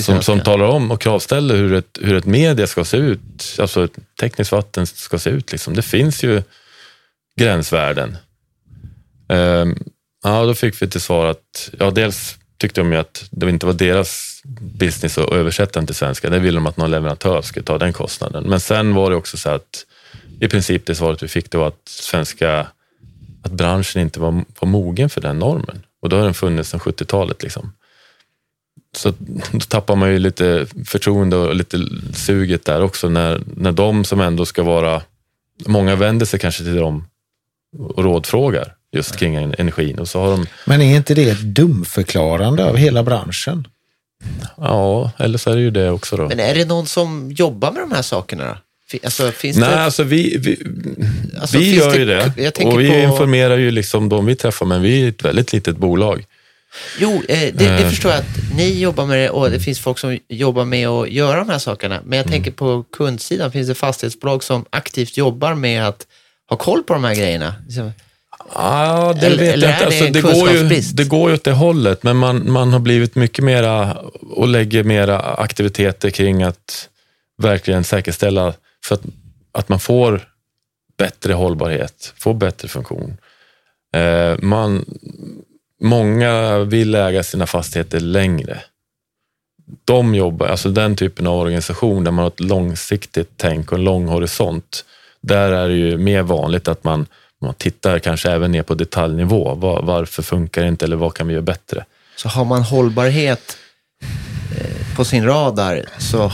Som, 0.00 0.22
som 0.22 0.40
talar 0.40 0.66
om 0.66 0.90
och 0.90 1.00
kravställer 1.00 1.56
hur 1.56 1.74
ett, 1.74 1.98
hur 2.00 2.16
ett 2.16 2.26
media 2.26 2.66
ska 2.66 2.84
se 2.84 2.96
ut, 2.96 3.56
alltså 3.58 3.84
ett 3.84 3.98
tekniskt 4.20 4.52
vatten 4.52 4.86
ska 4.86 5.18
se 5.18 5.30
ut. 5.30 5.52
Liksom. 5.52 5.74
Det 5.74 5.82
finns 5.82 6.22
ju 6.22 6.42
gränsvärden. 7.36 8.16
Ehm, 9.28 9.78
ja, 10.22 10.46
då 10.46 10.54
fick 10.54 10.82
vi 10.82 10.88
till 10.88 11.00
svar 11.00 11.26
att, 11.26 11.70
ja, 11.78 11.90
dels 11.90 12.38
tyckte 12.58 12.80
de 12.80 12.92
ju 12.92 12.98
att 12.98 13.28
det 13.30 13.50
inte 13.50 13.66
var 13.66 13.72
deras 13.72 14.42
business 14.60 15.18
att 15.18 15.32
översätta 15.32 15.80
den 15.80 15.86
till 15.86 15.94
svenska. 15.94 16.30
Det 16.30 16.38
ville 16.38 16.56
de 16.56 16.66
att 16.66 16.76
någon 16.76 16.90
leverantör 16.90 17.42
skulle 17.42 17.64
ta 17.64 17.78
den 17.78 17.92
kostnaden. 17.92 18.44
Men 18.44 18.60
sen 18.60 18.94
var 18.94 19.10
det 19.10 19.16
också 19.16 19.36
så 19.36 19.50
att 19.50 19.86
i 20.40 20.48
princip 20.48 20.86
det 20.86 20.94
svaret 20.94 21.22
vi 21.22 21.28
fick 21.28 21.50
det 21.50 21.58
var 21.58 21.68
att 21.68 21.88
svenska, 21.88 22.66
att 23.42 23.52
branschen 23.52 24.02
inte 24.02 24.20
var, 24.20 24.44
var 24.60 24.68
mogen 24.68 25.10
för 25.10 25.20
den 25.20 25.38
normen. 25.38 25.82
Och 26.00 26.08
då 26.08 26.16
har 26.16 26.24
den 26.24 26.34
funnits 26.34 26.70
sedan 26.70 26.80
70-talet. 26.80 27.42
Liksom. 27.42 27.72
Så 28.96 29.14
då 29.52 29.60
tappar 29.68 29.96
man 29.96 30.12
ju 30.12 30.18
lite 30.18 30.66
förtroende 30.86 31.36
och 31.36 31.54
lite 31.54 31.78
suget 32.14 32.64
där 32.64 32.82
också 32.82 33.08
när, 33.08 33.42
när 33.56 33.72
de 33.72 34.04
som 34.04 34.20
ändå 34.20 34.46
ska 34.46 34.62
vara, 34.62 35.02
många 35.66 35.96
vänder 35.96 36.26
sig 36.26 36.40
kanske 36.40 36.64
till 36.64 36.76
dem 36.76 37.08
och 37.78 38.04
rådfrågar 38.04 38.77
just 38.92 39.16
kring 39.16 39.34
en- 39.34 39.54
energin 39.58 39.98
och 39.98 40.08
så 40.08 40.20
har 40.20 40.30
de, 40.30 40.46
Men 40.64 40.82
är 40.82 40.96
inte 40.96 41.14
det 41.14 41.30
ett 41.30 41.40
dumförklarande 41.40 42.64
av 42.64 42.76
hela 42.76 43.02
branschen? 43.02 43.66
ja, 44.56 45.10
eller 45.18 45.38
så 45.38 45.50
är 45.50 45.56
det 45.56 45.62
ju 45.62 45.70
det 45.70 45.90
också 45.90 46.16
då. 46.16 46.28
Men 46.28 46.40
är 46.40 46.54
det 46.54 46.64
någon 46.64 46.86
som 46.86 47.32
jobbar 47.32 47.72
med 47.72 47.82
de 47.82 47.92
här 47.92 48.02
sakerna? 48.02 48.44
Då? 48.92 48.98
Alltså, 49.04 49.30
finns 49.30 49.56
Nej, 49.56 49.70
det, 49.70 49.82
alltså 49.82 50.02
vi, 50.02 50.36
vi, 50.38 50.58
alltså, 51.40 51.58
vi 51.58 51.64
finns 51.64 51.76
gör 51.84 51.98
ju 51.98 52.04
det 52.04 52.32
Jag 52.36 52.54
tänker 52.54 52.74
och 52.74 52.80
vi 52.80 52.88
på, 52.90 52.94
informerar 52.96 53.56
ju 53.58 53.70
liksom 53.70 54.08
de 54.08 54.26
vi 54.26 54.36
träffar, 54.36 54.66
men 54.66 54.82
vi 54.82 55.04
är 55.04 55.08
ett 55.08 55.24
väldigt 55.24 55.52
litet 55.52 55.76
bolag. 55.76 56.24
Jo, 56.98 57.22
eh, 57.28 57.38
det, 57.40 57.50
det 57.52 57.66
Eh. 57.82 57.88
förstår 57.88 58.10
jag 58.10 58.20
att 58.20 58.56
ni 58.56 58.80
jobbar 58.80 59.06
med 59.06 59.18
det 59.18 59.30
och 59.30 59.50
det 59.50 59.60
finns 59.60 59.80
folk 59.80 59.98
som 59.98 60.18
jobbar 60.28 60.64
med 60.64 60.88
att 60.88 61.08
göra 61.10 61.38
de 61.38 61.48
här 61.48 61.58
sakerna. 61.58 62.00
Men 62.04 62.16
jag 62.16 62.26
Mm. 62.26 62.32
tänker 62.32 62.50
på 62.50 62.84
kundsidan, 62.96 63.52
finns 63.52 63.68
det 63.68 63.74
fastighetsbolag 63.74 64.44
som 64.44 64.64
aktivt 64.70 65.16
jobbar 65.16 65.54
med 65.54 65.86
att 65.88 66.06
ha 66.48 66.56
koll 66.56 66.82
på 66.82 66.92
de 66.94 67.04
här 67.04 67.14
grejerna? 67.14 67.54
Ja, 68.54 69.14
det 69.20 69.26
Eller- 69.26 69.38
vet 69.38 69.54
eller 69.54 69.66
jag 69.68 69.74
inte. 69.76 69.84
det 69.84 69.86
Alltså, 69.86 70.04
det, 70.12 70.20
går 70.20 70.50
ju, 70.50 70.80
det 70.94 71.04
går 71.04 71.30
ju 71.30 71.34
åt 71.34 71.44
det 71.44 71.52
hållet, 71.52 72.02
men 72.02 72.16
man, 72.16 72.52
man 72.52 72.72
har 72.72 72.80
blivit 72.80 73.14
mycket 73.14 73.44
mera 73.44 73.94
och 74.30 74.48
lägger 74.48 74.84
mera 74.84 75.20
aktiviteter 75.20 76.10
kring 76.10 76.42
att 76.42 76.88
verkligen 77.42 77.84
säkerställa 77.84 78.54
för 78.84 78.94
att, 78.94 79.02
att 79.52 79.68
man 79.68 79.80
får 79.80 80.28
bättre 80.98 81.32
hållbarhet, 81.32 82.12
får 82.16 82.34
bättre 82.34 82.68
funktion. 82.68 83.16
Eh, 83.94 84.38
man, 84.42 84.84
många 85.80 86.58
vill 86.58 86.94
äga 86.94 87.22
sina 87.22 87.46
fastigheter 87.46 88.00
längre. 88.00 88.60
De 89.84 90.14
jobbar, 90.14 90.46
alltså 90.46 90.68
den 90.70 90.96
typen 90.96 91.26
av 91.26 91.38
organisation 91.40 92.04
där 92.04 92.10
man 92.10 92.22
har 92.22 92.30
ett 92.30 92.40
långsiktigt 92.40 93.30
tänk 93.36 93.72
och 93.72 93.78
en 93.78 93.84
lång 93.84 94.08
horisont. 94.08 94.84
Där 95.20 95.52
är 95.52 95.68
det 95.68 95.74
ju 95.74 95.96
mer 95.98 96.22
vanligt 96.22 96.68
att 96.68 96.84
man, 96.84 97.06
man 97.40 97.54
tittar 97.54 97.98
kanske 97.98 98.30
även 98.30 98.52
ner 98.52 98.62
på 98.62 98.74
detaljnivå. 98.74 99.54
Var, 99.54 99.82
varför 99.82 100.22
funkar 100.22 100.62
det 100.62 100.68
inte 100.68 100.84
eller 100.84 100.96
vad 100.96 101.14
kan 101.14 101.26
vi 101.26 101.32
göra 101.34 101.42
bättre? 101.42 101.84
så 102.16 102.28
har 102.28 102.44
man 102.44 102.62
hållbarhet 102.62 103.56
eh, 104.56 104.96
på 104.96 105.04
sin 105.04 105.24
radar 105.24 105.84
så 105.98 106.32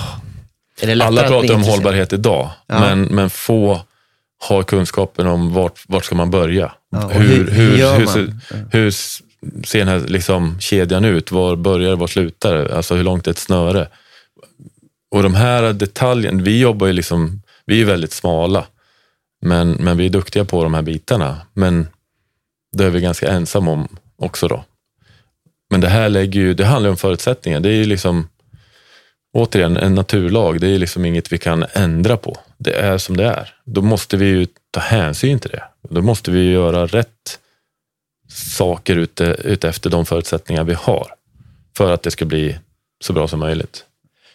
är 0.81 0.87
det 0.87 0.95
lättare 0.95 1.09
Alla 1.19 1.29
pratar 1.29 1.55
om 1.55 1.63
hållbarhet 1.63 2.13
idag, 2.13 2.51
Ja. 2.67 2.81
men, 2.81 3.03
men 3.03 3.31
få 3.31 3.81
har 4.49 4.63
kunskapen 4.63 5.27
om 5.27 5.53
vart, 5.53 5.81
vart 5.89 6.05
ska 6.05 6.15
man 6.15 6.31
börja. 6.31 6.73
Ja, 6.91 7.09
hur, 7.09 7.29
hur- 7.29 7.51
hur, 7.51 7.77
hur 7.97 8.05
man? 8.05 8.15
ser, 8.15 8.35
hur 8.71 8.91
ser 9.67 9.79
den 9.79 9.89
här 9.89 10.01
liksom 10.01 10.61
kedjan 10.61 11.05
ut? 11.05 11.33
Var 11.33 11.57
börjar 11.57 11.91
det, 11.91 11.97
var 11.97 12.07
slutar 12.07 12.55
det? 12.55 12.77
Alltså 12.77 12.95
hur 12.95 13.05
långt 13.05 13.27
är 13.27 13.31
ett 13.31 13.39
snöre? 13.39 13.89
Och 15.11 15.23
de 15.23 15.35
här 15.35 15.73
detaljerna, 15.73 16.43
vi 16.43 16.59
jobbar 16.61 16.87
ju 16.87 16.93
liksom, 16.93 17.43
vi 17.67 17.81
är 17.81 17.85
väldigt 17.85 18.13
smala, 18.13 18.65
men, 19.45 19.71
men 19.71 19.97
vi 19.97 20.07
är 20.07 20.11
duktiga 20.11 20.45
på 20.45 20.63
de 20.63 20.75
här 20.75 20.83
bitarna. 20.83 21.41
Men 21.53 21.89
det 22.73 22.85
är 22.85 22.91
vi 22.91 23.01
ganska 23.01 23.29
ensamma 23.29 23.71
om 23.71 23.89
också 24.17 24.49
då. 24.49 24.65
Men 25.71 25.81
det 25.81 25.89
här 25.89 26.09
lägger 26.09 26.41
ju, 26.41 26.55
det 26.55 26.65
handlar 26.65 26.89
ju 26.89 26.91
om 26.91 26.97
förutsättningar. 26.97 27.61
Det 27.61 27.69
är 27.69 27.75
ju 27.75 27.85
liksom, 27.85 28.29
återigen, 29.33 29.77
en 29.77 29.95
naturlag. 29.95 30.61
Det 30.61 30.67
är 30.67 30.79
liksom 30.79 31.05
inget 31.05 31.33
vi 31.33 31.39
kan 31.39 31.65
ändra 31.73 32.17
på. 32.17 32.39
Det 32.59 32.73
är 32.73 32.99
som 32.99 33.17
det 33.17 33.25
är. 33.25 33.55
Då 33.65 33.83
måste 33.83 34.17
vi 34.17 34.27
ju 34.27 34.47
ta 34.71 34.81
hänsyn 34.81 35.39
till 35.39 35.51
det. 35.51 35.65
Då 35.91 36.03
måste 36.03 36.31
vi 36.31 36.51
göra 36.51 36.87
rätt 36.87 37.39
saker 38.29 38.97
ute, 38.97 39.25
ute 39.25 39.69
efter 39.69 39.91
de 39.91 40.07
förutsättningar 40.07 40.65
vi 40.65 40.75
har 40.75 41.15
för 41.77 41.93
att 41.93 42.03
det 42.03 42.11
ska 42.11 42.25
bli 42.25 42.59
så 43.05 43.13
bra 43.13 43.29
som 43.29 43.41
möjligt. 43.41 43.85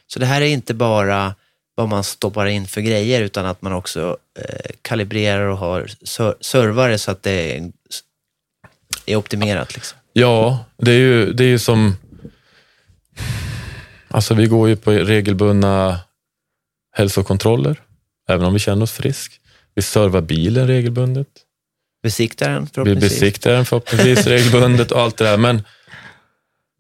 Så 0.08 0.20
det 0.20 0.26
här 0.26 0.42
är 0.42 0.46
inte 0.46 0.74
bara 0.74 1.36
vad 1.80 1.90
man 1.90 2.04
stoppar 2.04 2.46
in 2.46 2.68
för 2.68 2.82
grejer 2.82 3.22
utan 3.22 3.46
att 3.46 3.62
man 3.62 3.74
också 3.74 4.18
eh, 4.40 4.72
kalibrerar 4.82 5.46
och 5.46 5.58
har 5.58 5.88
ser- 6.04 6.36
servare 6.42 6.98
så 6.98 7.12
att 7.12 7.24
det 7.24 7.58
är, 7.58 7.72
är 9.06 9.16
optimerat. 9.16 9.76
Liksom. 9.76 9.98
Ja, 10.14 10.66
det 10.78 10.92
är 10.92 10.98
ju, 10.98 11.34
det 11.34 11.44
är 11.44 11.48
ju 11.48 11.60
som... 11.60 11.96
Alltså 14.08 14.34
vi 14.34 14.46
går 14.46 14.70
ju 14.70 14.76
på 14.76 14.92
regelbundna 14.92 16.00
hälsokontroller, 16.92 17.82
även 18.30 18.46
om 18.46 18.54
vi 18.54 18.60
känner 18.60 18.84
oss 18.84 18.92
frisk. 18.92 19.42
Vi 19.76 19.82
servar 19.82 20.22
bilen 20.22 20.68
regelbundet. 20.68 21.28
Besiktaren 22.04 22.64
Vi 22.64 22.70
förhoppningsvis. 22.74 23.10
besiktar 23.20 23.52
den 23.52 23.66
förhoppningsvis 23.66 24.28
regelbundet 24.28 24.92
och 24.92 25.02
allt 25.02 25.18
det 25.18 25.24
där. 25.26 25.38
Men, 25.38 25.62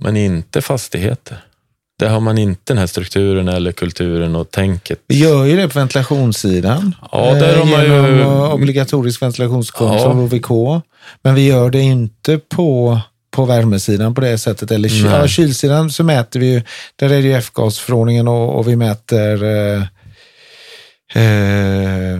men 0.03 0.17
inte 0.17 0.61
fastigheter. 0.61 1.45
Där 1.99 2.09
har 2.09 2.19
man 2.19 2.37
inte 2.37 2.61
den 2.65 2.77
här 2.77 2.87
strukturen 2.87 3.47
eller 3.47 3.71
kulturen 3.71 4.35
och 4.35 4.51
tänket. 4.51 4.99
Vi 5.07 5.19
gör 5.19 5.45
ju 5.45 5.55
det 5.57 5.67
på 5.67 5.79
ventilationssidan. 5.79 6.95
Ja, 7.11 7.33
där 7.33 7.53
eh, 7.53 7.57
har 7.59 7.65
man 7.65 7.83
ju- 7.85 8.21
eh, 8.21 8.53
obligatorisk 8.53 9.21
ventilationskontroll, 9.21 10.17
Ja. 10.17 10.23
OVK. 10.23 10.81
Men 11.21 11.35
vi 11.35 11.47
gör 11.47 11.69
det 11.69 11.79
inte 11.81 12.37
på, 12.37 12.99
på 13.31 13.45
värmesidan 13.45 14.15
på 14.15 14.21
det 14.21 14.37
sättet. 14.37 14.71
Eller 14.71 15.05
ja, 15.05 15.27
kylsidan 15.27 15.89
så 15.89 16.03
mäter 16.03 16.39
vi 16.39 16.53
ju, 16.53 16.61
där 16.95 17.05
är 17.09 17.21
det 17.21 17.27
ju 17.27 17.33
F-gasförordningen 17.33 18.27
och, 18.27 18.55
och 18.59 18.67
vi 18.67 18.75
mäter 18.75 19.43
eh, 19.43 19.83
eh, 21.15 22.19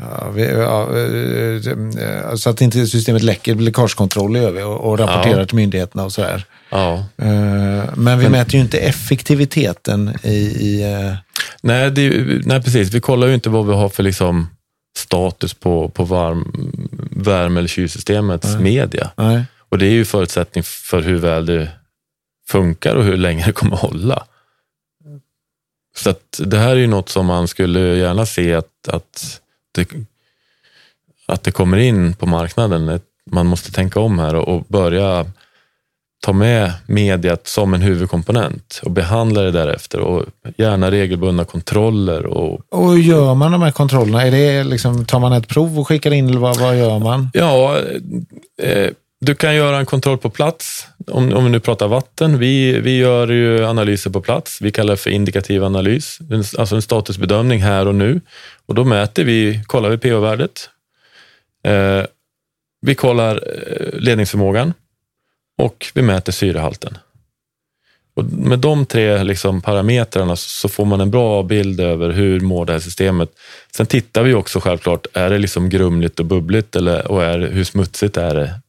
Ja, 0.00 0.30
vi, 0.34 0.44
ja, 0.52 0.88
eh, 0.96 2.24
eh, 2.28 2.34
så 2.34 2.50
att 2.50 2.60
inte 2.60 2.86
systemet 2.86 3.22
läcker, 3.22 3.54
läckagekontroll 3.54 4.36
gör 4.36 4.50
vi 4.50 4.62
och, 4.62 4.80
och 4.80 4.98
rapporterar 4.98 5.38
Ja. 5.40 5.46
till 5.46 5.56
myndigheterna 5.56 6.04
och 6.04 6.12
sådär. 6.12 6.44
Ja. 6.70 7.04
Eh, 7.16 7.96
Men 7.96 8.18
vi 8.18 8.28
mäter 8.28 8.54
ju 8.54 8.60
inte 8.60 8.78
effektiviteten 8.78 10.18
i, 10.22 10.36
i 10.36 10.92
eh, 10.92 11.14
Nej, 11.62 11.90
det, 11.90 12.10
nej, 12.46 12.62
precis. 12.62 12.90
Vi 12.90 13.00
kollar 13.00 13.26
ju 13.26 13.34
inte 13.34 13.50
vad 13.50 13.66
vi 13.66 13.72
har 13.72 13.88
för 13.88 14.02
liksom, 14.02 14.48
status 14.96 15.54
på, 15.54 15.88
på 15.88 16.04
varm, 16.04 16.70
värme 17.10 17.58
eller 17.58 17.68
kylsystemets 17.68 18.46
Nej. 18.54 18.62
media. 18.62 19.10
nej. 19.16 19.44
Och 19.68 19.78
det 19.78 19.86
är 19.86 19.90
ju 19.90 20.04
förutsättning 20.04 20.64
för 20.64 21.02
hur 21.02 21.18
väl 21.18 21.46
det 21.46 21.68
funkar 22.48 22.94
och 22.94 23.04
hur 23.04 23.16
länge 23.16 23.44
det 23.46 23.52
kommer 23.52 23.74
att 23.74 23.82
hålla. 23.82 24.26
Så 25.96 26.10
att 26.10 26.40
det 26.44 26.58
här 26.58 26.70
är 26.70 26.76
ju 26.76 26.86
något 26.86 27.08
som 27.08 27.26
man 27.26 27.48
skulle 27.48 27.80
gärna 27.80 28.26
se 28.26 28.54
att, 28.54 28.88
att, 28.88 29.40
det, 29.72 29.88
att 31.26 31.42
det 31.42 31.50
kommer 31.50 31.76
in 31.76 32.14
på 32.14 32.26
marknaden. 32.26 33.00
Man 33.30 33.46
måste 33.46 33.72
tänka 33.72 34.00
om 34.00 34.18
här 34.18 34.34
och, 34.34 34.48
och 34.48 34.64
börja 34.68 35.26
ta 36.24 36.32
med 36.32 36.72
mediet 36.86 37.46
som 37.46 37.74
en 37.74 37.82
huvudkomponent 37.82 38.80
och 38.82 38.90
behandla 38.90 39.42
det 39.42 39.50
därefter 39.50 39.98
och 39.98 40.24
gärna 40.56 40.90
regelbundna 40.90 41.44
kontroller 41.44 42.26
och 42.26 42.60
Och 42.68 42.98
gör 42.98 43.34
man 43.34 43.52
de 43.52 43.62
här 43.62 43.70
kontrollerna? 43.70 44.26
Är 44.26 44.30
det 44.30 44.64
liksom, 44.64 45.04
tar 45.04 45.18
man 45.18 45.32
ett 45.32 45.48
prov 45.48 45.78
och 45.78 45.88
skickar 45.88 46.12
in 46.12 46.28
eller 46.28 46.40
vad, 46.40 46.60
vad 46.60 46.78
gör 46.78 46.98
man? 46.98 47.30
Ja, 47.32 47.78
eh, 48.62 48.90
du 49.20 49.34
kan 49.34 49.54
göra 49.54 49.78
en 49.78 49.86
kontroll 49.86 50.18
på 50.18 50.30
plats. 50.30 50.86
Om, 51.06 51.32
om 51.32 51.44
vi 51.44 51.50
nu 51.50 51.60
pratar 51.60 51.88
vatten. 51.88 52.38
Vi, 52.38 52.80
vi 52.80 52.98
gör 52.98 53.28
ju 53.28 53.66
analyser 53.66 54.10
på 54.10 54.20
plats. 54.20 54.58
Vi 54.60 54.70
kallar 54.70 54.90
det 54.90 54.96
för 54.96 55.10
indikativ 55.10 55.64
analys. 55.64 56.18
Alltså 56.58 56.74
en 56.74 56.82
statusbedömning 56.82 57.62
här 57.62 57.88
och 57.88 57.94
nu. 57.94 58.20
Och 58.66 58.74
då 58.74 58.84
mäter 58.84 59.24
vi, 59.24 59.62
kollar 59.66 59.90
vi 59.90 59.98
pH-värdet. 59.98 60.68
Eh, 61.66 62.04
vi 62.80 62.94
kollar 62.94 63.34
eh, 63.34 64.00
ledningsförmågan 64.00 64.72
och 65.58 65.86
vi 65.94 66.02
mäter 66.02 66.32
syrehalten. 66.32 66.98
Och 68.16 68.24
med 68.24 68.58
de 68.58 68.86
tre 68.86 69.22
liksom 69.22 69.62
parametrarna 69.62 70.36
så 70.36 70.68
får 70.68 70.84
man 70.84 71.00
en 71.00 71.10
bra 71.10 71.42
bild 71.42 71.80
över 71.80 72.10
hur 72.10 72.40
mår 72.40 72.66
det 72.66 72.72
här 72.72 72.80
systemet. 72.80 73.30
Sen 73.76 73.86
tittar 73.86 74.22
vi 74.22 74.34
också 74.34 74.60
självklart, 74.60 75.06
är 75.12 75.30
det 75.30 75.38
liksom 75.38 75.68
grumligt 75.68 76.20
och 76.20 76.26
bubbligt 76.26 76.76
eller, 76.76 77.10
och 77.10 77.24
är, 77.24 77.38
hur 77.38 77.64
smutsigt 77.64 78.16
är 78.16 78.34
det? 78.34 78.60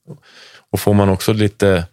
Och 0.71 0.79
får 0.79 0.93
man 0.93 1.09
också 1.09 1.33
lite 1.33 1.86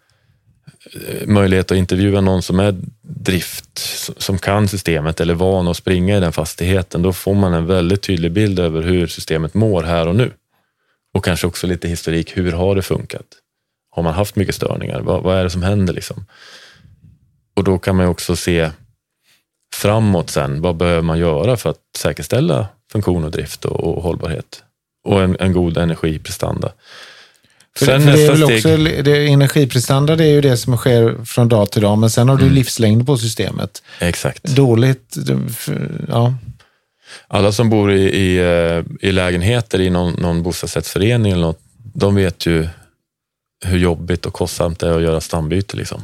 eh, 0.95 1.26
möjlighet 1.26 1.70
att 1.70 1.78
intervjua 1.78 2.20
någon 2.20 2.43
som 2.43 2.61
är 2.61 2.74
drift, 3.03 3.78
som 4.18 4.38
kan 4.38 4.68
systemet 4.68 5.20
eller 5.20 5.34
van 5.34 5.68
att 5.68 5.76
springa 5.76 6.16
i 6.16 6.20
den 6.20 6.32
fastigheten, 6.32 7.03
då 7.03 7.12
får 7.12 7.34
man 7.34 7.55
en 7.55 7.66
väldigt 7.66 8.03
tydlig 8.03 8.32
bild 8.32 8.59
över 8.59 8.82
hur 8.82 9.07
systemet 9.07 9.55
mår 9.55 9.82
här 9.82 10.09
och 10.09 10.16
nu. 10.16 10.30
Och 11.14 11.24
kanske 11.24 11.47
också 11.47 11.66
lite 11.66 11.88
historik, 11.88 12.36
hur 12.36 12.53
har 12.53 12.74
det 12.74 12.82
funkat? 12.82 13.26
Har 13.95 14.03
man 14.03 14.14
haft 14.14 14.36
mycket 14.36 14.55
störningar? 14.55 15.01
Vad, 15.01 15.22
vad 15.22 15.38
är 15.38 15.45
det 15.45 15.51
som 15.51 15.62
händer? 15.62 15.93
Liksom? 15.95 16.24
Och 17.57 17.64
då 17.64 17.78
kan 17.78 17.97
man 17.97 18.07
ju 18.07 18.11
också 18.11 18.36
se 18.36 18.70
framåt 19.74 20.30
sen, 20.30 20.61
vad 20.61 20.76
behöver 20.76 21.03
man 21.03 21.18
göra 21.18 21.57
för 21.57 21.70
att 21.70 21.78
säkerställa 21.99 22.66
funktion 22.93 23.24
och 23.24 23.30
drift 23.30 23.64
och, 23.64 23.80
och 23.97 24.03
hållbarhet? 24.03 24.62
Och 25.05 25.22
en, 25.22 25.36
en 25.40 25.53
god 25.53 25.76
energiprestanda. 25.78 26.72
För, 27.76 27.86
Sen 27.86 28.03
för 28.03 28.12
det 28.12 28.22
är 28.26 28.28
väl 28.28 28.43
steg, 28.43 28.57
också, 28.57 28.76
det, 29.03 29.26
energiprestanda 29.28 30.16
det 30.16 30.24
är 30.24 30.28
ju 30.32 30.40
det 30.40 30.57
som 30.57 30.76
sker 30.76 31.24
från 31.24 31.49
dag 31.49 31.70
till 31.70 31.82
dag, 31.82 31.99
men 31.99 32.11
sen 32.11 32.28
har 32.28 32.36
du 32.36 32.43
Mm. 32.43 32.55
livslängd 32.55 33.07
på 33.07 33.16
systemet. 33.16 33.82
exakt. 34.01 34.45
Dåligt, 34.45 35.16
ja. 36.09 36.34
Alla 37.28 37.53
som 37.53 37.70
bor 37.70 37.93
i, 37.93 38.03
i, 38.03 38.36
eh, 38.38 39.09
i 39.09 39.12
lägenheter 39.12 39.80
i 39.80 39.90
någon, 39.90 40.12
någon 40.12 40.43
bostadsrättsförening 40.43 41.32
eller 41.32 41.43
något, 41.43 41.61
de 41.95 42.14
vet 42.14 42.47
ju 42.47 42.68
hur 43.63 43.79
jobbigt 43.79 44.27
och 44.27 44.33
kostsamt 44.33 44.79
det 44.81 44.89
är 44.89 44.97
att 44.97 45.03
göra 45.03 45.21
stambyte. 45.21 45.77
Liksom. 45.77 46.03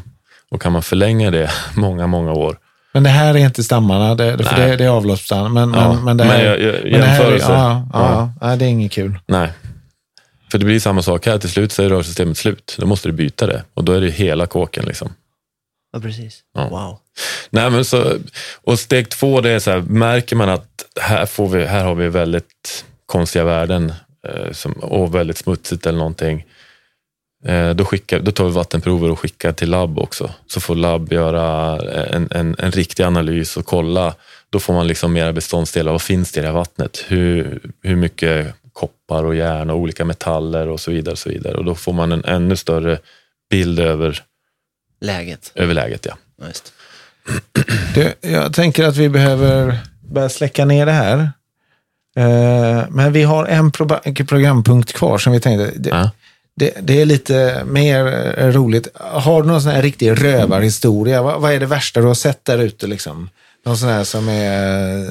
Och 0.51 0.63
kan 0.63 0.73
man 0.73 0.83
förlänga 0.83 1.31
det 1.31 1.51
många, 1.77 2.07
många 2.07 2.33
år. 2.33 2.59
Men 2.93 3.03
det 3.03 3.11
här 3.11 3.35
är 3.35 3.39
inte 3.39 3.65
stammarna, 3.65 4.15
det, 4.15 4.37
det, 4.37 4.45
för 4.45 4.57
det, 4.57 4.77
det 4.77 4.85
är 4.85 4.89
avloppsstand. 4.89 5.55
Men, 5.55 5.75
Ja, 5.75 5.93
men, 5.93 6.05
men 6.05 6.17
det 6.17 6.25
här, 6.25 6.37
men 6.39 6.47
jag- 6.47 6.61
jag- 6.63 6.83
men 6.85 7.01
det 7.01 7.07
här 7.07 7.25
är, 7.33 7.39
ja, 7.39 7.89
ja, 7.93 8.33
Ja. 8.41 8.57
det 8.57 8.65
är 8.65 8.69
inget 8.69 8.93
kul. 8.93 9.19
Nej. 9.27 9.53
För 10.51 10.59
det 10.59 10.65
blir 10.65 10.81
samma 10.81 11.03
sak 11.03 11.27
här, 11.27 11.39
till 11.39 11.51
slut 11.51 11.73
så 11.73 11.83
är 11.83 11.89
rörsystemet 11.89 12.39
slut. 12.39 12.77
Då 12.79 12.87
måste 12.87 13.09
du 13.09 13.13
byta 13.13 13.47
det 13.47 13.63
och 13.75 13.85
då 13.85 13.93
är 13.93 14.01
det 14.01 14.11
hela 14.11 14.47
kåken. 14.47 14.85
Liksom. 14.85 15.13
Ja, 15.93 16.01
precis. 16.01 16.41
Ja. 16.55 16.69
Wow. 16.69 16.99
Nej, 17.51 17.71
men 17.71 17.85
så, 17.85 18.13
och 18.65 18.79
steg 18.79 19.09
två, 19.09 19.41
det 19.41 19.51
är 19.51 19.59
så 19.59 19.71
här, 19.71 19.81
märker 19.81 20.37
man 20.37 20.49
att 20.49 20.85
här, 21.01 21.27
får 21.27 21.49
vi, 21.49 21.65
här 21.65 21.85
har 21.85 21.95
vi 21.95 22.09
väldigt 22.09 22.85
konstiga 23.07 23.45
värden 23.45 23.93
eh, 24.29 24.53
som, 24.53 24.73
och 24.73 25.15
väldigt 25.15 25.37
smutsigt 25.39 25.87
eller 25.87 25.99
någonting. 25.99 26.45
Eh, 27.45 27.71
då, 27.71 27.85
skickar, 27.85 28.21
då 28.21 28.31
tar 28.33 28.45
vi 28.45 28.51
vattenprover 28.51 29.11
och 29.11 29.19
skickar 29.21 29.53
till 29.53 29.71
labb 29.71 29.99
också. 29.99 30.31
Så 30.47 30.61
får 30.61 30.75
labb 30.75 31.13
göra 31.13 31.77
en, 32.07 32.29
en, 32.31 32.57
en 32.59 32.71
riktig 32.73 33.03
analys 33.03 33.57
och 33.57 33.67
kolla. 33.67 34.15
Då 34.51 34.61
får 34.61 34.75
man 34.75 34.87
liksom 34.87 35.13
mera 35.13 35.33
beståndsdelar. 35.33 35.93
Vad 35.93 36.03
finns 36.03 36.33
det 36.33 36.39
i 36.39 36.43
det 36.43 36.47
här 36.49 36.55
vattnet? 36.55 37.05
Hur, 37.09 37.61
hur 37.83 37.97
mycket 37.97 38.55
koppar 38.73 39.25
och 39.25 39.35
järn 39.37 39.71
och 39.71 39.77
olika 39.77 40.05
metaller 40.05 40.69
och 40.69 40.81
så 40.81 40.91
vidare. 40.91 41.13
Och, 41.13 41.19
så 41.19 41.29
vidare. 41.29 41.55
och 41.57 41.65
då 41.65 41.75
får 41.75 41.93
man 41.93 42.13
en 42.13 42.25
ännu 42.25 42.57
större 42.57 42.99
bild 43.51 43.81
över, 43.81 44.23
Läget. 45.01 45.53
över 45.55 45.75
läget. 45.75 46.07
Ja. 46.07 46.17
Ja, 46.41 46.47
just. 46.47 46.73
Det, 47.95 48.15
jag 48.21 48.55
tänker 48.55 48.85
att 48.85 48.97
vi 48.97 49.09
behöver 49.09 49.79
börja 50.01 50.29
släcka 50.29 50.65
ner 50.65 50.87
det 50.87 50.93
här. 50.93 51.19
Eh, 52.17 52.85
men 52.91 53.13
vi 53.13 53.23
har 53.23 53.47
en 53.47 53.73
pro 53.73 53.89
programpunkt 54.29 54.93
kvar 54.93 55.19
som 55.19 55.33
vi 55.33 55.41
tänkte. 55.41 55.73
Det, 55.79 55.89
Ja. 55.91 56.11
Det, 56.59 56.75
det 56.83 57.01
är 57.01 57.07
lite 57.07 57.65
mer 57.65 58.35
eh, 58.39 58.47
roligt. 58.47 58.89
Har 58.95 59.43
du 59.43 59.49
någon 59.49 59.63
sån 59.63 59.73
här 59.73 59.83
riktig 59.83 60.25
rövarhistoria? 60.25 61.23
Vad, 61.23 61.41
vad 61.41 61.53
är 61.53 61.61
det 61.61 61.67
värsta 61.67 62.01
du 62.01 62.07
har 62.07 62.15
sett 62.15 62.45
där 62.45 62.59
ute? 62.59 62.87
Liksom? 62.87 63.31
Någon 63.65 63.77
sån 63.77 63.89
här 63.89 64.05
som 64.05 64.29
är... 64.29 65.07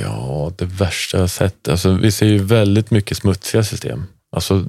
Ja, 0.00 0.52
det 0.58 0.64
värsta 0.64 1.16
jag 1.16 1.22
har 1.22 1.28
sett. 1.28 1.68
Alltså, 1.68 1.92
vi 1.92 2.12
ser 2.12 2.26
ju 2.26 2.38
väldigt 2.38 2.90
mycket 2.90 3.16
smutsiga 3.16 3.64
system. 3.64 4.06
Alltså, 4.32 4.64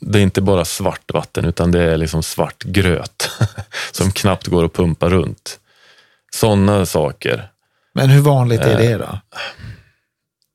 det 0.00 0.18
är 0.18 0.22
inte 0.22 0.40
bara 0.40 0.64
svart 0.64 1.12
vatten 1.12 1.44
utan 1.44 1.70
det 1.70 1.82
är 1.82 1.96
liksom 1.96 2.22
svart 2.22 2.64
gröt 2.64 3.30
som 3.92 4.12
knappt 4.12 4.46
går 4.46 4.64
att 4.64 4.72
pumpa 4.72 5.08
runt. 5.08 5.58
Sådana 6.34 6.86
saker. 6.86 7.48
Men 7.94 8.10
hur 8.10 8.20
vanligt 8.20 8.60
är 8.60 8.78
det 8.78 8.96
då? 8.96 9.18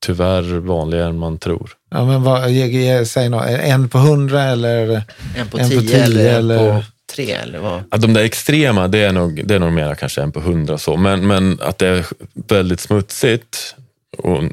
Tyvärr 0.08 0.60
vanligare 0.60 1.10
än 1.10 1.18
man 1.20 1.38
tror. 1.38 1.72
Ja, 1.90 2.06
men 2.06 2.24
vad, 2.24 2.52
ge, 2.52 2.66
ge, 2.68 3.06
säg 3.06 3.30
något, 3.30 3.46
en 3.48 3.90
på 3.90 3.98
hundra 3.98 4.44
eller? 4.44 5.04
En 5.36 5.48
på 5.48 5.58
En 5.58 5.70
tio, 5.70 5.82
på 5.82 5.88
tio 5.88 6.04
eller 6.04 6.30
en 6.30 6.36
eller- 6.36 6.74
på 6.74 6.84
tre 7.14 7.32
eller 7.32 7.60
vad? 7.60 7.84
Ja, 7.92 7.98
de 7.98 8.14
där 8.14 8.22
extrema, 8.24 8.88
det 8.88 9.00
är 9.00 9.12
nog, 9.12 9.48
det 9.48 9.56
är 9.56 9.60
nog 9.60 9.74
mera 9.74 9.96
kanske 9.96 10.22
en 10.22 10.32
på 10.32 10.40
hundra 10.40 10.78
så. 10.78 10.98
Men, 10.98 11.28
men 11.28 11.60
att 11.62 11.78
det 11.78 11.88
är 11.88 12.06
väldigt 12.48 12.80
smutsigt 12.80 13.76
och 14.18 14.44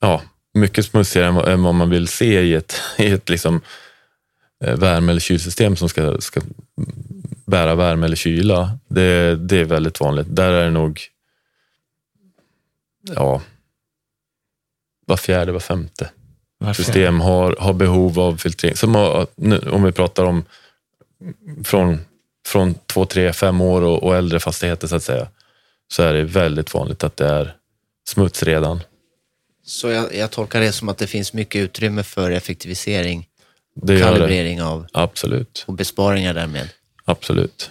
ja, 0.00 0.22
mycket 0.54 0.84
smutsigare 0.86 1.28
än 1.28 1.34
vad, 1.34 1.48
än 1.48 1.62
vad 1.62 1.74
man 1.74 1.90
vill 1.90 2.08
se 2.08 2.40
i 2.40 2.54
ett, 2.54 2.80
i 2.98 3.06
ett 3.10 3.28
liksom, 3.28 3.60
eh, 4.64 4.74
värme 4.76 5.12
eller 5.12 5.20
kylsystem 5.20 5.76
som 5.76 5.88
ska, 5.88 6.20
ska 6.20 6.40
bära 7.46 7.74
värme 7.74 8.06
eller 8.06 8.16
kyla. 8.16 8.78
Det, 8.88 9.36
det 9.36 9.58
är 9.60 9.64
väldigt 9.64 10.00
vanligt. 10.00 10.26
Där 10.30 10.52
är 10.52 10.64
det 10.64 10.70
nog 10.70 11.00
ja, 13.14 13.42
var 15.06 15.16
fjärde, 15.16 15.52
var 15.52 15.60
femte 15.60 16.10
Varför? 16.58 16.82
system 16.82 17.20
har, 17.20 17.56
har 17.60 17.72
behov 17.72 18.20
av 18.20 18.36
filtrering. 18.36 18.76
Som 18.76 18.94
har, 18.94 19.26
nu, 19.36 19.58
om 19.58 19.82
vi 19.82 19.92
pratar 19.92 20.24
om 20.24 20.44
från, 21.64 22.00
från 22.46 22.74
två, 22.86 23.06
tre, 23.06 23.32
fem 23.32 23.60
år 23.60 23.82
och, 23.82 24.02
och 24.02 24.16
äldre 24.16 24.40
fastigheter 24.40 24.86
så 24.88 24.96
att 24.96 25.02
säga, 25.02 25.28
så 25.88 26.02
är 26.02 26.12
det 26.14 26.22
väldigt 26.24 26.74
vanligt 26.74 27.04
att 27.04 27.16
det 27.16 27.26
är 27.28 27.56
smuts 28.08 28.42
redan. 28.42 28.80
Så 29.66 29.90
jag, 29.90 30.14
jag 30.14 30.30
tolkar 30.30 30.60
det 30.60 30.72
som 30.72 30.88
att 30.88 30.98
det 30.98 31.06
finns 31.06 31.32
mycket 31.32 31.60
utrymme 31.60 32.02
för 32.02 32.30
effektivisering, 32.30 33.28
Det 33.74 33.92
gör 33.92 34.00
det. 34.12 34.18
kalibrering 34.18 34.62
av 34.62 34.86
Absolut. 34.92 35.64
och 35.66 35.74
besparingar 35.74 36.34
därmed. 36.34 36.68
Absolut. 37.04 37.70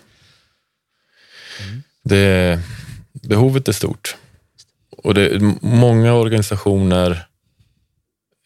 Det, 2.04 2.60
behovet 3.12 3.68
är 3.68 3.72
stort. 3.72 4.16
Och 5.04 5.14
det, 5.14 5.42
många 5.62 6.14
organisationer, 6.14 7.26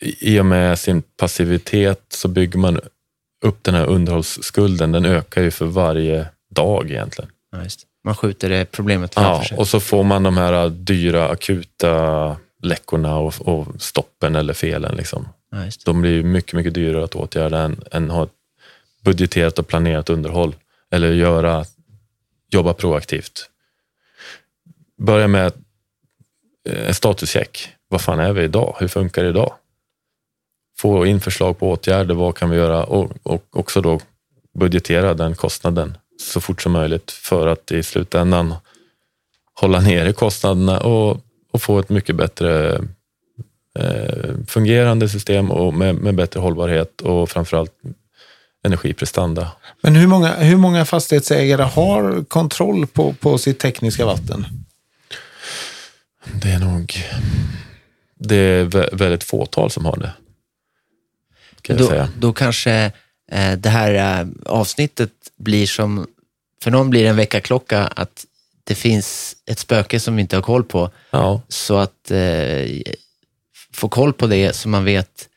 i 0.02 0.40
och 0.40 0.46
med 0.46 0.80
sin 0.80 1.02
passivitet 1.02 2.06
så 2.10 2.28
bygger 2.28 2.60
man 2.60 2.80
upp 3.42 3.64
den 3.64 3.76
här 3.76 3.86
underhållsskulden. 3.86 4.92
Den 4.92 5.06
ökar 5.06 5.42
ju 5.42 5.52
för 5.52 5.66
varje 5.66 6.28
dag 6.50 6.92
egentligen. 6.92 7.32
Ja. 7.52 7.60
Man 8.04 8.16
skjuter 8.16 8.50
det 8.50 8.72
problemet 8.72 9.14
framför 9.14 9.32
Ja, 9.32 9.48
sig. 9.48 9.58
och 9.58 9.68
så 9.68 9.80
får 9.80 10.04
man 10.04 10.24
de 10.24 10.38
här 10.38 10.70
dyra 10.70 11.30
akuta 11.30 12.36
läckorna 12.62 13.18
och, 13.18 13.34
och 13.48 13.68
stoppen 13.82 14.36
eller 14.36 14.54
felen. 14.54 14.96
Liksom. 14.96 15.28
Ja. 15.52 15.58
De 15.86 16.02
blir 16.02 16.12
ju 16.12 16.24
mycket, 16.24 16.54
mycket 16.54 16.74
dyrare 16.74 17.04
att 17.04 17.16
åtgärda 17.16 17.60
än, 17.60 17.84
än 17.92 18.10
ha 18.10 18.28
budgeterat 19.02 19.60
och 19.60 19.68
planerat 19.68 20.10
underhåll. 20.10 20.56
Eller 20.92 21.12
göra, 21.12 21.66
jobba 22.50 22.74
proaktivt. 22.74 23.50
Börja 24.98 25.28
med 25.28 25.54
Eh, 26.68 26.88
en 26.88 26.94
statuscheck. 26.94 27.70
Vad 27.90 28.02
fan 28.02 28.20
är 28.20 28.34
vi 28.34 28.44
idag? 28.44 28.76
Hur 28.80 28.88
funkar 28.88 29.24
det 29.24 29.30
idag? 29.30 29.54
Få 30.80 31.06
in 31.06 31.22
förslag 31.22 31.60
på 31.60 31.72
åtgärder. 31.72 32.16
Vad 32.16 32.36
kan 32.36 32.50
vi 32.50 32.58
göra? 32.58 32.84
Och, 32.84 33.12
och 33.24 33.44
också 33.52 33.82
då 33.82 34.00
budgetera 34.60 35.14
den 35.14 35.36
kostnaden 35.36 35.98
så 36.22 36.42
fort 36.42 36.62
som 36.62 36.72
möjligt 36.72 37.12
för 37.12 37.48
att 37.48 37.72
i 37.72 37.84
slutändan 37.84 38.56
hålla 39.54 39.80
nere 39.80 40.14
kostnaderna 40.14 40.80
och, 40.80 41.22
och 41.52 41.62
få 41.62 41.80
ett 41.80 41.90
mycket 41.90 42.16
bättre 42.16 42.82
eh, 43.80 44.34
fungerande 44.48 45.10
system 45.10 45.52
och 45.52 45.74
med, 45.74 45.96
med 45.96 46.16
bättre 46.16 46.40
hållbarhet 46.40 47.02
och 47.02 47.30
framförallt 47.30 47.72
energiprestanda. 48.64 49.52
Men 49.82 49.96
hur 49.96 50.08
många, 50.08 50.36
hur 50.36 50.58
många 50.58 50.86
fastighetsägare 50.86 51.64
har 51.64 52.24
kontroll 52.24 52.88
på, 52.88 53.14
på 53.14 53.38
sitt 53.38 53.60
tekniska 53.60 54.06
vatten? 54.06 54.46
Det 56.34 56.50
är 56.52 56.60
nog 56.60 56.94
det 58.20 58.36
är 58.36 58.66
vä- 58.66 58.96
väldigt 58.96 59.24
fåtal 59.24 59.72
som 59.72 59.86
har 59.86 59.98
det. 59.98 60.12
Kan 61.62 61.76
jag 61.76 61.86
Då, 61.86 61.90
säga. 61.90 62.10
då 62.20 62.34
kanske 62.34 62.92
eh, 63.32 63.52
det 63.58 63.70
här 63.70 64.20
eh, 64.22 64.28
avsnittet 64.46 65.12
blir 65.38 65.68
som, 65.68 66.08
för 66.64 66.72
någon 66.72 66.90
blir 66.90 67.04
det 67.04 67.10
en 67.10 67.16
väckarklocka 67.16 67.88
att 67.88 68.26
det 68.64 68.76
finns 68.76 69.36
ett 69.46 69.60
spöke 69.60 70.00
som 70.00 70.16
vi 70.16 70.22
inte 70.22 70.36
har 70.38 70.44
koll 70.44 70.64
på. 70.64 70.92
Ja, 71.12 71.42
Så 71.48 71.78
att 71.78 72.12
eh, 72.12 72.82
få 73.74 73.90
koll 73.90 74.14
på 74.14 74.28
det 74.28 74.54
så 74.56 74.70
man 74.70 74.86
vet 74.86 75.30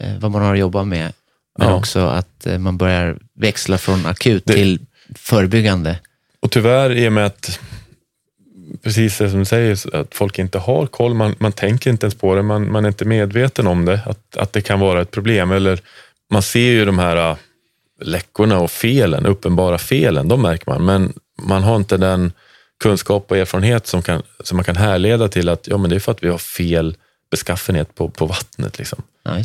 eh, 0.00 0.18
vad 0.18 0.30
man 0.30 0.42
har 0.42 0.52
att 0.52 0.58
jobba 0.60 0.84
med. 0.84 1.12
Men 1.58 1.68
Ja. 1.68 1.74
också 1.74 2.00
att 2.00 2.46
eh, 2.46 2.58
man 2.58 2.76
börjar 2.78 3.18
växla 3.34 3.78
från 3.78 4.06
akut 4.06 4.42
Det- 4.46 4.52
till 4.54 4.80
förebyggande. 5.14 5.98
och 6.40 6.50
tyvärr 6.50 6.90
i 6.92 7.08
och 7.08 7.12
med 7.12 7.26
att 7.26 7.60
precis 8.82 9.18
det 9.18 9.30
som 9.30 9.38
du 9.38 9.44
säger, 9.44 9.96
att 9.96 10.14
folk 10.14 10.38
inte 10.38 10.58
har 10.58 10.86
koll, 10.86 11.14
man, 11.14 11.34
man 11.38 11.52
tänker 11.52 11.90
inte 11.90 12.06
ens 12.06 12.14
på 12.14 12.34
det, 12.34 12.42
man, 12.42 12.72
man 12.72 12.84
är 12.84 12.88
inte 12.88 13.04
medveten 13.04 13.66
om 13.66 13.84
det, 13.84 14.00
att, 14.06 14.36
att 14.36 14.52
det 14.52 14.60
kan 14.60 14.80
vara 14.80 15.02
ett 15.02 15.10
problem. 15.10 15.52
Eller 15.52 15.80
man 16.30 16.42
ser 16.42 16.70
ju 16.70 16.84
de 16.84 16.98
här 16.98 17.30
äh, 17.30 17.36
läckorna 18.00 18.58
och 18.58 18.70
felen, 18.70 19.26
uppenbara 19.26 19.78
felen, 19.78 20.28
de 20.28 20.42
märker 20.42 20.70
man, 20.70 20.84
men 20.84 21.12
man 21.42 21.62
har 21.62 21.76
inte 21.76 21.96
den 21.96 22.32
kunskap 22.82 23.30
och 23.30 23.36
erfarenhet 23.36 23.86
som, 23.86 24.02
kan, 24.02 24.22
som 24.40 24.56
man 24.56 24.64
kan 24.64 24.76
härleda 24.76 25.28
till 25.28 25.48
att 25.48 25.68
ja, 25.68 25.78
men 25.78 25.90
det 25.90 25.96
är 25.96 26.00
för 26.00 26.12
att 26.12 26.22
vi 26.22 26.28
har 26.28 26.38
fel 26.38 26.96
beskaffenhet 27.30 27.94
på, 27.94 28.08
på 28.08 28.26
vattnet. 28.26 28.78
Liksom. 28.78 29.02
Ja. 29.22 29.38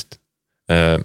Eh, 0.76 1.00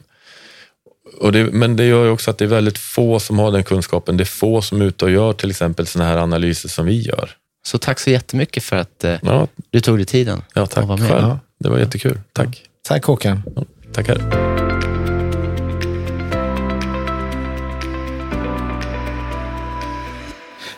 och 1.18 1.32
det, 1.32 1.44
men 1.44 1.76
det 1.76 1.84
gör 1.84 2.04
ju 2.04 2.10
också 2.10 2.30
att 2.30 2.38
det 2.38 2.44
är 2.44 2.48
väldigt 2.48 2.78
få 2.78 3.20
som 3.20 3.38
har 3.38 3.50
den 3.50 3.64
kunskapen. 3.64 4.16
Det 4.16 4.22
är 4.22 4.26
få 4.26 4.62
som 4.62 4.80
är 4.80 4.84
ute 4.84 5.04
och 5.04 5.10
gör 5.10 5.32
till 5.32 5.50
exempel 5.50 5.86
sådana 5.86 6.10
här 6.10 6.18
analyser 6.18 6.68
som 6.68 6.86
vi 6.86 7.00
gör. 7.00 7.30
Så 7.66 7.78
tack 7.78 8.00
så 8.00 8.10
jättemycket 8.10 8.62
för 8.64 8.76
att 8.76 9.04
eh, 9.04 9.14
Ja, 9.22 9.48
du 9.70 9.80
tog 9.80 9.96
dig 9.98 10.06
tiden. 10.06 10.42
ja 10.54 10.62
att 10.62 10.70
tack 10.70 10.84
vara 10.86 10.96
med. 10.98 11.10
Ja. 11.10 11.38
Det 11.60 11.68
var 11.68 11.78
jättekul. 11.78 12.20
Tack. 12.32 12.62
Tack 12.88 13.04
Håkan. 13.04 13.42
Ja, 13.56 13.64
tackar. 13.92 14.18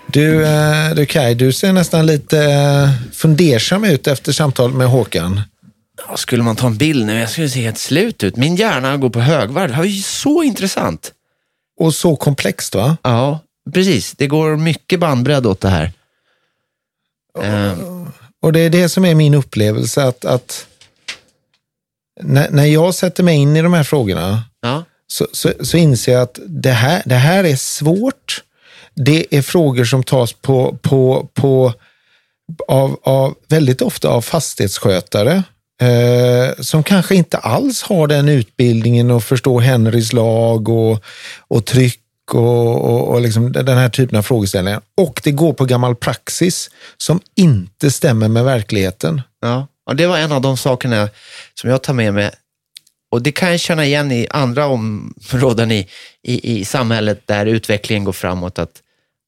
Du, 0.06 0.44
eh, 0.46 0.94
du 0.94 1.06
Kaj, 1.06 1.34
du 1.34 1.52
ser 1.52 1.72
nästan 1.72 2.06
lite 2.06 2.38
eh, 2.44 2.88
fundersam 3.12 3.84
ut 3.84 4.06
efter 4.06 4.32
samtalet 4.32 4.76
med 4.76 4.86
Håkan. 4.86 5.40
Ja, 6.08 6.16
skulle 6.16 6.42
man 6.42 6.56
ta 6.56 6.66
en 6.66 6.76
bild 6.76 7.06
nu, 7.06 7.18
jag 7.20 7.30
skulle 7.30 7.48
se 7.48 7.60
helt 7.60 7.78
slut 7.78 8.22
ut. 8.22 8.36
Min 8.36 8.56
hjärna 8.56 8.96
går 8.96 9.10
på 9.10 9.20
högvarv. 9.20 9.68
Det 9.68 9.74
här 9.74 9.82
är 9.82 9.86
ju 9.88 10.02
så 10.02 10.42
intressant. 10.42 11.12
Och 11.80 11.94
så 11.94 12.16
komplext 12.16 12.74
va? 12.74 12.96
Ja, 13.02 13.40
precis. 13.74 14.12
Det 14.12 14.26
går 14.26 14.56
mycket 14.56 15.00
bandbredd 15.00 15.46
åt 15.46 15.60
det 15.60 15.68
här. 15.68 15.92
Eh, 17.42 17.78
Och 18.42 18.52
det 18.52 18.60
är 18.60 18.70
det 18.70 18.88
som 18.88 19.04
är 19.04 19.14
min 19.14 19.34
upplevelse 19.34 20.04
att, 20.04 20.24
att 20.24 20.66
när, 22.20 22.50
när 22.50 22.64
jag 22.64 22.94
sätter 22.94 23.22
mig 23.22 23.36
in 23.36 23.56
i 23.56 23.62
de 23.62 23.72
här 23.74 23.82
frågorna 23.84 24.42
ja, 24.62 24.84
så, 25.06 25.26
så, 25.32 25.52
så 25.60 25.76
inser 25.76 26.12
jag 26.12 26.22
att 26.22 26.38
det 26.46 26.70
här, 26.70 27.02
det 27.06 27.14
här 27.14 27.44
är 27.44 27.56
svårt. 27.56 28.42
Det 28.94 29.26
är 29.36 29.42
frågor 29.42 29.84
som 29.84 30.02
tas 30.02 30.32
på, 30.32 30.78
på, 30.82 31.28
på 31.34 31.72
av, 32.68 32.98
av, 33.02 33.34
väldigt 33.48 33.82
ofta 33.82 34.08
av 34.08 34.20
fastighetsskötare 34.22 35.42
eh, 35.82 36.62
som 36.62 36.82
kanske 36.82 37.14
inte 37.14 37.38
alls 37.38 37.82
har 37.82 38.06
den 38.06 38.28
utbildningen 38.28 39.10
och 39.10 39.24
förstår 39.24 39.60
Henrys 39.60 40.12
lag 40.12 40.68
och, 40.68 41.04
och 41.48 41.64
tryck 41.64 42.00
och, 42.32 42.84
och, 42.84 43.08
och 43.08 43.20
liksom 43.20 43.52
den 43.52 43.78
här 43.78 43.88
typen 43.88 44.18
av 44.18 44.22
frågeställningar. 44.22 44.80
Och 44.96 45.20
det 45.24 45.30
går 45.32 45.52
på 45.52 45.64
gammal 45.64 45.94
praxis 45.94 46.70
som 46.96 47.20
inte 47.36 47.90
stämmer 47.90 48.28
med 48.28 48.44
verkligheten. 48.44 49.22
ja. 49.42 49.66
ja, 49.86 49.94
det 49.94 50.06
var 50.06 50.18
en 50.18 50.32
av 50.32 50.40
de 50.40 50.56
sakerna 50.56 51.08
som 51.60 51.70
jag 51.70 51.82
tar 51.82 51.92
med 51.94 52.14
mig. 52.14 52.30
Och 53.10 53.22
det 53.22 53.32
kan 53.32 53.50
jag 53.50 53.60
känna 53.60 53.84
igen 53.84 54.12
i 54.12 54.26
andra 54.30 54.66
områden 54.66 55.70
i, 55.72 55.88
i, 56.22 56.60
i 56.60 56.64
samhället 56.64 57.20
där 57.26 57.46
utvecklingen 57.46 58.04
går 58.04 58.12
framåt. 58.12 58.58
Att, 58.58 58.82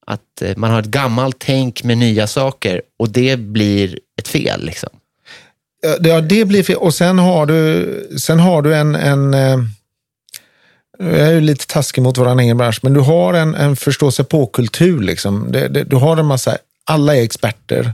att 0.05 0.41
eh, 0.41 0.57
man 0.57 0.71
har 0.71 0.79
ett 0.79 0.85
gammalt 0.85 1.35
tänk 1.39 1.83
med 1.83 1.97
nya 1.97 2.27
saker 2.27 2.81
och 2.99 3.09
det 3.09 3.39
blir 3.39 3.99
ett 4.19 4.27
fel. 4.27 4.65
Liksom. 4.65 4.89
Ja, 5.81 5.97
det- 5.99 6.09
Ja, 6.09 6.21
det 6.21 6.45
blir 6.45 6.63
fel. 6.63 6.75
Och 6.75 6.93
sen 6.93 7.19
har 7.19 7.45
du, 7.45 8.17
sen 8.19 8.39
har 8.39 8.61
du 8.61 8.75
en, 8.75 8.95
en 8.95 9.33
eh, 9.33 9.57
jag 10.99 11.19
är 11.19 11.31
ju 11.31 11.41
lite 11.41 11.67
taskig 11.67 12.01
mot 12.01 12.17
vår 12.17 12.39
egen 12.39 12.57
bransch, 12.57 12.79
men 12.83 12.93
du 12.93 12.99
har 12.99 13.33
en, 13.33 13.55
en 13.55 13.75
förståelse 13.75 14.23
på-kultur. 14.23 15.01
Liksom. 15.01 15.51
Det, 15.51 15.67
det, 15.67 15.83
du 15.83 15.95
har 15.95 16.17
en 16.17 16.25
massa, 16.25 16.57
alla 16.83 17.15
är 17.15 17.21
experter 17.21 17.93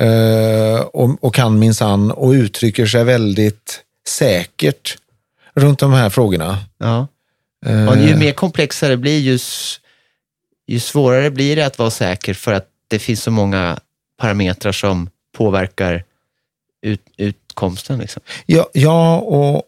eh, 0.00 0.80
och, 0.80 1.24
och 1.24 1.34
kan 1.34 1.58
minsann 1.58 2.10
och 2.10 2.30
uttrycker 2.30 2.86
sig 2.86 3.04
väldigt 3.04 3.80
säkert 4.08 4.98
runt 5.54 5.78
de 5.78 5.92
här 5.92 6.10
frågorna. 6.10 6.58
Ja. 6.78 7.06
Eh, 7.66 7.88
Och 7.88 7.96
ju 7.96 8.16
mer 8.16 8.32
komplexare 8.32 8.90
det 8.90 8.96
blir, 8.96 9.18
ju, 9.18 9.38
ju 10.66 10.80
svårare 10.80 11.30
blir 11.30 11.56
det 11.56 11.66
att 11.66 11.78
vara 11.78 11.90
säker 11.90 12.34
för 12.34 12.52
att 12.52 12.68
det 12.88 12.98
finns 12.98 13.22
så 13.22 13.30
många 13.30 13.78
parametrar 14.20 14.72
som 14.72 15.10
påverkar 15.36 16.04
ut, 16.82 17.00
utkomsten. 17.16 17.98
Liksom. 17.98 18.22
Ja, 18.46 18.68
ja 18.72 19.18
och, 19.18 19.62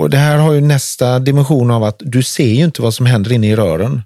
och 0.00 0.10
det 0.10 0.16
här 0.16 0.38
har 0.38 0.52
ju 0.52 0.60
nästa 0.60 1.18
dimension 1.18 1.70
av 1.70 1.84
att 1.84 1.96
du 2.04 2.22
ser 2.22 2.52
ju 2.52 2.64
inte 2.64 2.82
vad 2.82 2.94
som 2.94 3.06
händer 3.06 3.32
inne 3.32 3.50
i 3.50 3.56
rören. 3.56 4.02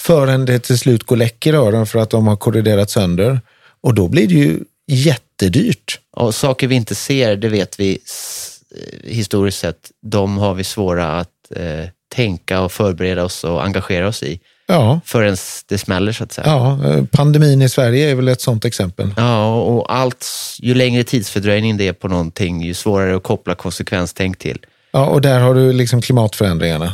Förrän 0.00 0.44
det 0.44 0.58
till 0.58 0.78
slut 0.78 1.02
går 1.02 1.16
läck 1.16 1.46
i 1.46 1.52
rören 1.52 1.86
för 1.86 1.98
att 1.98 2.10
de 2.10 2.26
har 2.26 2.36
korroderat 2.36 2.90
sönder. 2.90 3.40
Och 3.80 3.94
då 3.94 4.08
blir 4.08 4.28
det 4.28 4.34
ju 4.34 4.60
jättedyrt. 4.86 5.98
Och 6.16 6.34
saker 6.34 6.66
vi 6.66 6.74
inte 6.74 6.94
ser, 6.94 7.36
det 7.36 7.48
vet 7.48 7.80
vi 7.80 7.98
eh, 8.76 9.10
historiskt 9.10 9.58
sett, 9.58 9.90
de 10.02 10.38
har 10.38 10.54
vi 10.54 10.64
svåra 10.64 11.12
att 11.12 11.28
eh, 11.56 11.88
tänka 12.14 12.60
och 12.60 12.72
förbereda 12.72 13.24
oss 13.24 13.44
och 13.44 13.64
engagera 13.64 14.08
oss 14.08 14.22
i 14.22 14.40
Ja, 14.66 15.00
förrän 15.04 15.36
det 15.68 15.78
smäller 15.78 16.12
så 16.12 16.24
att 16.24 16.32
säga. 16.32 16.46
ja, 16.46 16.84
eh, 16.84 17.04
pandemin 17.04 17.62
i 17.62 17.68
Sverige 17.68 18.10
är 18.10 18.14
väl 18.14 18.28
ett 18.28 18.40
sånt 18.40 18.64
exempel. 18.64 19.14
Ja, 19.16 19.54
och 19.54 19.78
och 19.78 19.94
allt, 19.94 20.26
ju 20.60 20.74
längre 20.74 21.04
tidsfördröjning 21.04 21.76
det 21.76 21.88
är 21.88 21.92
på 21.92 22.08
någonting, 22.08 22.62
ju 22.62 22.74
svårare 22.74 23.16
att 23.16 23.22
koppla 23.22 23.54
konsekvenstänk 23.54 24.38
till. 24.38 24.58
Ja, 24.94 25.06
och 25.06 25.20
där 25.20 25.40
har 25.40 25.54
du 25.54 25.72
liksom 25.72 26.02
klimatförändringarna. 26.02 26.92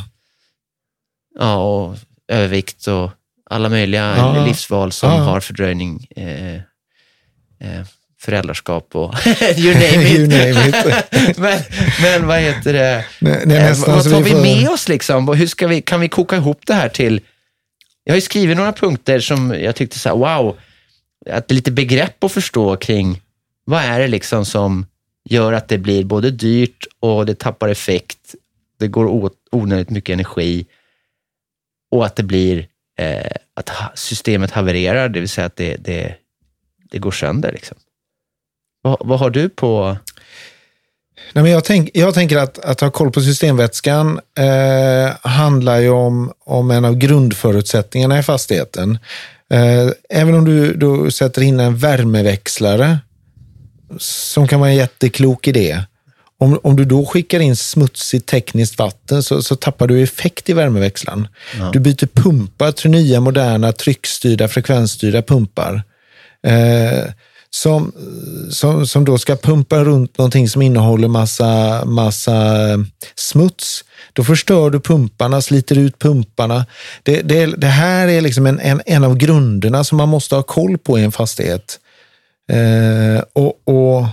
Ja, 1.39 1.55
och 1.55 1.97
övervikt 2.27 2.87
och 2.87 3.11
alla 3.49 3.69
möjliga 3.69 4.13
Ja. 4.17 4.45
livsval 4.45 4.91
som 4.91 5.09
Ja. 5.11 5.17
har 5.17 5.39
fördröjning. 5.39 6.07
Eh, 6.15 6.55
eh, 6.55 7.85
föräldraskap 8.21 8.95
och 8.95 9.15
you 9.57 9.73
name 9.73 10.03
it. 10.03 10.11
You 10.17 10.27
name 10.27 10.67
it. 10.69 10.75
men, 11.37 11.59
men 12.01 12.27
vad 12.27 12.39
heter 12.39 12.73
det? 12.73 13.05
Det 13.19 13.55
är 13.55 13.71
Eh, 13.71 13.77
vad 13.87 14.03
tar 14.03 14.21
vi 14.21 14.31
får- 14.31 14.41
med 14.41 14.69
oss 14.69 14.87
liksom? 14.87 15.27
Hur 15.27 15.47
ska 15.47 15.67
vi, 15.67 15.81
kan 15.81 15.99
vi 15.99 16.09
koka 16.09 16.35
ihop 16.35 16.61
det 16.65 16.73
här 16.73 16.89
till... 16.89 17.21
Jag 18.03 18.13
har 18.13 18.17
ju 18.17 18.21
skrivit 18.21 18.57
några 18.57 18.73
punkter 18.73 19.19
som 19.19 19.55
jag 19.59 19.75
tyckte 19.75 19.99
så 19.99 20.09
här, 20.09 20.15
wow, 20.15 20.57
att 21.29 21.47
det 21.47 21.53
är 21.53 21.55
lite 21.55 21.71
begrepp 21.71 22.23
att 22.23 22.31
förstå 22.31 22.75
kring 22.77 23.21
vad 23.65 23.81
är 23.83 23.99
det 23.99 24.07
liksom 24.07 24.45
som 24.45 24.85
gör 25.29 25.53
att 25.53 25.67
det 25.67 25.77
blir 25.77 26.03
både 26.03 26.31
dyrt 26.31 26.87
och 26.99 27.25
det 27.25 27.39
tappar 27.39 27.69
effekt, 27.69 28.35
det 28.79 28.87
går 28.87 29.05
åt 29.05 29.33
onödigt 29.51 29.89
mycket 29.89 30.13
energi 30.13 30.65
och 31.91 32.05
att 32.05 32.15
det 32.15 32.23
blir 32.23 32.67
eh, 32.99 33.31
att 33.53 33.99
systemet 33.99 34.51
havererar, 34.51 35.09
det 35.09 35.19
vill 35.19 35.29
säga 35.29 35.47
att 35.47 35.55
det, 35.55 35.75
det, 35.75 36.15
det 36.91 36.99
går 36.99 37.11
sönder. 37.11 37.51
Liksom. 37.51 37.77
Vad, 38.81 38.97
vad 38.99 39.19
har 39.19 39.29
du 39.29 39.49
på... 39.49 39.97
Nej, 41.33 41.43
men 41.43 41.51
jag, 41.51 41.63
tänk, 41.63 41.89
jag 41.93 42.13
tänker 42.13 42.37
att, 42.37 42.59
att 42.59 42.81
ha 42.81 42.91
koll 42.91 43.11
på 43.11 43.21
systemvätskan 43.21 44.19
eh, 44.37 45.15
handlar 45.21 45.79
ju 45.79 45.89
om, 45.89 46.33
om 46.39 46.71
en 46.71 46.85
av 46.85 46.95
grundförutsättningarna 46.95 48.19
i 48.19 48.23
fastigheten. 48.23 48.99
Eh, 49.49 49.89
även 50.09 50.35
om 50.35 50.45
du, 50.45 50.73
du 50.73 51.11
sätter 51.11 51.41
in 51.41 51.59
en 51.59 51.77
värmeväxlare 51.77 52.99
som 53.97 54.47
kan 54.47 54.59
vara 54.59 54.69
en 54.69 54.75
jätteklok 54.75 55.47
idé. 55.47 55.83
Om, 56.37 56.59
om 56.63 56.75
du 56.75 56.85
då 56.85 57.05
skickar 57.05 57.39
in 57.39 57.55
smutsigt 57.55 58.25
tekniskt 58.25 58.79
vatten 58.79 59.23
så, 59.23 59.43
så 59.43 59.55
tappar 59.55 59.87
du 59.87 60.03
effekt 60.03 60.49
i 60.49 60.53
värmeväxlaren. 60.53 61.27
Du 61.73 61.79
byter 61.79 62.07
pumpar 62.07 62.71
till 62.71 62.91
nya 62.91 63.19
moderna 63.19 63.71
tryckstyrda, 63.71 64.47
frekvensstyrda 64.47 65.21
pumpar. 65.21 65.83
Eh, 66.47 67.11
som, 67.49 67.91
som, 68.49 68.87
som 68.87 69.05
då 69.05 69.17
ska 69.17 69.35
pumpa 69.35 69.83
runt 69.83 70.17
någonting 70.17 70.49
som 70.49 70.61
innehåller 70.61 71.07
massa, 71.07 71.83
massa 71.85 72.69
eh, 72.69 72.77
smuts. 73.15 73.83
Då 74.13 74.23
förstör 74.23 74.69
du 74.69 74.79
pumparna, 74.79 75.41
sliter 75.41 75.77
ut 75.77 75.99
pumparna. 75.99 76.65
Det, 77.03 77.21
det, 77.21 77.45
det 77.45 77.67
här 77.67 78.07
är 78.07 78.21
liksom 78.21 78.45
en, 78.45 78.59
en, 78.59 78.81
en 78.85 79.03
av 79.03 79.17
grunderna 79.17 79.83
som 79.83 79.97
man 79.97 80.09
måste 80.09 80.35
ha 80.35 80.43
koll 80.43 80.77
på 80.77 80.99
i 80.99 81.03
en 81.03 81.11
fastighet. 81.11 81.79
Eh, 82.51 83.23
och, 83.33 83.61
och 83.67 84.05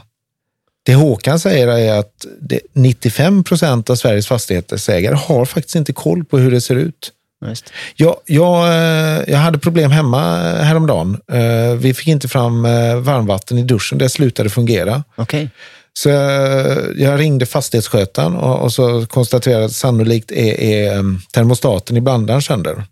det 0.83 0.95
Håkan 0.95 1.41
säger 1.41 1.69
är 1.69 1.99
att 1.99 2.27
det, 2.41 2.61
95 2.73 3.45
procent 3.45 3.91
av 3.91 3.95
Sveriges 3.95 4.27
fastighetsägare 4.27 5.15
har 5.15 5.45
faktiskt 5.45 5.77
inte 5.77 5.93
koll 5.93 6.25
på 6.25 6.39
hur 6.39 6.51
det 6.51 6.61
ser 6.61 6.77
ut. 6.77 7.13
Just. 7.47 7.73
Jag, 7.97 8.17
jag, 8.27 8.69
eh, 8.69 9.23
jag 9.29 9.39
hade 9.39 9.59
problem 9.59 9.91
hemma 9.91 10.39
häromdagen. 10.41 11.21
Eh, 11.33 11.75
Vi 11.75 11.95
fick 11.95 12.09
inte 12.09 12.29
fram 12.29 12.65
eh, 12.65 12.97
varmvatten 12.97 13.59
i 13.59 13.63
duschen. 13.63 13.99
Det 13.99 14.09
slutade 14.09 14.51
fungera. 14.51 15.05
Okej. 15.17 15.51
Så 15.93 16.09
jag, 16.09 17.21
ringde 17.21 17.47
fastighetsskötaren 17.47 18.37
och, 18.37 18.63
och 18.63 18.73
så 18.73 19.07
konstaterade 19.07 19.65
att 19.65 19.73
sannolikt 19.73 20.33
är, 20.33 20.61
är 20.61 21.05
termostaten 21.33 21.97
i 21.97 22.01
blandaren 22.01 22.43
sönder. 22.43 22.85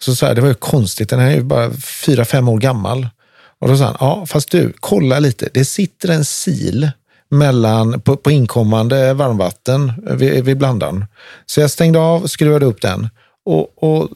Så 0.00 0.14
sa 0.16 0.26
jag, 0.26 0.36
det 0.36 0.40
var 0.40 0.48
ju 0.48 0.54
konstigt, 0.54 1.08
den 1.08 1.18
här 1.18 1.30
är 1.30 1.34
ju 1.34 1.42
bara 1.42 1.70
fyra, 2.04 2.24
fem 2.24 2.48
år 2.48 2.58
gammal. 2.58 3.08
Och 3.60 3.68
då 3.68 3.76
sa 3.76 3.84
han, 3.84 3.96
ja 4.00 4.26
fast 4.26 4.50
du, 4.50 4.72
kolla 4.80 5.18
lite, 5.18 5.48
det 5.54 5.64
sitter 5.64 6.08
en 6.08 6.24
sil 6.42 6.80
mellan, 7.28 8.00
på, 8.00 8.16
på 8.16 8.30
inkommande 8.30 9.14
varmvatten 9.14 9.92
vid, 10.18 10.44
vid 10.44 10.58
blandaren. 10.58 11.06
Så 11.46 11.60
jag 11.60 11.70
stängde 11.70 11.98
av 11.98 12.26
skruvade 12.26 12.66
upp 12.66 12.80
den. 12.80 13.08
Och, 13.44 13.82
och 13.82 14.08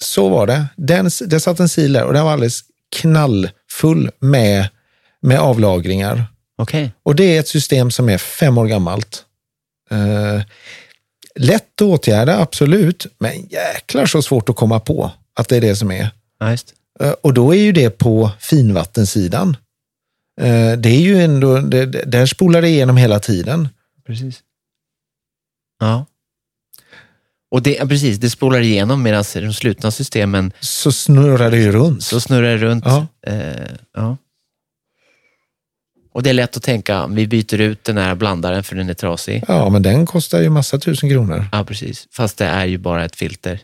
så 0.00 0.28
var 0.28 0.46
det. 0.46 0.66
Den, 0.76 1.10
det 1.26 1.40
satt 1.40 1.60
en 1.60 1.68
sil 1.74 1.92
där 1.92 2.04
och 2.04 2.12
den 2.12 2.24
var 2.24 2.32
alldeles 2.32 2.60
knallfull 2.96 4.10
med, 4.18 4.68
med 5.20 5.40
avlagringar. 5.40 6.24
Okej. 6.58 6.92
Och 7.02 7.14
det 7.14 7.36
är 7.36 7.40
ett 7.40 7.48
system 7.48 7.90
som 7.90 8.08
är 8.08 8.18
fem 8.18 8.58
år 8.58 8.66
gammalt. 8.66 9.24
Eh, 9.90 10.42
lätt 11.34 11.82
att 11.82 11.82
åtgärda, 11.82 12.38
absolut, 12.38 13.06
men 13.18 13.48
jäklar 13.50 14.06
så 14.06 14.22
svårt 14.22 14.48
att 14.48 14.56
komma 14.56 14.80
på 14.80 15.10
att 15.34 15.48
det 15.48 15.56
är 15.56 15.60
det 15.60 15.76
som 15.76 15.90
är. 15.90 16.10
Ja, 16.38 16.56
och 17.22 17.34
då 17.34 17.54
är 17.54 17.58
ju 17.62 17.72
det 17.72 17.90
på 17.90 18.30
finvattensidan. 18.40 19.56
Eh, 20.40 20.72
det 20.78 20.88
är 20.88 21.00
ju 21.00 21.18
ändå, 21.22 21.58
det, 21.60 21.86
det- 21.86 22.04
där 22.06 22.26
spolar 22.26 22.62
det 22.62 22.68
igenom 22.68 22.96
hela 22.96 23.18
tiden. 23.20 23.68
Precis. 24.06 24.40
Ja. 25.80 26.06
Och 27.50 27.62
det, 27.62 27.88
precis, 27.88 28.18
det 28.18 28.30
spolar 28.30 28.60
igenom 28.60 29.02
medan 29.02 29.24
i 29.36 29.40
de 29.40 29.52
slutna 29.52 29.90
systemen 29.90 30.52
Så 30.60 30.92
snurrar 30.92 31.50
det 31.50 31.56
ju 31.58 31.72
runt. 31.72 32.02
så 32.02 32.20
snurrar 32.20 32.48
det 32.50 32.56
runt. 32.58 32.84
Ja. 32.86 33.06
Eh, 33.26 33.66
ja. 33.94 34.16
Och 36.12 36.22
det 36.22 36.30
är 36.30 36.34
lätt 36.34 36.56
att 36.56 36.62
tänka, 36.62 37.06
vi 37.06 37.26
byter 37.26 37.60
ut 37.60 37.84
den 37.84 37.96
här 37.98 38.14
blandaren 38.14 38.62
för 38.64 38.76
den 38.76 38.88
är 38.90 38.94
trasig. 38.94 39.44
Ja, 39.48 39.68
men 39.68 39.82
den 39.82 40.06
kostar 40.06 40.40
ju 40.40 40.50
massa 40.50 40.78
tusen 40.78 41.10
kronor. 41.10 41.44
Ja, 41.52 41.64
precis. 41.64 42.08
Fast 42.12 42.38
det 42.38 42.44
är 42.44 42.66
ju 42.66 42.78
bara 42.78 43.04
ett 43.04 43.16
filter 43.16 43.60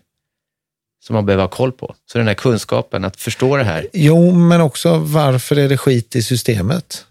som 1.07 1.15
man 1.15 1.27
behöver 1.27 1.45
ha 1.45 1.49
koll 1.51 1.73
på. 1.73 1.95
Så 2.13 2.19
den 2.19 2.27
här 2.27 2.35
kunskapen, 2.35 3.05
att 3.05 3.17
förstå 3.17 3.57
det 3.57 3.65
här. 3.65 3.87
Jo, 3.93 4.33
men 4.33 4.61
också 4.61 4.99
varför 4.99 5.57
är 5.57 5.69
det 5.69 5.79
skit 5.79 6.17
i 6.17 6.23
systemet? 6.23 7.05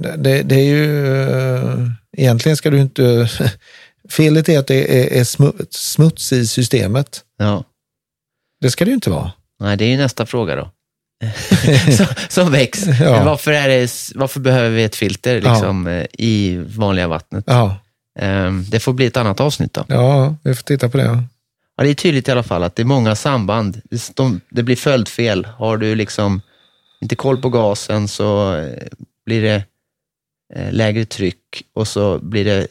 Det, 0.00 0.16
det, 0.16 0.42
det 0.42 0.54
är 0.54 0.64
ju... 0.64 1.22
eh, 1.22 1.88
Egentligen 2.16 2.56
ska 2.56 2.70
du 2.70 2.80
inte... 2.80 3.28
Felet 4.08 4.48
är 4.48 4.58
att 4.58 4.66
det 4.66 5.00
är, 5.14 5.20
är 5.20 5.24
smu- 5.24 5.66
smuts 5.70 6.32
i 6.32 6.46
systemet. 6.46 7.24
Ja. 7.38 7.64
Det 8.60 8.70
ska 8.70 8.84
det 8.84 8.88
ju 8.88 8.94
inte 8.94 9.10
vara. 9.10 9.32
Nej, 9.60 9.76
det 9.76 9.84
är 9.84 9.88
ju 9.88 9.96
nästa 9.96 10.26
fråga 10.26 10.56
då. 10.56 10.70
som, 11.96 12.06
som 12.28 12.52
väcks. 12.52 12.86
Ja. 13.00 13.24
Varför, 13.24 13.52
är 13.52 13.68
det, 13.68 13.90
varför 14.14 14.40
behöver 14.40 14.70
vi 14.70 14.84
ett 14.84 14.96
filter 14.96 15.40
liksom, 15.40 15.86
eh, 15.86 16.06
i 16.12 16.56
vanliga 16.56 17.08
vattnet? 17.08 17.44
Ja, 17.46 17.76
Ehm, 18.18 18.64
Det 18.70 18.80
får 18.80 18.92
bli 18.92 19.06
ett 19.06 19.16
annat 19.16 19.40
avsnitt 19.40 19.72
då. 19.74 19.84
ja 19.88 20.36
vi 20.42 20.54
får 20.54 20.62
titta 20.62 20.88
på 20.88 20.96
det. 20.96 21.22
Ja, 21.76 21.84
det 21.84 21.90
är 21.90 21.94
tydligt 21.94 22.28
i 22.28 22.30
alla 22.30 22.42
fall 22.42 22.62
att 22.62 22.76
det 22.76 22.82
är 22.82 22.86
många 22.86 23.14
samband. 23.16 23.80
Det- 23.90 24.16
De, 24.16 24.40
det 24.50 24.62
blir 24.62 24.76
följdfel. 24.76 25.44
Har 25.44 25.76
du 25.76 25.94
liksom 25.94 26.40
inte 27.00 27.16
koll 27.16 27.36
på 27.42 27.48
gasen 27.50 28.08
så 28.08 28.56
eh, 28.56 28.82
blir 29.26 29.42
det 29.42 29.64
eh, 30.54 30.72
lägre 30.72 31.04
tryck 31.04 31.62
och 31.74 31.88
så 31.88 32.18
blir 32.18 32.44
det 32.44 32.66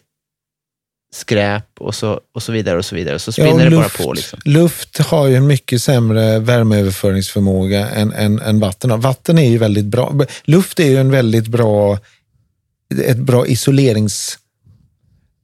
skräp 1.14 1.66
och 1.80 1.96
så, 1.96 2.20
och 2.34 2.44
så 2.44 2.52
vidare 2.52 2.78
och 2.78 2.86
så 2.86 2.96
vidare. 2.96 3.20
Så 3.20 3.30
Ja, 3.30 3.32
spinner 3.34 3.66
och 3.66 3.72
det 3.72 3.78
bara 3.78 3.90
på. 3.90 4.14
Liksom. 4.14 4.40
luft 4.46 4.98
har 4.98 5.28
ju 5.28 5.36
en 5.36 5.48
mycket 5.48 5.82
sämre 5.82 6.40
värmeöverföringsförmåga 6.40 7.90
än, 7.90 8.14
än, 8.14 8.40
än 8.42 8.60
vatten. 8.60 9.00
Vatten 9.00 9.38
är 9.40 9.50
ju 9.50 9.58
väldigt 9.58 9.86
bra. 9.86 10.14
Luft 10.44 10.80
är 10.80 10.88
ju 10.88 10.98
en 10.98 11.12
väldigt 11.12 11.48
bra, 11.48 12.00
ett 13.04 13.18
bra 13.18 13.46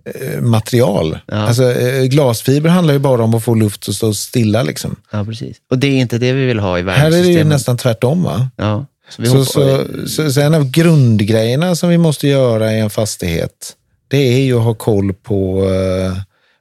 isoleringsmaterial. 0.05 1.19
Ja. 1.25 1.35
Alltså, 1.35 1.71
eh, 1.71 2.03
glasfiber 2.03 2.69
handlar 2.69 2.93
ju 2.93 2.99
bara 2.99 3.23
om 3.23 3.33
att 3.33 3.43
få 3.43 3.55
luft 3.55 3.89
att 3.89 3.95
stå 3.95 4.13
stilla. 4.13 4.63
Liksom. 4.63 4.95
Ja, 5.11 5.25
precis. 5.25 5.57
Och 5.69 5.77
det 5.77 5.87
är 5.87 5.97
inte 5.99 6.17
det 6.17 6.33
vi 6.33 6.45
vill 6.45 6.59
ha 6.59 6.79
i 6.79 6.81
Här 6.83 7.05
är 7.07 7.09
det 7.11 7.17
ju 7.17 7.21
värmesystemet. 7.21 7.47
nästan 7.47 7.77
tvärtom. 7.77 8.23
Va? 8.23 8.49
Ja, 8.55 8.85
så 9.09 9.25
Så, 9.25 9.45
så, 9.45 9.85
så, 10.07 10.31
så 10.31 10.41
en 10.41 10.53
av 10.53 10.69
grundgrejerna 10.71 11.75
som 11.75 11.89
vi 11.89 11.97
måste 11.97 12.27
göra 12.27 12.73
i 12.73 12.79
en 12.79 12.89
fastighet, 12.89 13.73
det 14.07 14.17
är 14.17 14.41
ju 14.43 14.57
att 14.57 14.63
ha 14.63 14.73
koll 14.73 15.13
på 15.13 15.69
eh, 15.69 16.17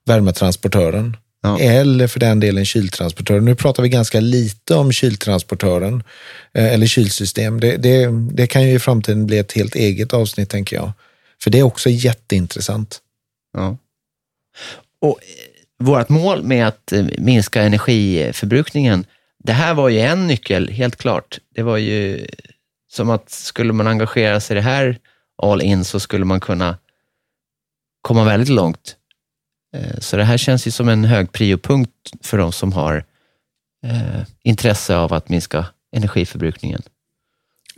värmetransportören. 0.06 1.16
Ja. 1.42 1.58
Eller 1.58 2.06
för 2.06 2.20
den 2.20 2.40
delen 2.40 2.64
kyltransportören. 2.64 3.44
Nu 3.44 3.54
pratar 3.54 3.82
vi 3.82 3.88
ganska 3.88 4.20
lite 4.20 4.74
om 4.74 4.92
kyltransportören 4.92 6.02
eh, 6.54 6.72
eller 6.74 6.86
kylsystem. 6.86 7.60
Det, 7.60 7.76
det, 7.76 8.08
det 8.32 8.46
kan 8.46 8.62
ju 8.62 8.74
i 8.74 8.78
framtiden 8.78 9.26
bli 9.26 9.38
ett 9.38 9.52
helt 9.52 9.74
eget 9.74 10.14
avsnitt, 10.14 10.50
tänker 10.50 10.76
jag. 10.76 10.92
För 11.42 11.50
det 11.50 11.58
är 11.58 11.62
också 11.62 11.90
jätteintressant. 11.90 12.98
Ja. 13.52 13.76
Och 15.00 15.18
eh, 15.22 15.84
vårt 15.84 16.08
mål 16.08 16.42
med 16.42 16.66
att 16.68 16.92
eh, 16.92 17.04
minska 17.18 17.62
energiförbrukningen, 17.62 19.04
det 19.38 19.52
här 19.52 19.74
var 19.74 19.88
ju 19.88 20.00
en 20.00 20.26
nyckel, 20.26 20.68
helt 20.68 20.96
klart. 20.96 21.38
Det 21.54 21.62
var 21.62 21.76
ju 21.76 22.26
som 22.88 23.10
att 23.10 23.30
skulle 23.30 23.72
man 23.72 23.86
engagera 23.86 24.40
sig 24.40 24.54
i 24.54 24.58
det 24.58 24.64
här 24.64 24.98
all 25.42 25.62
in 25.62 25.84
så 25.84 26.00
skulle 26.00 26.24
man 26.24 26.40
kunna 26.40 26.78
komma 28.02 28.24
väldigt 28.24 28.48
långt. 28.48 28.96
Eh, 29.76 29.98
Så 29.98 30.16
det 30.16 30.24
här 30.24 30.36
känns 30.36 30.66
ju 30.66 30.70
som 30.70 30.88
en 30.88 31.04
hög 31.04 31.32
priopunkt 31.32 31.92
för 32.22 32.38
de 32.38 32.52
som 32.52 32.72
har 32.72 33.04
eh, 33.84 34.22
intresse 34.42 34.96
av 34.96 35.12
att 35.12 35.28
minska 35.28 35.66
energiförbrukningen 35.92 36.82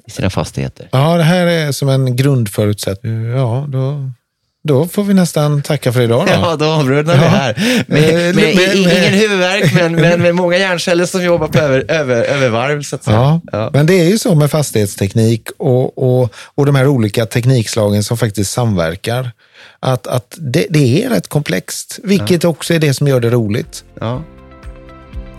i 0.06 0.10
sina 0.10 0.30
fastigheter. 0.30 0.88
Ja, 0.92 1.16
det 1.16 1.22
här 1.22 1.46
är 1.46 1.72
som 1.72 1.88
en 1.88 2.16
grundförutsättning. 2.16 3.24
Ja, 3.24 3.66
då, 3.68 4.10
då 4.64 4.86
får 4.88 5.04
vi 5.04 5.14
nästan 5.14 5.62
tacka 5.62 5.92
för 5.92 6.00
idag. 6.00 6.26
Då. 6.26 6.32
Ja, 6.32 6.56
då 6.56 6.64
avrundar 6.64 7.14
vi 7.16 7.22
Ja. 7.22 7.28
här. 7.28 7.84
Med, 7.88 8.00
med, 8.14 8.34
med- 8.34 8.56
med- 8.56 8.74
ingen 8.76 9.12
huvudvärk, 9.20 9.74
men, 9.74 9.94
men 9.94 10.22
med 10.22 10.34
många 10.34 10.56
hjärnceller 10.58 11.04
som 11.06 11.24
jobbar 11.24 11.48
på 11.48 11.58
över, 11.58 11.84
över, 11.88 12.22
övervarv, 12.22 12.82
så 12.82 12.96
att 12.96 13.04
säga. 13.04 13.16
Ja, 13.16 13.40
Ja. 13.52 13.70
men 13.72 13.86
det 13.86 14.00
är 14.00 14.04
ju 14.04 14.18
så 14.18 14.34
med 14.34 14.50
fastighetsteknik 14.50 15.48
och, 15.58 15.98
och, 16.22 16.32
och 16.54 16.66
de 16.66 16.74
här 16.74 16.86
olika 16.88 17.26
teknikslagen 17.26 18.04
som 18.04 18.16
faktiskt 18.18 18.52
samverkar. 18.52 19.30
Att, 19.80 20.06
att 20.06 20.34
det, 20.38 20.66
det 20.70 21.04
är 21.04 21.08
rätt 21.10 21.28
komplext, 21.28 21.98
vilket 22.04 22.44
också 22.44 22.74
är 22.74 22.78
det 22.78 22.94
som 22.94 23.08
gör 23.08 23.20
det 23.20 23.30
roligt. 23.30 23.84
Ja, 24.00 24.22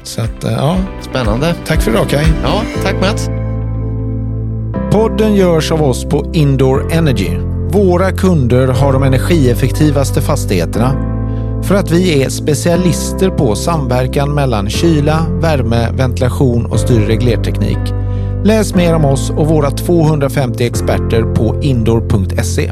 Så 0.03 0.21
att, 0.21 0.43
eh, 0.43 0.51
ja, 0.51 0.77
spännande. 1.09 1.55
tack 1.67 1.81
för 1.81 1.91
idag 1.91 2.09
Kaj. 2.09 2.25
Ja, 2.43 2.61
tack 2.83 2.95
Mats. 3.01 3.27
Podden 4.91 5.35
görs 5.35 5.71
av 5.71 5.83
oss 5.83 6.03
på 6.05 6.31
Indoor 6.33 6.93
Energy. 6.93 7.29
Våra 7.73 8.11
kunder 8.11 8.67
har 8.67 8.93
de 8.93 9.03
energieffektivaste 9.03 10.21
fastigheterna 10.21 10.95
för 11.63 11.75
att 11.75 11.91
vi 11.91 12.23
är 12.23 12.29
specialister 12.29 13.29
på 13.29 13.55
samverkan 13.55 14.33
mellan 14.33 14.69
kyla, 14.69 15.25
värme, 15.41 15.91
ventilation 15.91 16.65
och 16.65 16.79
styrreglerteknik. 16.79 17.93
Läs 18.45 18.75
mer 18.75 18.95
om 18.95 19.05
oss 19.05 19.29
och 19.29 19.47
våra 19.47 19.71
250 19.71 20.63
experter 20.63 21.21
på 21.21 21.61
indoor.se. 21.61 22.71